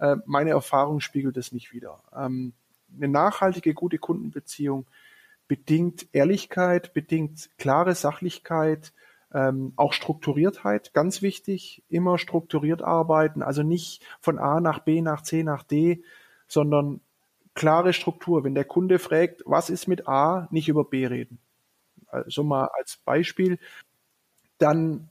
Äh, 0.00 0.16
meine 0.26 0.50
Erfahrung 0.50 0.98
spiegelt 0.98 1.36
es 1.36 1.52
nicht 1.52 1.72
wieder. 1.72 2.02
Ähm, 2.12 2.54
eine 2.96 3.06
nachhaltige, 3.06 3.72
gute 3.72 3.98
Kundenbeziehung 3.98 4.88
bedingt 5.46 6.08
Ehrlichkeit, 6.10 6.92
bedingt 6.92 7.50
klare 7.56 7.94
Sachlichkeit, 7.94 8.92
ähm, 9.32 9.74
auch 9.76 9.92
Strukturiertheit, 9.92 10.92
ganz 10.92 11.22
wichtig, 11.22 11.84
immer 11.88 12.18
strukturiert 12.18 12.82
arbeiten, 12.82 13.42
also 13.42 13.62
nicht 13.62 14.04
von 14.20 14.40
A 14.40 14.58
nach 14.58 14.80
B 14.80 15.02
nach 15.02 15.22
C 15.22 15.44
nach 15.44 15.62
D, 15.62 16.02
sondern 16.48 17.00
klare 17.54 17.92
Struktur. 17.92 18.44
Wenn 18.44 18.54
der 18.54 18.64
Kunde 18.64 18.98
fragt, 18.98 19.42
was 19.46 19.70
ist 19.70 19.86
mit 19.86 20.08
A, 20.08 20.48
nicht 20.50 20.68
über 20.68 20.84
B 20.84 21.06
reden. 21.06 21.38
Also 22.08 22.44
mal 22.44 22.68
als 22.78 22.96
Beispiel, 22.98 23.58
dann 24.58 25.10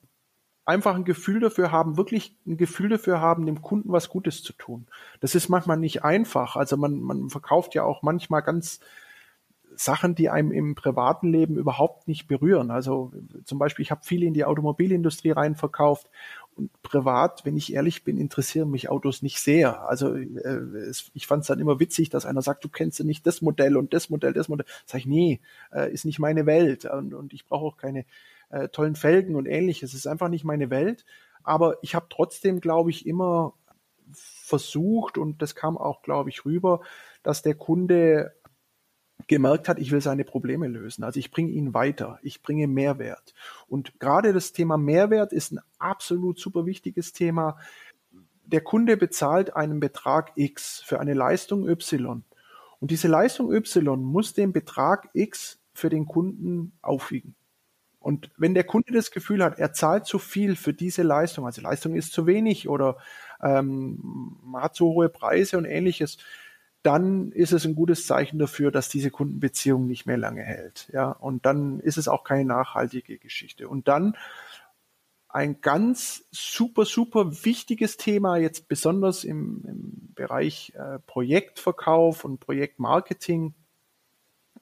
einfach 0.65 0.95
ein 0.95 1.03
Gefühl 1.03 1.39
dafür 1.41 1.71
haben, 1.71 1.97
wirklich 1.97 2.37
ein 2.47 2.57
Gefühl 2.57 2.89
dafür 2.89 3.19
haben, 3.19 3.45
dem 3.45 3.61
Kunden 3.61 3.91
was 3.91 4.09
Gutes 4.09 4.43
zu 4.43 4.53
tun. 4.53 4.87
Das 5.19 5.35
ist 5.35 5.49
manchmal 5.49 5.77
nicht 5.77 6.03
einfach. 6.03 6.55
Also 6.55 6.77
man, 6.77 7.01
man 7.01 7.29
verkauft 7.29 7.75
ja 7.75 7.83
auch 7.83 8.01
manchmal 8.01 8.41
ganz 8.41 8.79
Sachen, 9.75 10.15
die 10.15 10.29
einem 10.29 10.51
im 10.51 10.75
privaten 10.75 11.31
Leben 11.31 11.57
überhaupt 11.57 12.07
nicht 12.07 12.27
berühren. 12.27 12.71
Also 12.71 13.11
zum 13.43 13.59
Beispiel, 13.59 13.83
ich 13.83 13.91
habe 13.91 14.03
viel 14.03 14.23
in 14.23 14.33
die 14.33 14.45
Automobilindustrie 14.45 15.31
rein 15.31 15.55
verkauft 15.55 16.09
und 16.55 16.71
privat, 16.83 17.45
wenn 17.45 17.57
ich 17.57 17.73
ehrlich 17.73 18.03
bin, 18.03 18.17
interessieren 18.17 18.69
mich 18.69 18.89
Autos 18.89 19.21
nicht 19.21 19.39
sehr. 19.39 19.87
Also 19.87 20.15
äh, 20.15 20.27
es, 20.87 21.11
ich 21.13 21.27
fand 21.27 21.41
es 21.41 21.47
dann 21.47 21.59
immer 21.59 21.79
witzig, 21.79 22.09
dass 22.09 22.25
einer 22.25 22.41
sagt, 22.41 22.63
du 22.63 22.69
kennst 22.69 22.99
ja 22.99 23.05
nicht 23.05 23.25
das 23.25 23.41
Modell 23.41 23.77
und 23.77 23.93
das 23.93 24.09
Modell, 24.09 24.33
das 24.33 24.49
Modell. 24.49 24.65
Sag 24.85 24.99
ich, 24.99 25.05
nee, 25.05 25.39
äh, 25.73 25.91
ist 25.91 26.05
nicht 26.05 26.19
meine 26.19 26.45
Welt 26.45 26.85
und, 26.85 27.13
und 27.13 27.33
ich 27.33 27.45
brauche 27.45 27.65
auch 27.65 27.77
keine 27.77 28.05
äh, 28.49 28.69
tollen 28.69 28.95
Felgen 28.95 29.35
und 29.35 29.45
ähnliches. 29.45 29.91
Es 29.91 29.99
ist 29.99 30.07
einfach 30.07 30.29
nicht 30.29 30.43
meine 30.43 30.69
Welt. 30.69 31.05
Aber 31.43 31.77
ich 31.81 31.95
habe 31.95 32.05
trotzdem, 32.09 32.61
glaube 32.61 32.89
ich, 32.89 33.05
immer 33.05 33.53
versucht 34.13 35.17
und 35.17 35.41
das 35.41 35.55
kam 35.55 35.77
auch, 35.77 36.01
glaube 36.01 36.29
ich, 36.29 36.45
rüber, 36.45 36.81
dass 37.23 37.41
der 37.41 37.55
Kunde 37.55 38.33
gemerkt 39.33 39.67
hat, 39.67 39.79
ich 39.79 39.91
will 39.91 40.01
seine 40.01 40.23
Probleme 40.23 40.67
lösen. 40.67 41.03
Also 41.03 41.19
ich 41.19 41.31
bringe 41.31 41.51
ihn 41.51 41.73
weiter, 41.73 42.19
ich 42.21 42.43
bringe 42.43 42.67
Mehrwert. 42.67 43.33
Und 43.67 43.99
gerade 43.99 44.31
das 44.31 44.53
Thema 44.53 44.77
Mehrwert 44.77 45.33
ist 45.33 45.51
ein 45.51 45.59
absolut 45.79 46.39
super 46.39 46.67
wichtiges 46.67 47.13
Thema. 47.13 47.57
Der 48.45 48.61
Kunde 48.61 48.95
bezahlt 48.95 49.55
einen 49.55 49.79
Betrag 49.79 50.33
X 50.35 50.83
für 50.85 50.99
eine 50.99 51.15
Leistung 51.15 51.67
Y. 51.67 52.23
Und 52.79 52.91
diese 52.91 53.07
Leistung 53.07 53.51
Y 53.51 54.03
muss 54.03 54.33
den 54.33 54.53
Betrag 54.53 55.09
X 55.13 55.59
für 55.73 55.89
den 55.89 56.05
Kunden 56.05 56.73
aufwiegen. 56.83 57.33
Und 57.99 58.29
wenn 58.37 58.53
der 58.53 58.65
Kunde 58.65 58.93
das 58.93 59.09
Gefühl 59.09 59.43
hat, 59.43 59.57
er 59.57 59.73
zahlt 59.73 60.05
zu 60.05 60.19
viel 60.19 60.57
für 60.57 60.73
diese 60.73 61.01
Leistung, 61.01 61.45
also 61.45 61.61
Leistung 61.61 61.95
ist 61.95 62.11
zu 62.11 62.27
wenig 62.27 62.67
oder 62.67 62.97
ähm, 63.41 64.37
man 64.43 64.61
hat 64.61 64.75
zu 64.75 64.85
hohe 64.87 65.09
Preise 65.09 65.57
und 65.57 65.65
ähnliches, 65.65 66.17
dann 66.83 67.31
ist 67.31 67.53
es 67.53 67.65
ein 67.65 67.75
gutes 67.75 68.05
Zeichen 68.05 68.39
dafür, 68.39 68.69
dass 68.69 68.89
diese 68.89 69.09
Kundenbeziehung 69.09 69.87
nicht 69.87 70.05
mehr 70.05 70.17
lange 70.17 70.43
hält. 70.43 70.89
Ja, 70.93 71.11
und 71.11 71.45
dann 71.45 71.79
ist 71.79 71.97
es 71.97 72.07
auch 72.07 72.23
keine 72.23 72.45
nachhaltige 72.45 73.17
Geschichte. 73.17 73.69
Und 73.69 73.87
dann 73.87 74.15
ein 75.29 75.61
ganz 75.61 76.25
super, 76.31 76.85
super 76.85 77.43
wichtiges 77.43 77.97
Thema, 77.97 78.37
jetzt 78.37 78.67
besonders 78.67 79.23
im, 79.23 79.63
im 79.65 80.13
Bereich 80.13 80.73
äh, 80.75 80.99
Projektverkauf 80.99 82.23
und 82.23 82.39
Projektmarketing, 82.39 83.55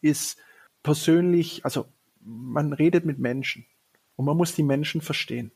ist 0.01 0.38
persönlich, 0.84 1.65
also 1.65 1.86
man 2.21 2.71
redet 2.73 3.05
mit 3.05 3.19
Menschen 3.19 3.65
und 4.15 4.25
man 4.25 4.38
muss 4.38 4.55
die 4.55 4.63
Menschen 4.63 5.01
verstehen. 5.01 5.51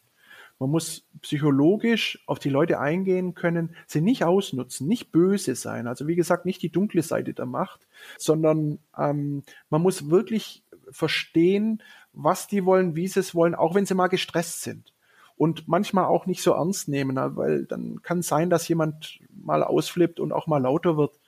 Man 0.57 0.69
muss 0.69 1.05
psychologisch 1.21 2.23
auf 2.27 2.39
die 2.39 2.49
Leute 2.49 2.79
eingehen 2.79 3.35
können, 3.35 3.75
sie 3.87 4.01
nicht 4.01 4.23
ausnutzen, 4.23 4.87
nicht 4.87 5.11
böse 5.11 5.55
sein. 5.55 5.85
Also 5.85 6.07
wie 6.07 6.15
gesagt, 6.15 6.45
nicht 6.45 6.61
die 6.61 6.71
dunkle 6.71 7.03
Seite 7.03 7.33
der 7.33 7.45
Macht, 7.45 7.87
sondern 8.17 8.79
ähm, 8.97 9.43
man 9.69 9.81
muss 9.81 10.09
wirklich 10.09 10.63
verstehen, 10.91 11.83
was 12.13 12.47
die 12.47 12.65
wollen, 12.65 12.95
wie 12.95 13.07
sie 13.07 13.19
es 13.19 13.35
wollen, 13.35 13.55
auch 13.55 13.75
wenn 13.75 13.85
sie 13.85 13.95
mal 13.95 14.07
gestresst 14.07 14.61
sind. 14.61 14.93
Und 15.35 15.67
manchmal 15.67 16.05
auch 16.05 16.25
nicht 16.25 16.41
so 16.41 16.53
ernst 16.53 16.87
nehmen, 16.87 17.17
weil 17.17 17.65
dann 17.65 18.01
kann 18.01 18.21
sein, 18.21 18.49
dass 18.49 18.69
jemand 18.69 19.19
mal 19.29 19.63
ausflippt 19.63 20.21
und 20.21 20.31
auch 20.31 20.47
mal 20.47 20.61
lauter 20.61 20.95
wird. 20.95 21.19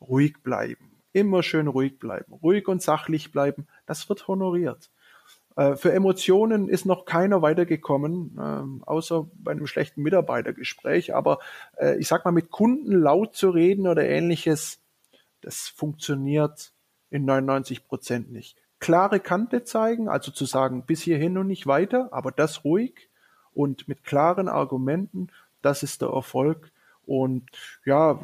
Ruhig 0.00 0.42
bleiben. 0.44 0.92
Immer 1.12 1.42
schön 1.42 1.66
ruhig 1.66 1.98
bleiben. 1.98 2.32
Ruhig 2.34 2.68
und 2.68 2.80
sachlich 2.80 3.32
bleiben. 3.32 3.66
Das 3.86 4.08
wird 4.08 4.28
honoriert. 4.28 4.90
Äh, 5.60 5.76
für 5.76 5.92
Emotionen 5.92 6.70
ist 6.70 6.86
noch 6.86 7.04
keiner 7.04 7.42
weitergekommen, 7.42 8.38
äh, 8.38 8.86
außer 8.86 9.28
bei 9.34 9.52
einem 9.52 9.66
schlechten 9.66 10.00
Mitarbeitergespräch. 10.00 11.14
Aber 11.14 11.38
äh, 11.76 11.98
ich 11.98 12.08
sag 12.08 12.24
mal, 12.24 12.30
mit 12.30 12.50
Kunden 12.50 12.92
laut 12.92 13.36
zu 13.36 13.50
reden 13.50 13.86
oder 13.86 14.08
ähnliches, 14.08 14.80
das 15.42 15.68
funktioniert 15.68 16.72
in 17.10 17.26
99 17.26 17.86
Prozent 17.86 18.32
nicht. 18.32 18.56
Klare 18.78 19.20
Kante 19.20 19.62
zeigen, 19.62 20.08
also 20.08 20.32
zu 20.32 20.46
sagen, 20.46 20.86
bis 20.86 21.02
hierhin 21.02 21.36
und 21.36 21.48
nicht 21.48 21.66
weiter, 21.66 22.08
aber 22.10 22.32
das 22.32 22.64
ruhig 22.64 23.10
und 23.52 23.86
mit 23.86 24.02
klaren 24.02 24.48
Argumenten, 24.48 25.26
das 25.60 25.82
ist 25.82 26.00
der 26.00 26.08
Erfolg. 26.08 26.72
Und 27.10 27.50
ja, 27.84 28.20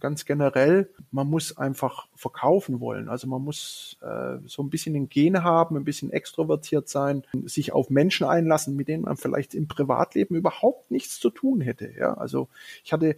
ganz 0.00 0.24
generell, 0.24 0.90
man 1.12 1.28
muss 1.28 1.56
einfach 1.56 2.08
verkaufen 2.16 2.80
wollen. 2.80 3.08
Also 3.08 3.28
man 3.28 3.40
muss 3.42 3.98
äh, 4.02 4.38
so 4.46 4.64
ein 4.64 4.68
bisschen 4.68 4.94
den 4.94 5.08
Gen 5.08 5.44
haben, 5.44 5.76
ein 5.76 5.84
bisschen 5.84 6.10
extrovertiert 6.10 6.88
sein, 6.88 7.22
sich 7.44 7.70
auf 7.70 7.90
Menschen 7.90 8.26
einlassen, 8.26 8.74
mit 8.74 8.88
denen 8.88 9.04
man 9.04 9.16
vielleicht 9.16 9.54
im 9.54 9.68
Privatleben 9.68 10.34
überhaupt 10.34 10.90
nichts 10.90 11.20
zu 11.20 11.30
tun 11.30 11.60
hätte. 11.60 11.88
Ja, 11.96 12.14
also 12.14 12.48
ich 12.82 12.92
hatte 12.92 13.14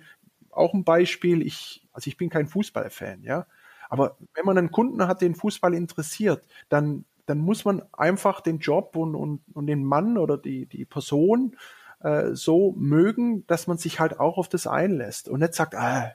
auch 0.50 0.74
ein 0.74 0.84
Beispiel. 0.84 1.40
Ich, 1.40 1.82
also 1.94 2.08
ich 2.08 2.18
bin 2.18 2.28
kein 2.28 2.46
Fußballfan, 2.46 3.22
ja. 3.22 3.46
Aber 3.88 4.18
wenn 4.34 4.44
man 4.44 4.58
einen 4.58 4.72
Kunden 4.72 5.08
hat, 5.08 5.22
den 5.22 5.36
Fußball 5.36 5.72
interessiert, 5.72 6.44
dann, 6.68 7.06
dann 7.24 7.38
muss 7.38 7.64
man 7.64 7.82
einfach 7.94 8.42
den 8.42 8.58
Job 8.58 8.94
und, 8.94 9.14
und, 9.14 9.40
und 9.54 9.68
den 9.68 9.84
Mann 9.84 10.18
oder 10.18 10.36
die, 10.36 10.66
die 10.66 10.84
Person 10.84 11.56
äh, 12.00 12.35
so 12.35 12.72
mögen, 12.76 13.46
dass 13.46 13.66
man 13.66 13.78
sich 13.78 14.00
halt 14.00 14.20
auch 14.20 14.38
auf 14.38 14.48
das 14.48 14.66
einlässt 14.66 15.28
und 15.28 15.40
nicht 15.40 15.54
sagt, 15.54 15.74
ah, 15.74 16.12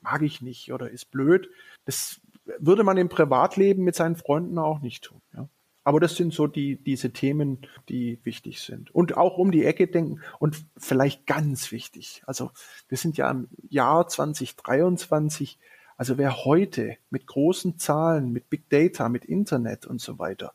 mag 0.00 0.22
ich 0.22 0.42
nicht 0.42 0.72
oder 0.72 0.90
ist 0.90 1.10
blöd. 1.10 1.48
Das 1.84 2.20
würde 2.58 2.84
man 2.84 2.96
im 2.96 3.08
Privatleben 3.08 3.84
mit 3.84 3.94
seinen 3.94 4.16
Freunden 4.16 4.58
auch 4.58 4.80
nicht 4.80 5.04
tun. 5.04 5.20
Ja. 5.34 5.48
Aber 5.84 5.98
das 5.98 6.16
sind 6.16 6.32
so 6.32 6.46
die, 6.46 6.76
diese 6.76 7.10
Themen, 7.10 7.66
die 7.88 8.20
wichtig 8.22 8.60
sind. 8.60 8.94
Und 8.94 9.16
auch 9.16 9.36
um 9.38 9.50
die 9.50 9.64
Ecke 9.64 9.88
denken 9.88 10.20
und 10.38 10.64
vielleicht 10.76 11.26
ganz 11.26 11.72
wichtig. 11.72 12.22
Also 12.26 12.50
wir 12.88 12.98
sind 12.98 13.16
ja 13.16 13.30
im 13.30 13.48
Jahr 13.68 14.06
2023. 14.06 15.58
Also 15.96 16.18
wer 16.18 16.44
heute 16.44 16.96
mit 17.10 17.26
großen 17.26 17.78
Zahlen, 17.78 18.32
mit 18.32 18.48
Big 18.48 18.68
Data, 18.70 19.08
mit 19.08 19.24
Internet 19.24 19.86
und 19.86 20.00
so 20.00 20.18
weiter, 20.18 20.52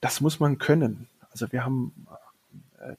das 0.00 0.20
muss 0.20 0.38
man 0.38 0.58
können. 0.58 1.08
Also 1.30 1.50
wir 1.50 1.64
haben 1.64 2.06
äh, 2.08 2.14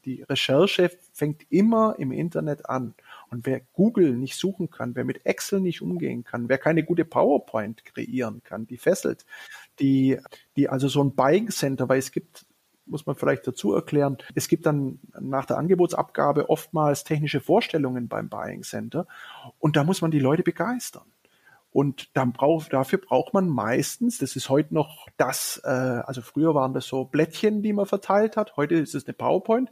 die 0.05 0.23
Recherche 0.23 0.91
fängt 1.13 1.45
immer 1.51 1.95
im 1.97 2.11
Internet 2.11 2.69
an. 2.69 2.93
Und 3.29 3.45
wer 3.45 3.61
Google 3.73 4.15
nicht 4.15 4.35
suchen 4.35 4.69
kann, 4.69 4.95
wer 4.95 5.05
mit 5.05 5.25
Excel 5.25 5.59
nicht 5.59 5.81
umgehen 5.81 6.23
kann, 6.23 6.49
wer 6.49 6.57
keine 6.57 6.83
gute 6.83 7.05
PowerPoint 7.05 7.85
kreieren 7.85 8.41
kann, 8.43 8.67
die 8.67 8.77
fesselt, 8.77 9.25
die, 9.79 10.17
die 10.55 10.69
also 10.69 10.87
so 10.87 11.03
ein 11.03 11.15
Buying 11.15 11.49
Center, 11.49 11.89
weil 11.89 11.99
es 11.99 12.11
gibt 12.11 12.45
muss 12.89 13.05
man 13.05 13.15
vielleicht 13.15 13.45
dazu 13.45 13.73
erklären. 13.73 14.17
Es 14.33 14.47
gibt 14.47 14.65
dann 14.65 14.99
nach 15.19 15.45
der 15.45 15.57
Angebotsabgabe 15.57 16.49
oftmals 16.49 17.03
technische 17.03 17.41
Vorstellungen 17.41 18.07
beim 18.07 18.29
Buying 18.29 18.63
Center 18.63 19.07
und 19.59 19.75
da 19.75 19.83
muss 19.83 20.01
man 20.01 20.11
die 20.11 20.19
Leute 20.19 20.43
begeistern. 20.43 21.05
Und 21.71 22.15
dann 22.15 22.33
braucht, 22.33 22.73
dafür 22.73 22.99
braucht 22.99 23.33
man 23.33 23.47
meistens, 23.47 24.17
das 24.17 24.35
ist 24.35 24.49
heute 24.49 24.73
noch 24.73 25.07
das, 25.17 25.61
äh, 25.63 25.69
also 25.69 26.21
früher 26.21 26.55
waren 26.55 26.73
das 26.73 26.87
so 26.87 27.05
Blättchen, 27.05 27.61
die 27.61 27.73
man 27.73 27.85
verteilt 27.85 28.37
hat, 28.37 28.55
heute 28.57 28.75
ist 28.75 28.95
es 28.95 29.05
eine 29.05 29.13
PowerPoint 29.13 29.71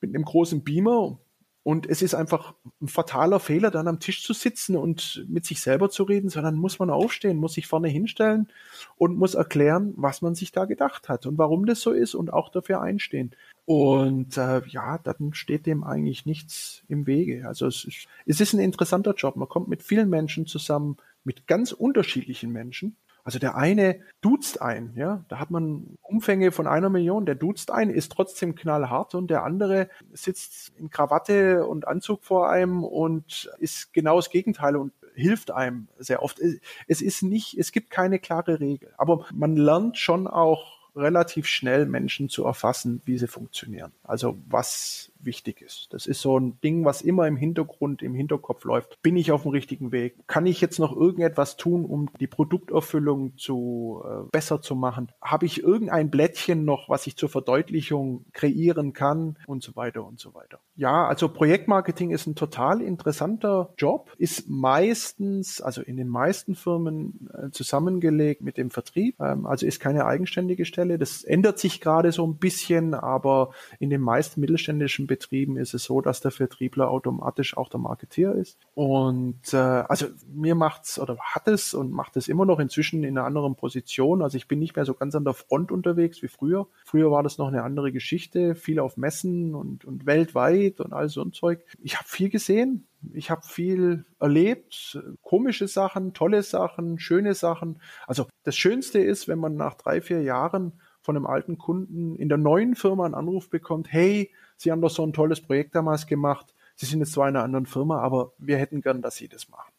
mit 0.00 0.14
einem 0.14 0.24
großen 0.24 0.64
Beamer 0.64 1.18
und 1.64 1.86
es 1.86 2.02
ist 2.02 2.14
einfach 2.14 2.54
ein 2.80 2.88
fataler 2.88 3.38
Fehler, 3.38 3.70
dann 3.70 3.86
am 3.86 4.00
Tisch 4.00 4.24
zu 4.24 4.32
sitzen 4.32 4.74
und 4.74 5.24
mit 5.28 5.44
sich 5.44 5.60
selber 5.60 5.90
zu 5.90 6.02
reden, 6.02 6.28
sondern 6.28 6.56
muss 6.56 6.80
man 6.80 6.90
aufstehen, 6.90 7.36
muss 7.36 7.54
sich 7.54 7.68
vorne 7.68 7.88
hinstellen 7.88 8.48
und 8.96 9.16
muss 9.16 9.34
erklären, 9.34 9.94
was 9.96 10.22
man 10.22 10.34
sich 10.34 10.50
da 10.50 10.64
gedacht 10.64 11.08
hat 11.08 11.24
und 11.24 11.38
warum 11.38 11.66
das 11.66 11.80
so 11.80 11.92
ist 11.92 12.16
und 12.16 12.32
auch 12.32 12.48
dafür 12.48 12.80
einstehen. 12.80 13.36
Und 13.64 14.36
äh, 14.36 14.62
ja, 14.66 14.98
dann 14.98 15.34
steht 15.34 15.66
dem 15.66 15.84
eigentlich 15.84 16.26
nichts 16.26 16.82
im 16.88 17.06
Wege. 17.06 17.46
Also 17.46 17.66
es 17.66 17.84
ist, 17.84 18.06
es 18.26 18.40
ist 18.40 18.52
ein 18.54 18.60
interessanter 18.60 19.14
Job. 19.14 19.36
Man 19.36 19.48
kommt 19.48 19.68
mit 19.68 19.82
vielen 19.82 20.10
Menschen 20.10 20.46
zusammen, 20.46 20.96
mit 21.24 21.46
ganz 21.46 21.72
unterschiedlichen 21.72 22.50
Menschen. 22.50 22.96
Also 23.24 23.38
der 23.38 23.54
eine 23.54 24.00
duzt 24.20 24.60
ein, 24.60 24.94
ja, 24.96 25.24
da 25.28 25.38
hat 25.38 25.52
man 25.52 25.96
Umfänge 26.02 26.50
von 26.50 26.66
einer 26.66 26.90
Million, 26.90 27.24
der 27.24 27.36
duzt 27.36 27.70
ein, 27.70 27.88
ist 27.88 28.10
trotzdem 28.10 28.56
knallhart 28.56 29.14
und 29.14 29.28
der 29.30 29.44
andere 29.44 29.88
sitzt 30.12 30.72
in 30.76 30.90
Krawatte 30.90 31.64
und 31.64 31.86
Anzug 31.86 32.24
vor 32.24 32.50
einem 32.50 32.82
und 32.82 33.48
ist 33.60 33.92
genau 33.92 34.16
das 34.16 34.30
Gegenteil 34.30 34.74
und 34.74 34.92
hilft 35.14 35.52
einem 35.52 35.86
sehr 35.98 36.22
oft. 36.22 36.40
Es 36.88 37.00
ist 37.00 37.22
nicht, 37.22 37.56
es 37.58 37.70
gibt 37.70 37.90
keine 37.90 38.18
klare 38.18 38.58
Regel, 38.58 38.92
aber 38.96 39.24
man 39.32 39.56
lernt 39.56 39.98
schon 39.98 40.26
auch 40.26 40.81
relativ 40.96 41.46
schnell 41.46 41.86
Menschen 41.86 42.28
zu 42.28 42.44
erfassen, 42.44 43.02
wie 43.04 43.18
sie 43.18 43.28
funktionieren. 43.28 43.92
Also 44.02 44.38
was, 44.48 45.11
wichtig 45.24 45.60
ist. 45.60 45.88
Das 45.90 46.06
ist 46.06 46.20
so 46.20 46.38
ein 46.38 46.60
Ding, 46.60 46.84
was 46.84 47.02
immer 47.02 47.26
im 47.26 47.36
Hintergrund, 47.36 48.02
im 48.02 48.14
Hinterkopf 48.14 48.64
läuft. 48.64 49.00
Bin 49.02 49.16
ich 49.16 49.32
auf 49.32 49.42
dem 49.42 49.50
richtigen 49.50 49.92
Weg? 49.92 50.16
Kann 50.26 50.46
ich 50.46 50.60
jetzt 50.60 50.78
noch 50.78 50.94
irgendetwas 50.96 51.56
tun, 51.56 51.84
um 51.84 52.08
die 52.20 52.26
Produkterfüllung 52.26 53.36
zu 53.36 54.02
äh, 54.04 54.28
besser 54.30 54.60
zu 54.60 54.74
machen? 54.74 55.10
Habe 55.20 55.46
ich 55.46 55.62
irgendein 55.62 56.10
Blättchen 56.10 56.64
noch, 56.64 56.88
was 56.88 57.06
ich 57.06 57.16
zur 57.16 57.28
Verdeutlichung 57.28 58.24
kreieren 58.32 58.92
kann 58.92 59.38
und 59.46 59.62
so 59.62 59.76
weiter 59.76 60.04
und 60.04 60.20
so 60.20 60.34
weiter. 60.34 60.60
Ja, 60.74 61.06
also 61.06 61.28
Projektmarketing 61.28 62.10
ist 62.10 62.26
ein 62.26 62.34
total 62.34 62.80
interessanter 62.80 63.74
Job, 63.76 64.10
ist 64.16 64.48
meistens, 64.48 65.60
also 65.60 65.82
in 65.82 65.96
den 65.96 66.08
meisten 66.08 66.54
Firmen 66.54 67.28
äh, 67.34 67.50
zusammengelegt 67.50 68.42
mit 68.42 68.56
dem 68.56 68.70
Vertrieb, 68.70 69.20
ähm, 69.20 69.46
also 69.46 69.66
ist 69.66 69.80
keine 69.80 70.06
eigenständige 70.06 70.64
Stelle. 70.64 70.98
Das 70.98 71.24
ändert 71.24 71.58
sich 71.58 71.80
gerade 71.80 72.12
so 72.12 72.26
ein 72.26 72.36
bisschen, 72.36 72.94
aber 72.94 73.50
in 73.78 73.90
den 73.90 74.00
meisten 74.00 74.40
mittelständischen 74.40 75.06
Betrieben 75.12 75.58
ist 75.58 75.74
es 75.74 75.84
so, 75.84 76.00
dass 76.00 76.22
der 76.22 76.30
Vertriebler 76.30 76.88
automatisch 76.88 77.54
auch 77.54 77.68
der 77.68 77.80
Marketeer 77.80 78.34
ist. 78.34 78.58
Und 78.72 79.52
äh, 79.52 79.58
also 79.58 80.06
mir 80.32 80.54
macht's 80.54 80.98
oder 80.98 81.18
hat 81.18 81.48
es 81.48 81.74
und 81.74 81.92
macht 81.92 82.16
es 82.16 82.28
immer 82.28 82.46
noch 82.46 82.58
inzwischen 82.58 83.04
in 83.04 83.18
einer 83.18 83.26
anderen 83.26 83.54
Position. 83.54 84.22
Also 84.22 84.38
ich 84.38 84.48
bin 84.48 84.58
nicht 84.58 84.74
mehr 84.74 84.86
so 84.86 84.94
ganz 84.94 85.14
an 85.14 85.24
der 85.24 85.34
Front 85.34 85.70
unterwegs 85.70 86.22
wie 86.22 86.28
früher. 86.28 86.66
Früher 86.86 87.10
war 87.10 87.22
das 87.22 87.36
noch 87.36 87.48
eine 87.48 87.62
andere 87.62 87.92
Geschichte, 87.92 88.54
viel 88.54 88.80
auf 88.80 88.96
Messen 88.96 89.54
und, 89.54 89.84
und 89.84 90.06
weltweit 90.06 90.80
und 90.80 90.94
all 90.94 91.10
so 91.10 91.20
ein 91.20 91.34
Zeug. 91.34 91.62
Ich 91.82 91.98
habe 91.98 92.08
viel 92.08 92.30
gesehen, 92.30 92.86
ich 93.12 93.30
habe 93.30 93.42
viel 93.42 94.06
erlebt, 94.18 94.98
komische 95.20 95.68
Sachen, 95.68 96.14
tolle 96.14 96.42
Sachen, 96.42 96.98
schöne 96.98 97.34
Sachen. 97.34 97.82
Also 98.06 98.28
das 98.44 98.56
Schönste 98.56 98.98
ist, 98.98 99.28
wenn 99.28 99.38
man 99.38 99.56
nach 99.56 99.74
drei, 99.74 100.00
vier 100.00 100.22
Jahren 100.22 100.72
von 101.02 101.16
einem 101.16 101.26
alten 101.26 101.58
Kunden 101.58 102.16
in 102.16 102.28
der 102.28 102.38
neuen 102.38 102.76
Firma 102.76 103.04
einen 103.04 103.14
Anruf 103.14 103.50
bekommt, 103.50 103.92
hey, 103.92 104.30
Sie 104.62 104.70
haben 104.70 104.80
doch 104.80 104.90
so 104.90 105.04
ein 105.04 105.12
tolles 105.12 105.40
Projekt 105.40 105.74
damals 105.74 106.06
gemacht. 106.06 106.54
Sie 106.76 106.86
sind 106.86 107.00
jetzt 107.00 107.14
zwar 107.14 107.28
in 107.28 107.34
einer 107.34 107.44
anderen 107.44 107.66
Firma, 107.66 108.00
aber 108.00 108.32
wir 108.38 108.58
hätten 108.58 108.80
gern, 108.80 109.02
dass 109.02 109.16
Sie 109.16 109.26
das 109.26 109.48
machen. 109.48 109.72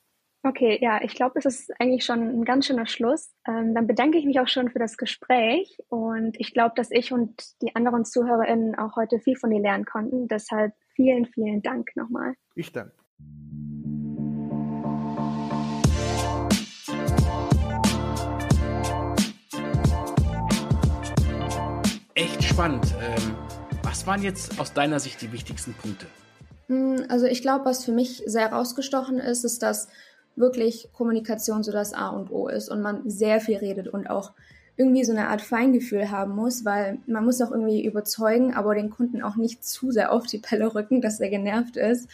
Okay, 0.45 0.77
ja, 0.81 1.01
ich 1.01 1.15
glaube, 1.15 1.39
es 1.39 1.45
ist 1.45 1.71
eigentlich 1.79 2.03
schon 2.03 2.19
ein 2.19 2.43
ganz 2.43 2.67
schöner 2.67 2.85
Schluss. 2.85 3.31
Ähm, 3.47 3.73
dann 3.73 3.87
bedanke 3.87 4.17
ich 4.17 4.25
mich 4.25 4.41
auch 4.41 4.49
schon 4.49 4.69
für 4.69 4.79
das 4.79 4.97
Gespräch 4.97 5.77
und 5.87 6.37
ich 6.37 6.53
glaube, 6.53 6.73
dass 6.75 6.91
ich 6.91 7.13
und 7.13 7.61
die 7.61 7.73
anderen 7.77 8.03
ZuhörerInnen 8.03 8.75
auch 8.75 8.97
heute 8.97 9.19
viel 9.19 9.37
von 9.37 9.51
dir 9.51 9.61
lernen 9.61 9.85
konnten. 9.85 10.27
Deshalb 10.27 10.73
vielen, 10.95 11.27
vielen 11.27 11.61
Dank 11.61 11.95
nochmal. 11.95 12.33
Ich 12.53 12.73
danke. 12.73 12.91
Echt 22.15 22.43
spannend. 22.43 22.93
Ähm, 22.99 23.32
was 23.93 24.07
waren 24.07 24.23
jetzt 24.23 24.59
aus 24.59 24.73
deiner 24.73 24.99
Sicht 24.99 25.21
die 25.21 25.31
wichtigsten 25.31 25.75
Punkte? 25.75 26.07
Hm, 26.65 27.05
also 27.09 27.27
ich 27.27 27.43
glaube, 27.43 27.65
was 27.65 27.85
für 27.85 27.91
mich 27.91 28.23
sehr 28.25 28.51
rausgestochen 28.51 29.19
ist, 29.19 29.43
ist, 29.43 29.61
dass 29.61 29.87
wirklich 30.35 30.89
Kommunikation 30.93 31.61
so 31.61 31.71
das 31.71 31.93
A 31.93 32.09
und 32.09 32.31
O 32.31 32.47
ist 32.47 32.69
und 32.69 32.81
man 32.81 33.07
sehr 33.07 33.39
viel 33.39 33.57
redet 33.57 33.87
und 33.87 34.09
auch 34.09 34.31
irgendwie 34.77 35.03
so 35.03 35.11
eine 35.11 35.27
Art 35.27 35.43
Feingefühl 35.43 36.09
haben 36.09 36.33
muss, 36.33 36.65
weil 36.65 36.97
man 37.05 37.23
muss 37.23 37.39
auch 37.39 37.51
irgendwie 37.51 37.85
überzeugen, 37.85 38.55
aber 38.55 38.73
den 38.73 38.89
Kunden 38.89 39.21
auch 39.21 39.35
nicht 39.35 39.63
zu 39.63 39.91
sehr 39.91 40.11
auf 40.11 40.25
die 40.25 40.39
Pelle 40.39 40.73
rücken, 40.73 40.99
dass 40.99 41.19
er 41.19 41.29
genervt 41.29 41.77
ist 41.77 42.09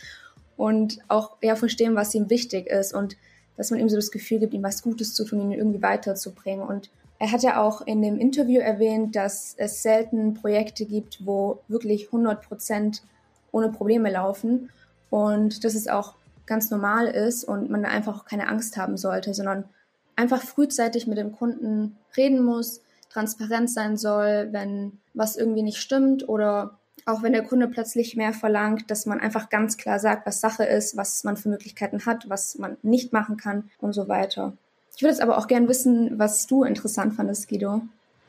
und 0.57 0.99
auch 1.07 1.37
ja 1.41 1.55
verstehen, 1.55 1.95
was 1.95 2.13
ihm 2.13 2.29
wichtig 2.29 2.67
ist 2.67 2.93
und 2.93 3.15
dass 3.55 3.71
man 3.71 3.79
ihm 3.79 3.87
so 3.87 3.95
das 3.95 4.11
Gefühl 4.11 4.39
gibt, 4.39 4.53
ihm 4.53 4.63
was 4.63 4.81
Gutes 4.81 5.13
zu 5.13 5.23
tun, 5.23 5.39
ihn 5.39 5.57
irgendwie 5.57 5.81
weiterzubringen. 5.81 6.67
Und 6.67 6.89
er 7.19 7.31
hat 7.31 7.43
ja 7.43 7.61
auch 7.61 7.81
in 7.81 8.01
dem 8.01 8.17
Interview 8.17 8.61
erwähnt, 8.61 9.15
dass 9.15 9.53
es 9.57 9.83
selten 9.83 10.33
Projekte 10.33 10.85
gibt, 10.85 11.25
wo 11.25 11.59
wirklich 11.67 12.07
100 12.07 12.41
Prozent 12.41 13.03
ohne 13.51 13.69
Probleme 13.69 14.09
laufen 14.09 14.69
und 15.09 15.63
dass 15.65 15.75
es 15.75 15.87
auch 15.89 16.15
ganz 16.45 16.71
normal 16.71 17.07
ist 17.07 17.43
und 17.43 17.69
man 17.69 17.85
einfach 17.85 18.21
auch 18.21 18.25
keine 18.25 18.47
Angst 18.47 18.77
haben 18.77 18.97
sollte, 18.97 19.33
sondern 19.33 19.65
einfach 20.15 20.41
frühzeitig 20.41 21.07
mit 21.07 21.17
dem 21.17 21.33
Kunden 21.33 21.97
reden 22.15 22.43
muss, 22.43 22.81
transparent 23.09 23.69
sein 23.69 23.97
soll, 23.97 24.49
wenn 24.51 24.99
was 25.13 25.35
irgendwie 25.35 25.63
nicht 25.63 25.77
stimmt 25.77 26.27
oder 26.29 26.79
auch 27.05 27.23
wenn 27.23 27.33
der 27.33 27.43
Kunde 27.43 27.67
plötzlich 27.67 28.15
mehr 28.15 28.33
verlangt, 28.33 28.89
dass 28.91 29.05
man 29.05 29.19
einfach 29.19 29.49
ganz 29.49 29.77
klar 29.77 29.99
sagt, 29.99 30.25
was 30.25 30.41
Sache 30.41 30.63
ist, 30.63 30.95
was 30.95 31.23
man 31.23 31.37
für 31.37 31.49
Möglichkeiten 31.49 32.05
hat, 32.05 32.29
was 32.29 32.57
man 32.57 32.77
nicht 32.81 33.13
machen 33.13 33.35
kann 33.37 33.69
und 33.79 33.93
so 33.93 34.07
weiter. 34.07 34.53
Ich 34.99 35.03
würde 35.03 35.13
jetzt 35.13 35.21
aber 35.21 35.37
auch 35.37 35.47
gern 35.47 35.69
wissen, 35.69 36.19
was 36.19 36.45
du 36.45 36.65
interessant 36.65 37.13
fandest, 37.13 37.47
Guido. 37.47 37.83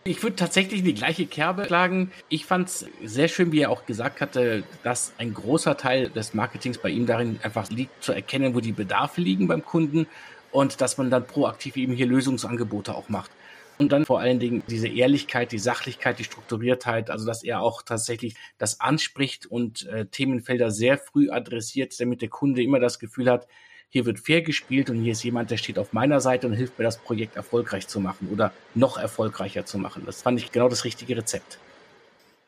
Ich 0.05 0.23
würde 0.23 0.37
tatsächlich 0.37 0.79
in 0.79 0.85
die 0.85 0.95
gleiche 0.95 1.27
Kerbe 1.27 1.65
schlagen. 1.65 2.13
Ich 2.29 2.47
fand 2.47 2.69
es 2.69 2.87
sehr 3.05 3.27
schön, 3.27 3.51
wie 3.51 3.63
er 3.63 3.71
auch 3.71 3.87
gesagt 3.87 4.21
hatte, 4.21 4.63
dass 4.85 5.13
ein 5.19 5.35
großer 5.35 5.77
Teil 5.77 6.11
des 6.11 6.33
Marketings 6.33 6.79
bei 6.79 6.91
ihm 6.91 7.07
darin 7.07 7.41
einfach 7.43 7.69
liegt, 7.71 8.05
zu 8.05 8.13
erkennen, 8.13 8.55
wo 8.55 8.61
die 8.61 8.71
Bedarfe 8.71 9.21
liegen 9.21 9.49
beim 9.49 9.65
Kunden 9.65 10.07
und 10.53 10.81
dass 10.81 10.97
man 10.97 11.11
dann 11.11 11.27
proaktiv 11.27 11.77
eben 11.77 11.93
hier 11.93 12.07
Lösungsangebote 12.07 12.95
auch 12.95 13.09
macht. 13.09 13.33
Und 13.79 13.91
dann 13.91 14.07
vor 14.07 14.21
allen 14.21 14.39
Dingen 14.39 14.63
diese 14.69 14.87
Ehrlichkeit, 14.87 15.51
die 15.51 15.59
Sachlichkeit, 15.59 16.21
die 16.21 16.25
Strukturiertheit, 16.25 17.11
also 17.11 17.27
dass 17.27 17.43
er 17.43 17.63
auch 17.63 17.83
tatsächlich 17.83 18.37
das 18.59 18.81
anspricht 18.81 19.45
und 19.45 19.89
äh, 19.89 20.07
Themenfelder 20.07 20.71
sehr 20.71 20.99
früh 20.99 21.31
adressiert, 21.31 21.99
damit 21.99 22.23
der 22.23 22.29
Kunde 22.29 22.63
immer 22.63 22.79
das 22.79 23.01
Gefühl 23.01 23.29
hat, 23.29 23.49
hier 23.91 24.07
wird 24.07 24.21
fair 24.21 24.41
gespielt 24.43 24.89
und 24.89 25.03
hier 25.03 25.13
ist 25.13 25.23
jemand, 25.25 25.51
der 25.51 25.57
steht 25.57 25.79
auf 25.79 25.93
meiner 25.93 26.21
Seite 26.21 26.47
und 26.47 26.55
hilft 26.55 26.79
mir, 26.79 26.85
das 26.85 26.99
Projekt 26.99 27.37
erfolgreich 27.37 27.89
zu 27.89 28.01
machen 28.01 28.29
oder 28.33 28.53
noch 28.75 28.97
erfolgreicher 28.97 29.67
zu 29.67 29.79
machen. 29.79 30.05
Das 30.07 30.23
fand 30.23 30.39
ich 30.41 30.53
genau 30.53 30.69
das 30.69 30.85
richtige 30.85 31.17
Rezept. 31.17 31.59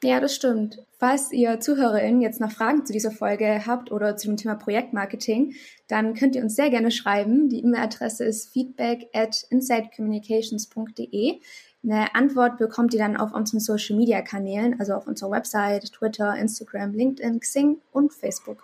Ja, 0.05 0.19
das 0.19 0.35
stimmt. 0.35 0.79
Falls 0.99 1.31
ihr 1.31 1.61
ZuhörerInnen 1.61 2.23
jetzt 2.23 2.41
noch 2.41 2.51
Fragen 2.51 2.85
zu 2.85 2.93
dieser 2.93 3.13
Folge 3.13 3.67
habt 3.67 3.93
oder 3.93 4.17
zu 4.17 4.27
dem 4.27 4.37
Thema 4.37 4.57
Projektmarketing, 4.57 5.55
dann 5.87 6.15
könnt 6.15 6.35
ihr 6.35 6.43
uns 6.43 6.57
sehr 6.57 6.71
gerne 6.71 6.91
schreiben. 6.91 7.49
Die 7.49 7.61
E-Mail-Adresse 7.61 8.25
ist 8.25 8.53
feedback 8.53 9.09
at 9.13 9.47
insidecommunications.de. 9.51 11.41
Eine 11.85 12.15
Antwort 12.17 12.59
bekommt 12.59 12.95
ihr 12.95 13.01
dann 13.01 13.17
auf 13.17 13.33
unseren 13.33 13.61
Social-Media-Kanälen, 13.61 14.79
also 14.81 14.95
auf 14.95 15.07
unserer 15.07 15.31
Website, 15.33 15.93
Twitter, 15.93 16.37
Instagram, 16.37 16.95
LinkedIn, 16.95 17.39
Xing 17.39 17.79
und 17.93 18.13
Facebook. 18.13 18.63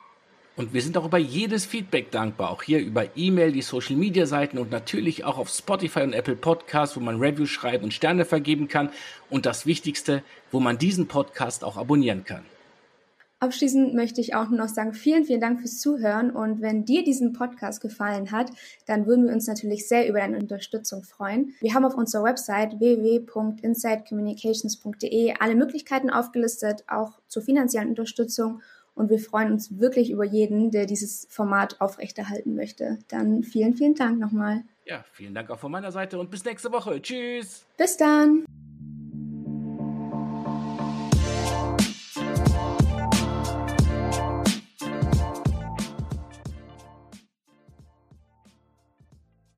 Und 0.59 0.75
wir 0.75 0.83
sind 0.83 0.99
auch 0.99 1.05
über 1.05 1.19
jedes 1.19 1.65
Feedback 1.65 2.11
dankbar, 2.11 2.51
auch 2.51 2.65
hier 2.65 2.81
über 2.81 3.17
E-Mail, 3.17 3.53
die 3.53 3.63
Social 3.63 3.95
Media 3.95 4.27
Seiten 4.27 4.59
und 4.59 4.73
natürlich 4.73 5.25
auch 5.25 5.39
auf 5.39 5.51
Spotify 5.51 6.01
und 6.01 6.15
Apple 6.15 6.35
Podcasts, 6.35 6.97
wo 6.97 7.01
man 7.01 7.21
Reviews 7.21 7.49
schreiben 7.49 7.85
und 7.85 7.95
Sterne 7.95 8.25
vergeben 8.25 8.67
kann. 8.67 8.91
Und 9.31 9.47
das 9.47 9.67
Wichtigste, 9.67 10.25
wo 10.51 10.59
man 10.59 10.77
diesen 10.77 11.07
Podcast 11.07 11.63
auch 11.63 11.77
abonnieren 11.77 12.25
kann. 12.25 12.43
Abschließend 13.39 13.95
möchte 13.95 14.21
ich 14.21 14.35
auch 14.35 14.49
nur 14.49 14.59
noch 14.59 14.67
sagen, 14.67 14.95
vielen, 14.95 15.25
vielen 15.25 15.41
Dank 15.41 15.61
fürs 15.61 15.79
Zuhören. 15.79 16.33
Und 16.33 16.61
wenn 16.61 16.85
dir 16.85 17.05
diesen 17.05 17.33
Podcast 17.33 17.81
gefallen 17.81 18.33
hat, 18.33 18.51
dann 18.85 19.07
würden 19.07 19.27
wir 19.27 19.33
uns 19.33 19.47
natürlich 19.47 19.87
sehr 19.87 20.09
über 20.09 20.19
deine 20.19 20.39
Unterstützung 20.39 21.05
freuen. 21.05 21.55
Wir 21.61 21.75
haben 21.75 21.85
auf 21.85 21.95
unserer 21.95 22.25
Website 22.25 22.81
www.insidecommunications.de 22.81 25.35
alle 25.39 25.55
Möglichkeiten 25.55 26.11
aufgelistet, 26.11 26.83
auch 26.89 27.21
zur 27.29 27.45
finanziellen 27.45 27.91
Unterstützung. 27.91 28.61
Und 28.99 29.11
wir 29.11 29.21
freuen 29.21 29.53
uns 29.53 29.79
wirklich 29.79 30.11
über 30.11 30.25
jeden, 30.25 30.73
der 30.73 30.85
dieses 30.85 31.29
Format 31.31 31.81
aufrechterhalten 31.81 32.57
möchte. 32.57 32.99
Dann 33.07 33.45
vielen, 33.45 33.75
vielen 33.75 33.95
Dank 33.95 34.19
nochmal. 34.19 34.65
Ja, 34.87 35.05
vielen 35.13 35.35
Dank 35.35 35.51
auch 35.51 35.59
von 35.59 35.71
meiner 35.71 35.93
Seite 35.93 36.19
und 36.19 36.33
bis 36.33 36.45
nächste 36.45 36.73
Woche. 36.73 37.01
Tschüss. 37.01 37.65
Bis 37.77 37.97
dann. 37.97 38.45